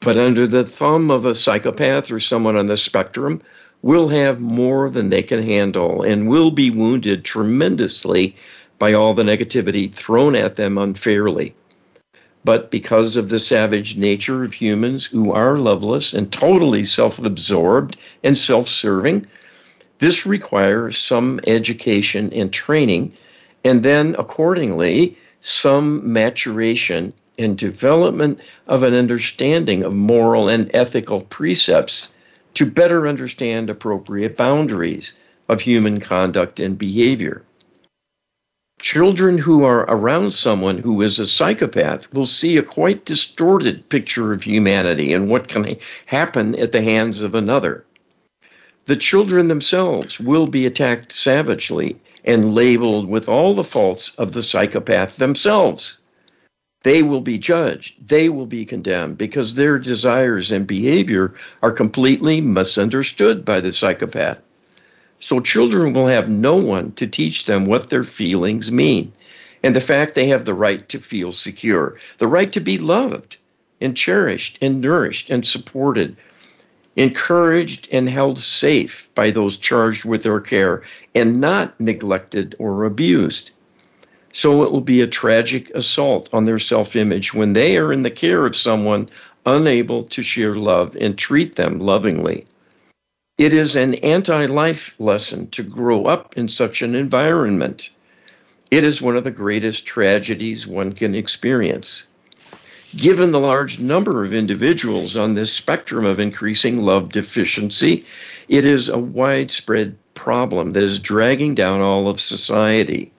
But 0.00 0.16
under 0.16 0.46
the 0.46 0.64
thumb 0.64 1.10
of 1.10 1.26
a 1.26 1.34
psychopath 1.34 2.10
or 2.10 2.20
someone 2.20 2.56
on 2.56 2.66
the 2.66 2.76
spectrum, 2.76 3.42
will 3.82 4.08
have 4.08 4.40
more 4.40 4.88
than 4.90 5.10
they 5.10 5.22
can 5.22 5.42
handle 5.42 6.02
and 6.02 6.28
will 6.28 6.50
be 6.50 6.70
wounded 6.70 7.24
tremendously 7.24 8.36
by 8.78 8.92
all 8.92 9.14
the 9.14 9.22
negativity 9.22 9.92
thrown 9.92 10.34
at 10.34 10.56
them 10.56 10.78
unfairly. 10.78 11.54
But 12.44 12.70
because 12.70 13.16
of 13.16 13.28
the 13.28 13.38
savage 13.38 13.96
nature 13.96 14.42
of 14.44 14.54
humans 14.54 15.04
who 15.04 15.32
are 15.32 15.58
loveless 15.58 16.14
and 16.14 16.32
totally 16.32 16.84
self 16.84 17.18
absorbed 17.18 17.96
and 18.22 18.36
self 18.38 18.68
serving, 18.68 19.26
this 20.00 20.26
requires 20.26 20.98
some 20.98 21.40
education 21.46 22.32
and 22.32 22.52
training, 22.52 23.12
and 23.64 23.82
then 23.82 24.16
accordingly, 24.18 25.16
some 25.42 26.12
maturation 26.12 27.12
and 27.38 27.56
development 27.56 28.40
of 28.66 28.82
an 28.82 28.94
understanding 28.94 29.82
of 29.82 29.94
moral 29.94 30.48
and 30.48 30.70
ethical 30.74 31.22
precepts 31.22 32.08
to 32.54 32.66
better 32.66 33.06
understand 33.06 33.70
appropriate 33.70 34.36
boundaries 34.36 35.12
of 35.48 35.60
human 35.60 36.00
conduct 36.00 36.60
and 36.60 36.78
behavior. 36.78 37.42
Children 38.80 39.36
who 39.36 39.64
are 39.64 39.80
around 39.80 40.32
someone 40.32 40.78
who 40.78 41.02
is 41.02 41.18
a 41.18 41.26
psychopath 41.26 42.12
will 42.14 42.24
see 42.24 42.56
a 42.56 42.62
quite 42.62 43.04
distorted 43.04 43.86
picture 43.90 44.32
of 44.32 44.42
humanity 44.42 45.12
and 45.12 45.28
what 45.28 45.48
can 45.48 45.76
happen 46.06 46.54
at 46.54 46.72
the 46.72 46.80
hands 46.80 47.20
of 47.20 47.34
another. 47.34 47.84
The 48.90 48.96
children 48.96 49.46
themselves 49.46 50.18
will 50.18 50.48
be 50.48 50.66
attacked 50.66 51.12
savagely 51.12 51.94
and 52.24 52.56
labeled 52.56 53.08
with 53.08 53.28
all 53.28 53.54
the 53.54 53.62
faults 53.62 54.12
of 54.18 54.32
the 54.32 54.42
psychopath 54.42 55.16
themselves. 55.16 55.98
They 56.82 57.04
will 57.04 57.20
be 57.20 57.38
judged, 57.38 58.08
they 58.08 58.28
will 58.28 58.46
be 58.46 58.64
condemned 58.64 59.16
because 59.16 59.54
their 59.54 59.78
desires 59.78 60.50
and 60.50 60.66
behavior 60.66 61.32
are 61.62 61.70
completely 61.70 62.40
misunderstood 62.40 63.44
by 63.44 63.60
the 63.60 63.72
psychopath. 63.72 64.40
So 65.20 65.38
children 65.38 65.92
will 65.92 66.08
have 66.08 66.28
no 66.28 66.56
one 66.56 66.90
to 66.94 67.06
teach 67.06 67.44
them 67.44 67.66
what 67.66 67.90
their 67.90 68.02
feelings 68.02 68.72
mean 68.72 69.12
and 69.62 69.76
the 69.76 69.80
fact 69.80 70.16
they 70.16 70.26
have 70.26 70.46
the 70.46 70.52
right 70.52 70.88
to 70.88 70.98
feel 70.98 71.30
secure, 71.30 71.96
the 72.18 72.26
right 72.26 72.52
to 72.52 72.60
be 72.60 72.76
loved 72.76 73.36
and 73.80 73.96
cherished 73.96 74.58
and 74.60 74.80
nourished 74.80 75.30
and 75.30 75.46
supported 75.46 76.16
encouraged 76.96 77.88
and 77.92 78.08
held 78.08 78.38
safe 78.38 79.08
by 79.14 79.30
those 79.30 79.56
charged 79.56 80.04
with 80.04 80.22
their 80.22 80.40
care, 80.40 80.82
and 81.14 81.40
not 81.40 81.78
neglected 81.80 82.54
or 82.58 82.84
abused. 82.84 83.50
So 84.32 84.62
it 84.62 84.70
will 84.70 84.80
be 84.80 85.00
a 85.00 85.06
tragic 85.06 85.70
assault 85.74 86.28
on 86.32 86.44
their 86.44 86.58
self 86.58 86.94
image 86.94 87.34
when 87.34 87.52
they 87.52 87.76
are 87.76 87.92
in 87.92 88.02
the 88.02 88.10
care 88.10 88.46
of 88.46 88.54
someone 88.54 89.08
unable 89.46 90.04
to 90.04 90.22
share 90.22 90.56
love 90.56 90.96
and 91.00 91.16
treat 91.16 91.56
them 91.56 91.80
lovingly. 91.80 92.46
It 93.38 93.52
is 93.52 93.74
an 93.74 93.94
anti 93.94 94.46
life 94.46 94.94
lesson 94.98 95.48
to 95.50 95.62
grow 95.62 96.04
up 96.04 96.36
in 96.36 96.48
such 96.48 96.82
an 96.82 96.94
environment. 96.94 97.90
It 98.70 98.84
is 98.84 99.00
one 99.00 99.16
of 99.16 99.24
the 99.24 99.30
greatest 99.30 99.86
tragedies 99.86 100.66
one 100.66 100.92
can 100.92 101.14
experience. 101.14 102.04
Given 102.96 103.30
the 103.30 103.38
large 103.38 103.78
number 103.78 104.24
of 104.24 104.34
individuals 104.34 105.16
on 105.16 105.34
this 105.34 105.52
spectrum 105.52 106.04
of 106.04 106.18
increasing 106.18 106.82
love 106.82 107.10
deficiency, 107.10 108.04
it 108.48 108.64
is 108.64 108.88
a 108.88 108.98
widespread 108.98 109.96
problem 110.14 110.72
that 110.72 110.82
is 110.82 110.98
dragging 110.98 111.54
down 111.54 111.80
all 111.80 112.08
of 112.08 112.20
society. 112.20 113.12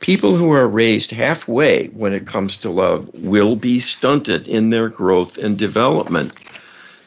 People 0.00 0.34
who 0.36 0.50
are 0.50 0.66
raised 0.66 1.10
halfway 1.10 1.88
when 1.88 2.14
it 2.14 2.26
comes 2.26 2.56
to 2.56 2.70
love 2.70 3.10
will 3.12 3.54
be 3.54 3.78
stunted 3.78 4.48
in 4.48 4.70
their 4.70 4.88
growth 4.88 5.36
and 5.36 5.58
development. 5.58 6.32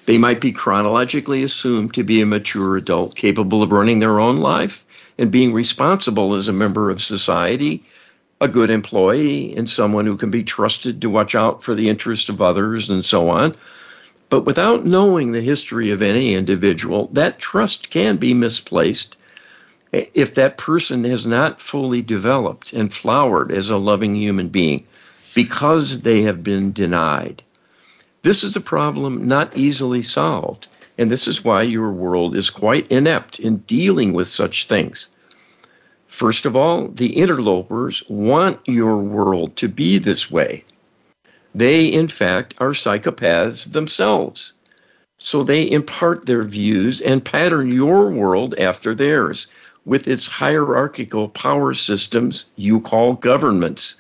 They 0.05 0.19
might 0.19 0.41
be 0.41 0.51
chronologically 0.51 1.41
assumed 1.41 1.95
to 1.95 2.03
be 2.03 2.21
a 2.21 2.25
mature 2.27 2.77
adult 2.77 3.15
capable 3.15 3.63
of 3.63 3.71
running 3.71 3.97
their 3.97 4.19
own 4.19 4.37
life 4.37 4.85
and 5.17 5.31
being 5.31 5.53
responsible 5.53 6.35
as 6.35 6.47
a 6.47 6.53
member 6.53 6.91
of 6.91 7.01
society 7.01 7.83
a 8.43 8.47
good 8.49 8.69
employee 8.69 9.55
and 9.55 9.69
someone 9.69 10.05
who 10.05 10.17
can 10.17 10.29
be 10.29 10.43
trusted 10.43 11.01
to 11.01 11.09
watch 11.09 11.33
out 11.33 11.63
for 11.63 11.73
the 11.73 11.87
interest 11.87 12.27
of 12.27 12.41
others 12.41 12.89
and 12.89 13.05
so 13.05 13.29
on. 13.29 13.55
But 14.29 14.41
without 14.41 14.85
knowing 14.85 15.31
the 15.31 15.41
history 15.41 15.91
of 15.91 16.01
any 16.01 16.35
individual, 16.35 17.09
that 17.13 17.39
trust 17.39 17.89
can 17.89 18.17
be 18.17 18.33
misplaced 18.33 19.15
if 19.93 20.35
that 20.35 20.57
person 20.57 21.05
has 21.05 21.25
not 21.25 21.61
fully 21.61 22.01
developed 22.01 22.73
and 22.73 22.91
flowered 22.93 23.51
as 23.51 23.69
a 23.69 23.77
loving 23.77 24.15
human 24.15 24.49
being 24.49 24.85
because 25.35 26.01
they 26.01 26.23
have 26.23 26.43
been 26.43 26.73
denied. 26.73 27.43
This 28.23 28.43
is 28.43 28.55
a 28.55 28.61
problem 28.61 29.27
not 29.27 29.55
easily 29.55 30.01
solved, 30.01 30.67
and 30.97 31.09
this 31.09 31.27
is 31.27 31.45
why 31.45 31.61
your 31.61 31.91
world 31.91 32.35
is 32.35 32.49
quite 32.49 32.91
inept 32.91 33.39
in 33.39 33.57
dealing 33.57 34.11
with 34.11 34.27
such 34.27 34.67
things. 34.67 35.07
First 36.13 36.45
of 36.45 36.55
all, 36.55 36.89
the 36.89 37.17
interlopers 37.17 38.03
want 38.07 38.59
your 38.67 38.97
world 38.97 39.55
to 39.55 39.67
be 39.67 39.97
this 39.97 40.29
way. 40.29 40.63
They, 41.55 41.87
in 41.87 42.07
fact, 42.07 42.53
are 42.59 42.73
psychopaths 42.73 43.71
themselves. 43.71 44.53
So 45.17 45.43
they 45.43 45.69
impart 45.69 46.27
their 46.27 46.43
views 46.43 47.01
and 47.01 47.25
pattern 47.25 47.71
your 47.71 48.11
world 48.11 48.53
after 48.59 48.93
theirs 48.93 49.47
with 49.85 50.07
its 50.07 50.27
hierarchical 50.27 51.29
power 51.29 51.73
systems 51.73 52.45
you 52.57 52.79
call 52.79 53.13
governments 53.13 53.95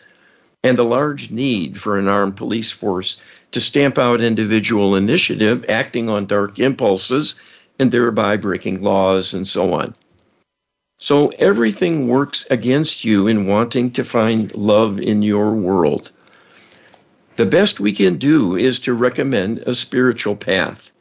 and 0.63 0.77
the 0.77 0.85
large 0.85 1.31
need 1.31 1.81
for 1.81 1.97
an 1.97 2.07
armed 2.07 2.35
police 2.35 2.69
force 2.69 3.17
to 3.53 3.59
stamp 3.59 3.97
out 3.97 4.21
individual 4.21 4.95
initiative 4.95 5.65
acting 5.67 6.11
on 6.11 6.27
dark 6.27 6.59
impulses 6.59 7.39
and 7.79 7.91
thereby 7.91 8.37
breaking 8.37 8.83
laws 8.83 9.33
and 9.33 9.47
so 9.47 9.73
on. 9.73 9.95
So 11.03 11.33
everything 11.37 12.07
works 12.07 12.45
against 12.49 13.03
you 13.03 13.27
in 13.27 13.45
wanting 13.45 13.91
to 13.91 14.05
find 14.05 14.55
love 14.55 15.01
in 15.01 15.21
your 15.21 15.53
world. 15.53 16.13
The 17.35 17.45
best 17.45 17.81
we 17.81 17.91
can 17.91 18.15
do 18.15 18.55
is 18.55 18.79
to 18.79 18.93
recommend 18.93 19.57
a 19.59 19.75
spiritual 19.75 20.37
path, 20.37 20.91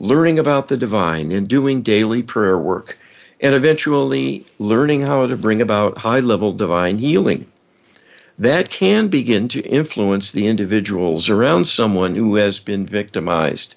learning 0.00 0.38
about 0.38 0.68
the 0.68 0.78
divine 0.78 1.30
and 1.30 1.46
doing 1.46 1.82
daily 1.82 2.22
prayer 2.22 2.56
work, 2.56 2.96
and 3.38 3.54
eventually 3.54 4.46
learning 4.58 5.02
how 5.02 5.26
to 5.26 5.36
bring 5.36 5.60
about 5.60 5.98
high 5.98 6.20
level 6.20 6.54
divine 6.54 6.96
healing. 6.96 7.44
That 8.38 8.70
can 8.70 9.08
begin 9.08 9.48
to 9.48 9.60
influence 9.60 10.32
the 10.32 10.46
individuals 10.46 11.28
around 11.28 11.66
someone 11.66 12.14
who 12.14 12.36
has 12.36 12.60
been 12.60 12.86
victimized. 12.86 13.74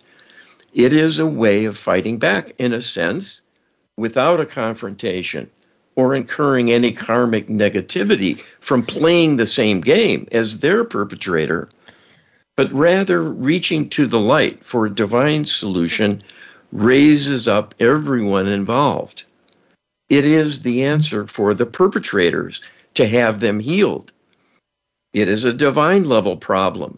It 0.74 0.94
is 0.94 1.20
a 1.20 1.26
way 1.26 1.66
of 1.66 1.78
fighting 1.78 2.20
back, 2.20 2.54
in 2.58 2.72
a 2.72 2.80
sense, 2.80 3.42
without 3.98 4.40
a 4.40 4.46
confrontation 4.46 5.50
or 5.96 6.16
incurring 6.16 6.72
any 6.72 6.92
karmic 6.92 7.48
negativity 7.48 8.42
from 8.60 8.86
playing 8.86 9.36
the 9.36 9.46
same 9.46 9.82
game 9.82 10.28
as 10.32 10.60
their 10.60 10.84
perpetrator, 10.84 11.70
but 12.56 12.72
rather 12.74 13.22
reaching 13.22 13.90
to 13.90 14.08
the 14.08 14.20
light 14.20 14.64
for 14.64 14.86
a 14.86 14.94
divine 14.94 15.46
solution 15.46 16.22
raises 16.72 17.48
up 17.48 17.76
everyone 17.80 18.48
involved. 18.48 19.24
It 20.10 20.26
is 20.26 20.62
the 20.62 20.84
answer 20.84 21.28
for 21.28 21.54
the 21.54 21.66
perpetrators 21.66 22.62
to 22.94 23.08
have 23.08 23.40
them 23.40 23.60
healed. 23.60 24.12
It 25.14 25.28
is 25.28 25.46
a 25.46 25.54
divine 25.54 26.06
level 26.06 26.38
problem. 26.38 26.98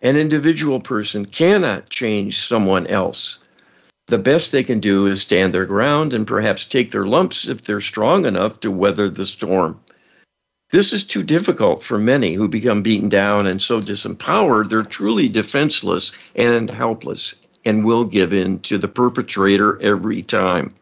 An 0.00 0.16
individual 0.16 0.80
person 0.80 1.26
cannot 1.26 1.90
change 1.90 2.40
someone 2.40 2.86
else 2.86 3.38
the 4.12 4.18
best 4.18 4.52
they 4.52 4.62
can 4.62 4.78
do 4.78 5.06
is 5.06 5.22
stand 5.22 5.54
their 5.54 5.64
ground 5.64 6.12
and 6.12 6.26
perhaps 6.26 6.66
take 6.66 6.90
their 6.90 7.06
lumps 7.06 7.48
if 7.48 7.62
they're 7.62 7.80
strong 7.80 8.26
enough 8.26 8.60
to 8.60 8.70
weather 8.70 9.08
the 9.08 9.24
storm. 9.24 9.80
This 10.70 10.92
is 10.92 11.02
too 11.02 11.22
difficult 11.22 11.82
for 11.82 11.96
many 11.96 12.34
who 12.34 12.46
become 12.46 12.82
beaten 12.82 13.08
down 13.08 13.46
and 13.46 13.62
so 13.62 13.80
disempowered 13.80 14.68
they're 14.68 14.82
truly 14.82 15.30
defenseless 15.30 16.12
and 16.36 16.68
helpless 16.68 17.36
and 17.64 17.86
will 17.86 18.04
give 18.04 18.34
in 18.34 18.58
to 18.58 18.76
the 18.76 18.86
perpetrator 18.86 19.80
every 19.80 20.20
time. 20.20 20.72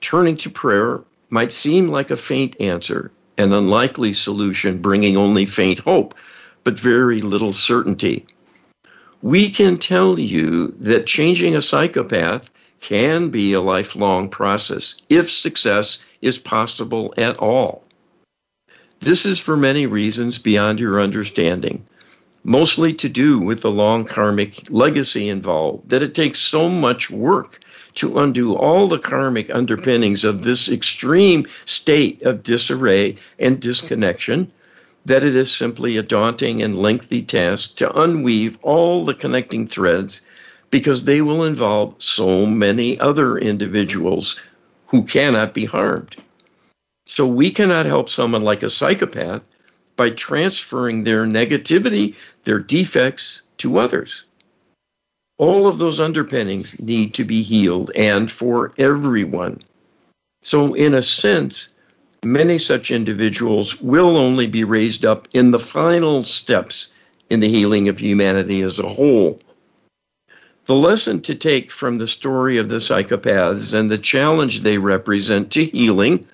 Turning 0.00 0.36
to 0.36 0.50
prayer 0.50 1.00
might 1.30 1.50
seem 1.50 1.88
like 1.88 2.12
a 2.12 2.16
faint 2.16 2.54
answer, 2.60 3.10
an 3.38 3.52
unlikely 3.52 4.12
solution 4.12 4.78
bringing 4.80 5.16
only 5.16 5.46
faint 5.46 5.80
hope, 5.80 6.14
but 6.62 6.78
very 6.78 7.22
little 7.22 7.52
certainty 7.52 8.24
we 9.22 9.50
can 9.50 9.76
tell 9.76 10.18
you 10.18 10.68
that 10.78 11.06
changing 11.06 11.56
a 11.56 11.62
psychopath 11.62 12.50
can 12.80 13.30
be 13.30 13.52
a 13.52 13.60
lifelong 13.60 14.28
process 14.28 14.94
if 15.08 15.28
success 15.28 15.98
is 16.22 16.38
possible 16.38 17.12
at 17.16 17.36
all. 17.38 17.84
This 19.00 19.26
is 19.26 19.38
for 19.38 19.56
many 19.56 19.86
reasons 19.86 20.38
beyond 20.38 20.78
your 20.78 21.00
understanding, 21.00 21.84
mostly 22.44 22.92
to 22.94 23.08
do 23.08 23.38
with 23.40 23.60
the 23.60 23.70
long 23.70 24.04
karmic 24.04 24.70
legacy 24.70 25.28
involved, 25.28 25.88
that 25.88 26.02
it 26.02 26.14
takes 26.14 26.38
so 26.38 26.68
much 26.68 27.10
work 27.10 27.60
to 27.94 28.18
undo 28.18 28.54
all 28.54 28.86
the 28.86 28.98
karmic 28.98 29.52
underpinnings 29.52 30.22
of 30.22 30.42
this 30.42 30.68
extreme 30.68 31.46
state 31.64 32.22
of 32.22 32.44
disarray 32.44 33.16
and 33.40 33.60
disconnection 33.60 34.50
that 35.04 35.24
it 35.24 35.34
is 35.34 35.50
simply 35.50 35.96
a 35.96 36.02
daunting 36.02 36.62
and 36.62 36.78
lengthy 36.78 37.22
task 37.22 37.76
to 37.76 37.90
unweave 37.98 38.58
all 38.62 39.04
the 39.04 39.14
connecting 39.14 39.66
threads 39.66 40.20
because 40.70 41.04
they 41.04 41.20
will 41.20 41.44
involve 41.44 41.94
so 41.98 42.44
many 42.44 42.98
other 43.00 43.38
individuals 43.38 44.38
who 44.86 45.02
cannot 45.04 45.54
be 45.54 45.64
harmed. 45.64 46.16
So 47.06 47.26
we 47.26 47.50
cannot 47.50 47.86
help 47.86 48.10
someone 48.10 48.42
like 48.42 48.62
a 48.62 48.68
psychopath 48.68 49.44
by 49.96 50.10
transferring 50.10 51.04
their 51.04 51.24
negativity, 51.24 52.14
their 52.44 52.58
defects 52.58 53.40
to 53.58 53.78
others. 53.78 54.24
All 55.38 55.66
of 55.66 55.78
those 55.78 56.00
underpinnings 56.00 56.78
need 56.78 57.14
to 57.14 57.24
be 57.24 57.42
healed 57.42 57.90
and 57.94 58.30
for 58.30 58.72
everyone. 58.78 59.60
So, 60.42 60.74
in 60.74 60.94
a 60.94 61.02
sense, 61.02 61.68
many 62.24 62.58
such 62.58 62.90
individuals 62.90 63.80
will 63.80 64.16
only 64.16 64.46
be 64.46 64.64
raised 64.64 65.04
up 65.04 65.28
in 65.32 65.50
the 65.50 65.58
final 65.58 66.24
steps 66.24 66.88
in 67.30 67.40
the 67.40 67.48
healing 67.48 67.88
of 67.88 67.98
humanity 67.98 68.62
as 68.62 68.78
a 68.78 68.88
whole. 68.88 69.40
The 70.64 70.74
lesson 70.74 71.22
to 71.22 71.34
take 71.34 71.70
from 71.70 71.96
the 71.96 72.06
story 72.06 72.58
of 72.58 72.68
the 72.68 72.76
psychopaths 72.76 73.72
and 73.72 73.90
the 73.90 73.98
challenge 73.98 74.60
they 74.60 74.78
represent 74.78 75.50
to 75.52 75.64
healing 75.64 76.26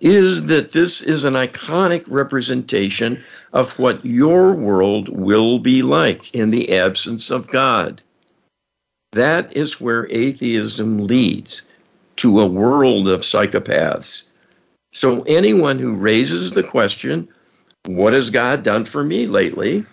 is 0.00 0.46
that 0.46 0.72
this 0.72 1.02
is 1.02 1.24
an 1.24 1.34
iconic 1.34 2.04
representation 2.06 3.22
of 3.52 3.78
what 3.78 4.04
your 4.04 4.54
world 4.54 5.08
will 5.08 5.58
be 5.58 5.82
like 5.82 6.34
in 6.34 6.50
the 6.50 6.76
absence 6.76 7.30
of 7.30 7.48
God. 7.48 8.00
That 9.12 9.54
is 9.56 9.80
where 9.80 10.06
atheism 10.10 11.06
leads 11.06 11.62
to 12.16 12.40
a 12.40 12.46
world 12.46 13.08
of 13.08 13.22
psychopaths. 13.22 14.25
So, 14.96 15.24
anyone 15.24 15.78
who 15.78 15.92
raises 15.92 16.52
the 16.52 16.62
question, 16.62 17.28
What 17.84 18.14
has 18.14 18.30
God 18.30 18.62
done 18.62 18.86
for 18.86 19.04
me 19.04 19.26
lately? 19.26 19.84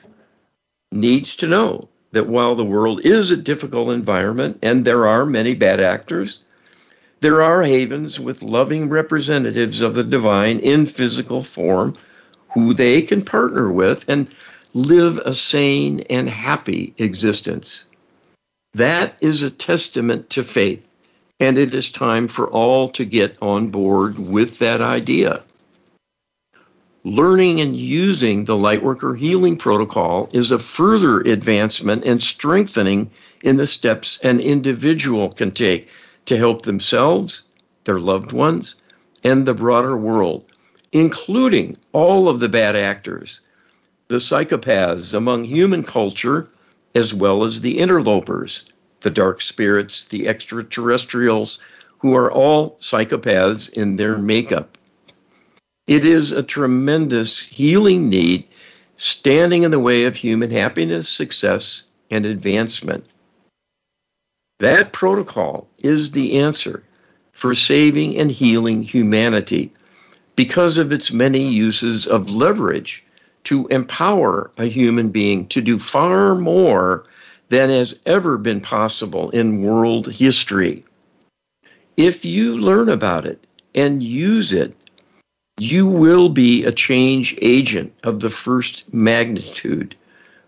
needs 0.93 1.35
to 1.35 1.45
know 1.45 1.89
that 2.13 2.29
while 2.29 2.55
the 2.55 2.63
world 2.63 3.05
is 3.05 3.29
a 3.29 3.35
difficult 3.35 3.89
environment 3.89 4.59
and 4.61 4.85
there 4.85 5.05
are 5.05 5.25
many 5.25 5.55
bad 5.55 5.81
actors, 5.81 6.39
there 7.19 7.41
are 7.41 7.63
havens 7.63 8.17
with 8.17 8.43
loving 8.43 8.87
representatives 8.87 9.81
of 9.81 9.93
the 9.93 10.05
divine 10.05 10.59
in 10.59 10.85
physical 10.85 11.41
form 11.41 11.97
who 12.53 12.73
they 12.73 13.01
can 13.01 13.25
partner 13.25 13.69
with 13.73 14.05
and 14.07 14.29
live 14.73 15.17
a 15.25 15.33
sane 15.33 15.99
and 16.09 16.29
happy 16.29 16.93
existence. 16.97 17.87
That 18.73 19.17
is 19.19 19.43
a 19.43 19.51
testament 19.51 20.29
to 20.29 20.45
faith, 20.45 20.87
and 21.39 21.57
it 21.57 21.73
is 21.73 21.89
time 21.89 22.27
for 22.27 22.47
all 22.47 22.87
to 22.89 23.05
get 23.05 23.37
on 23.41 23.67
board 23.67 24.19
with 24.19 24.59
that 24.59 24.81
idea. 24.81 25.43
Learning 27.03 27.59
and 27.59 27.75
using 27.75 28.45
the 28.45 28.55
Lightworker 28.55 29.17
Healing 29.17 29.57
Protocol 29.57 30.29
is 30.31 30.51
a 30.51 30.59
further 30.59 31.19
advancement 31.19 32.05
and 32.05 32.23
strengthening 32.23 33.11
in 33.43 33.57
the 33.57 33.67
steps 33.67 34.19
an 34.23 34.39
individual 34.39 35.29
can 35.29 35.51
take 35.51 35.89
to 36.25 36.37
help 36.37 36.61
themselves, 36.61 37.43
their 37.83 37.99
loved 37.99 38.31
ones, 38.31 38.75
and 39.23 39.45
the 39.45 39.53
broader 39.53 39.97
world, 39.97 40.45
including 40.93 41.75
all 41.91 42.29
of 42.29 42.39
the 42.39 42.47
bad 42.47 42.75
actors, 42.75 43.41
the 44.07 44.15
psychopaths 44.15 45.13
among 45.13 45.43
human 45.43 45.83
culture, 45.83 46.47
as 46.95 47.13
well 47.13 47.43
as 47.43 47.59
the 47.59 47.79
interlopers, 47.79 48.63
the 49.03 49.09
dark 49.09 49.41
spirits, 49.41 50.05
the 50.05 50.27
extraterrestrials, 50.27 51.59
who 51.99 52.15
are 52.15 52.31
all 52.31 52.77
psychopaths 52.79 53.71
in 53.71 53.95
their 53.95 54.17
makeup. 54.17 54.77
It 55.87 56.03
is 56.03 56.31
a 56.31 56.43
tremendous 56.43 57.39
healing 57.39 58.09
need 58.09 58.45
standing 58.95 59.63
in 59.63 59.71
the 59.71 59.79
way 59.79 60.03
of 60.05 60.15
human 60.15 60.51
happiness, 60.51 61.07
success, 61.07 61.83
and 62.09 62.25
advancement. 62.25 63.05
That 64.59 64.93
protocol 64.93 65.67
is 65.79 66.11
the 66.11 66.39
answer 66.39 66.83
for 67.33 67.53
saving 67.53 68.17
and 68.17 68.31
healing 68.31 68.83
humanity 68.83 69.71
because 70.35 70.77
of 70.77 70.91
its 70.91 71.11
many 71.11 71.47
uses 71.49 72.07
of 72.07 72.29
leverage 72.29 73.05
to 73.45 73.67
empower 73.67 74.51
a 74.57 74.65
human 74.65 75.09
being 75.09 75.47
to 75.47 75.61
do 75.61 75.77
far 75.77 76.35
more 76.35 77.03
than 77.49 77.69
has 77.69 77.95
ever 78.05 78.37
been 78.37 78.61
possible 78.61 79.29
in 79.31 79.61
world 79.61 80.11
history. 80.11 80.83
If 81.97 82.25
you 82.25 82.57
learn 82.57 82.89
about 82.89 83.25
it 83.25 83.45
and 83.75 84.01
use 84.01 84.53
it, 84.53 84.75
you 85.59 85.87
will 85.87 86.29
be 86.29 86.63
a 86.63 86.71
change 86.71 87.37
agent 87.41 87.93
of 88.03 88.19
the 88.21 88.29
first 88.29 88.91
magnitude 88.93 89.95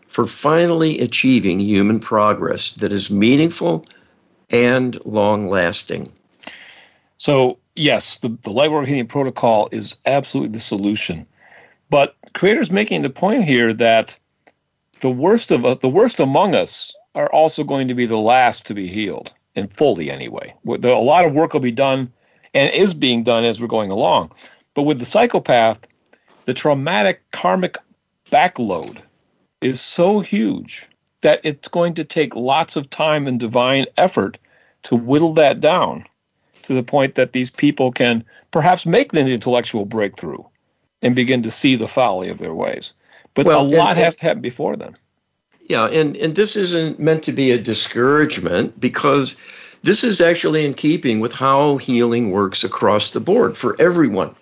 for 0.08 0.26
finally 0.26 1.00
achieving 1.00 1.60
human 1.60 2.00
progress 2.00 2.72
that 2.74 2.92
is 2.92 3.12
meaningful 3.12 3.86
and 4.50 4.98
long 5.06 5.48
lasting. 5.48 6.12
So, 7.18 7.60
yes, 7.76 8.20
the, 8.20 8.30
the 8.30 8.52
Lightworker 8.52 8.88
Healing 8.88 9.08
Protocol 9.08 9.70
is 9.72 9.98
absolutely 10.06 10.54
the 10.54 10.60
solution. 10.60 11.26
But 11.90 12.16
creators 12.34 12.72
making 12.72 13.04
the 13.04 13.10
point 13.10 13.44
here 13.44 13.74
that 13.74 14.18
the 15.02 15.10
worst 15.10 15.52
of 15.52 15.66
us, 15.66 15.78
the 15.78 15.90
worst 15.90 16.20
among 16.20 16.56
us, 16.56 16.96
are 17.14 17.32
also 17.32 17.64
going 17.64 17.88
to 17.88 17.96
be 17.96 18.06
the 18.06 18.18
last 18.18 18.66
to 18.68 18.74
be 18.74 18.88
healed, 18.88 19.34
and 19.56 19.72
fully 19.72 20.12
anyway. 20.12 20.54
A 20.68 20.88
lot 20.88 21.26
of 21.26 21.34
work 21.34 21.54
will 21.54 21.62
be 21.62 21.72
done, 21.72 22.12
and 22.54 22.74
is 22.74 22.94
being 22.94 23.24
done 23.24 23.46
as 23.46 23.60
we're 23.60 23.68
going 23.68 23.92
along. 23.92 24.32
But 24.74 24.84
with 24.84 25.00
the 25.00 25.06
psychopath, 25.06 25.80
the 26.46 26.54
traumatic 26.54 27.22
karmic 27.32 27.78
backload 28.32 29.02
is 29.62 29.82
so 29.82 30.20
huge 30.20 30.88
that 31.22 31.40
it's 31.44 31.68
going 31.68 31.94
to 31.96 32.04
take 32.04 32.36
lots 32.36 32.76
of 32.76 32.90
time 32.90 33.28
and 33.28 33.40
divine 33.40 33.86
effort 33.98 34.38
to 34.84 34.96
whittle 34.96 35.34
that 35.34 35.60
down 35.60 36.06
to 36.64 36.74
the 36.74 36.84
point 36.84 37.16
that 37.16 37.32
these 37.32 37.50
people 37.50 37.92
can 37.92 38.24
perhaps 38.52 38.86
make 38.86 39.12
the 39.12 39.22
intellectual 39.22 39.86
breakthrough 39.86 40.44
and 41.02 41.16
begin 41.16 41.42
to 41.44 41.52
see 41.52 41.76
the 41.76 41.88
folly 41.88 42.30
of 42.30 42.38
their 42.38 42.54
ways. 42.54 42.94
But 43.36 43.46
well, 43.46 43.62
a 43.62 43.64
lot 43.64 43.92
and, 43.92 44.00
has 44.00 44.16
to 44.18 44.26
happen 44.26 44.42
before 44.42 44.76
then. 44.76 44.98
Yeah, 45.68 45.86
and, 45.88 46.16
and 46.18 46.36
this 46.36 46.56
isn't 46.56 47.00
meant 47.00 47.24
to 47.24 47.32
be 47.32 47.52
a 47.52 47.60
discouragement 47.60 48.80
because 48.80 49.36
this 49.84 50.04
is 50.04 50.22
actually 50.22 50.66
in 50.66 50.74
keeping 50.74 51.20
with 51.20 51.34
how 51.34 51.78
healing 51.78 52.32
works 52.32 52.64
across 52.64 53.12
the 53.12 53.20
board 53.20 53.58
for 53.58 53.80
everyone. 53.80 54.34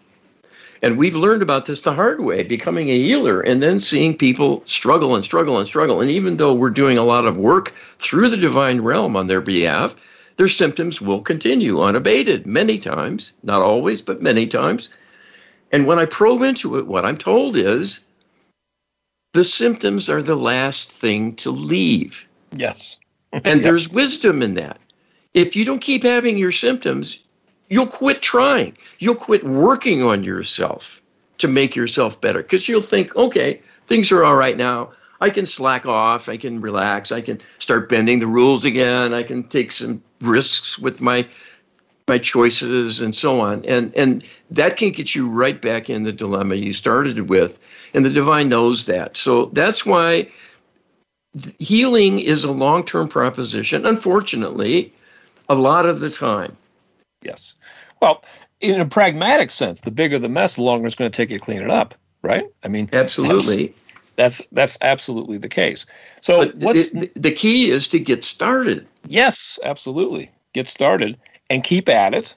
And 0.81 0.97
we've 0.97 1.15
learned 1.15 1.41
about 1.41 1.65
this 1.65 1.81
the 1.81 1.93
hard 1.93 2.19
way, 2.19 2.43
becoming 2.43 2.89
a 2.89 2.97
healer 2.97 3.39
and 3.39 3.63
then 3.63 3.79
seeing 3.79 4.17
people 4.17 4.61
struggle 4.65 5.15
and 5.15 5.23
struggle 5.23 5.57
and 5.57 5.67
struggle. 5.67 6.01
And 6.01 6.11
even 6.11 6.37
though 6.37 6.53
we're 6.53 6.69
doing 6.69 6.97
a 6.97 7.05
lot 7.05 7.25
of 7.25 7.37
work 7.37 7.73
through 7.99 8.29
the 8.29 8.37
divine 8.37 8.81
realm 8.81 9.15
on 9.15 9.27
their 9.27 9.39
behalf, 9.39 9.95
their 10.35 10.49
symptoms 10.49 10.99
will 10.99 11.21
continue 11.21 11.81
unabated 11.81 12.45
many 12.45 12.77
times, 12.77 13.31
not 13.43 13.61
always, 13.61 14.01
but 14.01 14.21
many 14.21 14.45
times. 14.45 14.89
And 15.71 15.87
when 15.87 15.99
I 15.99 16.05
probe 16.05 16.41
into 16.41 16.77
it, 16.77 16.85
what 16.85 17.05
I'm 17.05 17.17
told 17.17 17.55
is 17.55 18.01
the 19.33 19.43
symptoms 19.43 20.09
are 20.09 20.23
the 20.23 20.35
last 20.35 20.91
thing 20.91 21.35
to 21.35 21.51
leave. 21.51 22.25
Yes. 22.55 22.97
and 23.33 23.65
there's 23.65 23.89
wisdom 23.89 24.41
in 24.41 24.53
that. 24.55 24.79
If 25.33 25.55
you 25.55 25.65
don't 25.65 25.81
keep 25.81 26.03
having 26.03 26.37
your 26.37 26.51
symptoms, 26.51 27.19
you'll 27.69 27.87
quit 27.87 28.21
trying. 28.21 28.77
You'll 28.99 29.15
quit 29.15 29.43
working 29.43 30.03
on 30.03 30.23
yourself 30.23 31.01
to 31.39 31.47
make 31.47 31.75
yourself 31.75 32.21
better 32.21 32.43
because 32.43 32.69
you'll 32.69 32.81
think, 32.81 33.15
okay, 33.15 33.59
things 33.87 34.11
are 34.11 34.23
all 34.23 34.35
right 34.35 34.55
now. 34.55 34.91
I 35.19 35.29
can 35.29 35.45
slack 35.45 35.85
off. 35.85 36.29
I 36.29 36.37
can 36.37 36.61
relax. 36.61 37.11
I 37.11 37.21
can 37.21 37.39
start 37.57 37.89
bending 37.89 38.19
the 38.19 38.27
rules 38.27 38.65
again. 38.65 39.13
I 39.13 39.23
can 39.23 39.43
take 39.43 39.71
some 39.71 40.03
risks 40.21 40.77
with 40.77 41.01
my 41.01 41.27
my 42.07 42.17
choices 42.17 43.01
and 43.01 43.15
so 43.15 43.39
on. 43.39 43.63
And 43.65 43.93
and 43.95 44.23
that 44.51 44.77
can 44.77 44.91
get 44.91 45.15
you 45.15 45.29
right 45.29 45.61
back 45.61 45.89
in 45.89 46.03
the 46.03 46.11
dilemma 46.11 46.55
you 46.55 46.73
started 46.73 47.29
with. 47.29 47.59
And 47.93 48.05
the 48.05 48.09
divine 48.09 48.49
knows 48.49 48.85
that. 48.85 49.17
So 49.17 49.45
that's 49.47 49.85
why 49.85 50.29
healing 51.59 52.19
is 52.19 52.43
a 52.43 52.51
long-term 52.51 53.07
proposition. 53.07 53.85
Unfortunately, 53.85 54.93
a 55.49 55.55
lot 55.55 55.85
of 55.85 55.99
the 55.99 56.09
time 56.09 56.57
Yes. 57.23 57.55
Well, 58.01 58.23
in 58.59 58.79
a 58.79 58.85
pragmatic 58.85 59.49
sense, 59.49 59.81
the 59.81 59.91
bigger 59.91 60.19
the 60.19 60.29
mess, 60.29 60.55
the 60.55 60.63
longer 60.63 60.87
it's 60.87 60.95
going 60.95 61.09
to 61.09 61.15
take 61.15 61.29
you 61.29 61.39
to 61.39 61.43
clean 61.43 61.61
it 61.61 61.69
up, 61.69 61.95
right? 62.21 62.45
I 62.63 62.67
mean, 62.67 62.89
absolutely. 62.93 63.67
That's 64.15 64.37
that's, 64.37 64.47
that's 64.47 64.77
absolutely 64.81 65.37
the 65.39 65.49
case. 65.49 65.85
So, 66.21 66.45
but 66.45 66.55
what's 66.55 66.89
the, 66.91 67.11
the 67.15 67.31
key 67.31 67.71
is 67.71 67.87
to 67.89 67.99
get 67.99 68.23
started. 68.23 68.87
Yes, 69.07 69.57
absolutely. 69.63 70.31
Get 70.53 70.67
started 70.67 71.17
and 71.53 71.63
keep 71.63 71.87
at 71.87 72.15
it, 72.15 72.35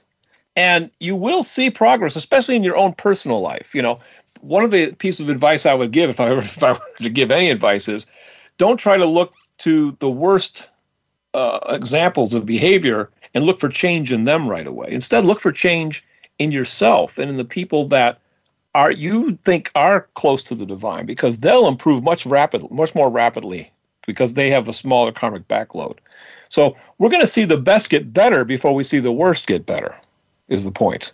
and 0.55 0.91
you 0.99 1.15
will 1.15 1.41
see 1.41 1.71
progress, 1.71 2.15
especially 2.15 2.55
in 2.55 2.63
your 2.63 2.77
own 2.77 2.93
personal 2.93 3.41
life. 3.41 3.73
You 3.73 3.81
know, 3.81 3.99
one 4.41 4.63
of 4.63 4.69
the 4.69 4.93
pieces 4.93 5.21
of 5.21 5.29
advice 5.29 5.65
I 5.65 5.73
would 5.73 5.91
give, 5.91 6.09
if 6.11 6.19
I 6.19 6.31
were 6.31 6.39
if 6.57 6.63
I 6.63 6.73
were 6.73 6.79
to 7.01 7.09
give 7.09 7.31
any 7.31 7.49
advice, 7.49 7.87
is 7.87 8.05
don't 8.57 8.77
try 8.77 8.95
to 8.95 9.05
look 9.05 9.33
to 9.59 9.91
the 9.99 10.09
worst 10.09 10.69
uh, 11.33 11.59
examples 11.69 12.35
of 12.35 12.45
behavior 12.45 13.09
and 13.33 13.43
look 13.43 13.59
for 13.59 13.69
change 13.69 14.11
in 14.11 14.25
them 14.25 14.47
right 14.47 14.67
away. 14.67 14.87
Instead, 14.91 15.25
look 15.25 15.39
for 15.39 15.51
change 15.51 16.05
in 16.37 16.51
yourself 16.51 17.17
and 17.17 17.29
in 17.29 17.37
the 17.37 17.45
people 17.45 17.87
that 17.87 18.19
are 18.75 18.91
you 18.91 19.31
think 19.31 19.71
are 19.73 20.07
close 20.13 20.43
to 20.43 20.53
the 20.53 20.65
divine 20.65 21.07
because 21.07 21.39
they'll 21.39 21.67
improve 21.67 22.03
much 22.03 22.27
rapid, 22.27 22.69
much 22.69 22.93
more 22.93 23.09
rapidly 23.09 23.71
because 24.05 24.35
they 24.35 24.51
have 24.51 24.67
a 24.67 24.73
smaller 24.73 25.11
karmic 25.11 25.47
backload. 25.47 25.97
So 26.49 26.75
we're 26.97 27.09
going 27.09 27.21
to 27.21 27.27
see 27.27 27.45
the 27.45 27.57
best 27.57 27.89
get 27.89 28.13
better 28.13 28.45
before 28.45 28.73
we 28.73 28.83
see 28.83 28.99
the 28.99 29.11
worst 29.11 29.47
get 29.47 29.65
better. 29.65 29.95
Is 30.47 30.63
the 30.63 30.71
point? 30.71 31.13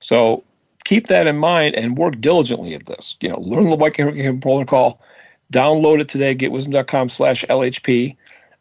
So 0.00 0.42
keep 0.84 1.06
that 1.08 1.26
in 1.26 1.36
mind 1.36 1.74
and 1.74 1.96
work 1.96 2.20
diligently 2.20 2.74
at 2.74 2.86
this. 2.86 3.16
You 3.20 3.30
know, 3.30 3.40
learn 3.40 3.70
the 3.70 3.76
White 3.76 3.94
protocol, 4.40 5.00
download 5.52 6.00
it 6.00 6.08
today, 6.08 6.34
getwisdom.com 6.34 7.08
slash 7.08 7.44
LHP. 7.44 8.16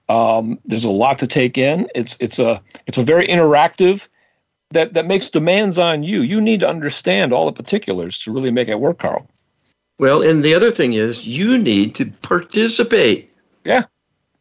Um, 0.09 0.59
there's 0.65 0.85
a 0.85 0.89
lot 0.89 1.19
to 1.19 1.27
take 1.27 1.57
in. 1.57 1.87
It's 1.95 2.17
it's 2.19 2.39
a 2.39 2.61
it's 2.87 2.97
a 2.97 3.03
very 3.03 3.25
interactive 3.27 4.07
that 4.71 4.93
that 4.93 5.07
makes 5.07 5.29
demands 5.29 5.77
on 5.77 6.03
you. 6.03 6.21
You 6.21 6.41
need 6.41 6.59
to 6.59 6.69
understand 6.69 7.31
all 7.31 7.45
the 7.45 7.53
particulars 7.53 8.19
to 8.19 8.31
really 8.31 8.51
make 8.51 8.67
it 8.67 8.79
work, 8.79 8.99
Carl. 8.99 9.27
Well, 9.99 10.21
and 10.21 10.43
the 10.43 10.53
other 10.53 10.71
thing 10.71 10.93
is 10.93 11.25
you 11.25 11.57
need 11.57 11.95
to 11.95 12.05
participate. 12.21 13.31
Yeah. 13.63 13.85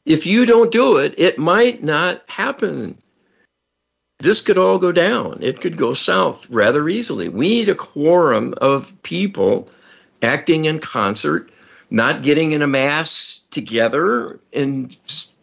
If 0.04 0.26
you 0.26 0.46
don't 0.46 0.72
do 0.72 0.96
it, 0.96 1.14
it 1.16 1.38
might 1.38 1.82
not 1.82 2.22
happen. 2.28 2.98
This 4.18 4.40
could 4.40 4.58
all 4.58 4.78
go 4.78 4.92
down. 4.92 5.38
It 5.40 5.60
could 5.60 5.76
go 5.76 5.94
south 5.94 6.48
rather 6.50 6.88
easily. 6.88 7.28
We 7.28 7.48
need 7.48 7.68
a 7.68 7.74
quorum 7.74 8.54
of 8.60 8.94
people 9.02 9.68
acting 10.22 10.64
in 10.64 10.78
concert 10.78 11.50
not 11.92 12.22
getting 12.22 12.52
in 12.52 12.62
a 12.62 12.66
mass 12.66 13.42
together 13.50 14.40
and 14.54 14.96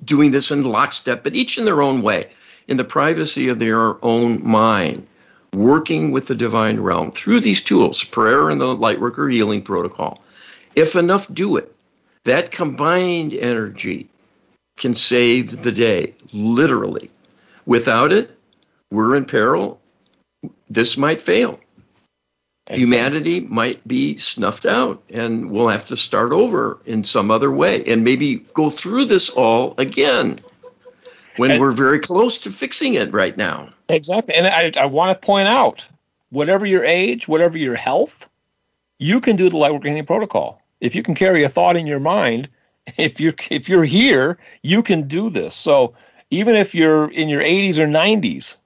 doing 0.04 0.32
this 0.32 0.50
in 0.50 0.64
lockstep, 0.64 1.24
but 1.24 1.36
each 1.36 1.60
in 1.60 1.66
their 1.66 1.84
own 1.84 2.02
way, 2.02 2.28
in 2.68 2.78
the 2.78 2.84
privacy 2.84 3.48
of 3.50 3.60
their 3.60 4.04
own 4.04 4.46
mind, 4.46 5.06
working 5.54 6.12
with 6.12 6.26
the 6.26 6.34
divine 6.34 6.80
realm 6.80 7.12
through 7.12 7.40
these 7.40 7.62
tools, 7.62 8.04
prayer 8.04 8.50
and 8.50 8.60
the 8.60 8.76
Lightworker 8.76 9.32
healing 9.32 9.62
protocol. 9.62 10.24
If 10.76 10.96
enough 10.96 11.32
do 11.32 11.56
it, 11.56 11.74
that 12.24 12.52
combined 12.52 13.36
energy 13.36 14.10
can 14.80 14.94
save 14.94 15.62
the 15.62 15.72
day, 15.72 16.14
literally. 16.34 17.12
Without 17.66 18.12
it, 18.12 18.36
we're 18.92 19.16
in 19.16 19.26
peril. 19.26 19.80
This 20.70 20.98
might 20.98 21.22
fail. 21.22 21.60
Humanity 22.72 23.42
might 23.42 23.86
be 23.88 24.16
snuffed 24.18 24.66
out, 24.66 25.02
and 25.10 25.50
we'll 25.50 25.70
have 25.70 25.88
to 25.88 25.98
start 25.98 26.32
over 26.32 26.80
in 26.86 27.04
some 27.04 27.32
other 27.32 27.52
way 27.52 27.84
and 27.86 28.04
maybe 28.04 28.38
go 28.54 28.70
through 28.70 29.06
this 29.06 29.30
all 29.32 29.74
again 29.80 30.38
when 31.38 31.52
and, 31.52 31.60
we're 31.60 31.72
very 31.72 32.00
close 32.00 32.38
to 32.40 32.52
fixing 32.52 32.94
it 32.94 33.12
right 33.12 33.38
now. 33.38 33.70
Exactly. 33.88 34.36
And 34.36 34.46
I, 34.46 34.72
I 34.80 34.86
want 34.86 35.20
to 35.20 35.26
point 35.26 35.48
out 35.48 35.88
whatever 36.30 36.66
your 36.66 36.84
age, 36.84 37.28
whatever 37.28 37.58
your 37.58 37.76
health, 37.76 38.30
you 39.00 39.20
can 39.20 39.36
do 39.36 39.50
the 39.50 39.58
light 39.58 39.74
work 39.74 39.84
healing 39.84 40.06
protocol. 40.06 40.62
If 40.80 40.96
you 40.96 41.02
can 41.02 41.16
carry 41.16 41.44
a 41.44 41.50
thought 41.50 41.76
in 41.76 41.88
your 41.88 42.00
mind, 42.00 42.50
if 42.98 43.20
you're 43.20 43.34
if 43.50 43.70
you're 43.70 43.84
here, 43.84 44.38
you 44.64 44.84
can 44.84 45.08
do 45.08 45.30
this. 45.30 45.56
So 45.56 45.94
even 46.32 46.56
if 46.56 46.76
you're 46.76 47.10
in 47.12 47.30
your 47.30 47.42
80s 47.42 47.78
or 47.78 47.88
90s, 47.88 48.58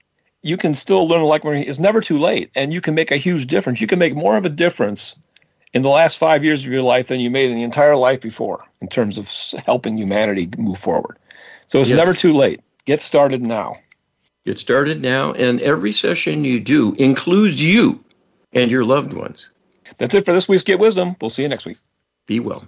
you 0.41 0.57
can 0.57 0.73
still 0.73 1.07
learn 1.07 1.23
like 1.23 1.43
it's 1.45 1.79
never 1.79 2.01
too 2.01 2.19
late 2.19 2.51
and 2.55 2.73
you 2.73 2.81
can 2.81 2.95
make 2.95 3.11
a 3.11 3.17
huge 3.17 3.47
difference. 3.47 3.79
You 3.79 3.87
can 3.87 3.99
make 3.99 4.15
more 4.15 4.35
of 4.37 4.45
a 4.45 4.49
difference 4.49 5.15
in 5.73 5.81
the 5.81 5.89
last 5.89 6.17
five 6.17 6.43
years 6.43 6.65
of 6.65 6.71
your 6.71 6.81
life 6.81 7.07
than 7.07 7.19
you 7.19 7.29
made 7.29 7.49
in 7.49 7.55
the 7.55 7.63
entire 7.63 7.95
life 7.95 8.21
before 8.21 8.63
in 8.81 8.89
terms 8.89 9.17
of 9.17 9.31
helping 9.65 9.97
humanity 9.97 10.49
move 10.57 10.77
forward. 10.77 11.17
So 11.67 11.79
it's 11.79 11.89
yes. 11.89 11.97
never 11.97 12.13
too 12.13 12.33
late. 12.33 12.59
Get 12.85 13.01
started 13.01 13.45
now. 13.45 13.77
Get 14.45 14.59
started 14.59 15.01
now 15.01 15.31
and 15.31 15.61
every 15.61 15.93
session 15.93 16.43
you 16.43 16.59
do 16.59 16.93
includes 16.95 17.63
you 17.63 18.03
and 18.51 18.69
your 18.69 18.83
loved 18.83 19.13
ones. 19.13 19.49
That's 19.97 20.13
it 20.13 20.25
for 20.25 20.33
this 20.33 20.49
week's 20.49 20.63
get 20.63 20.79
wisdom. 20.79 21.15
We'll 21.21 21.29
see 21.29 21.43
you 21.43 21.49
next 21.49 21.65
week. 21.65 21.77
Be 22.27 22.41
well 22.41 22.67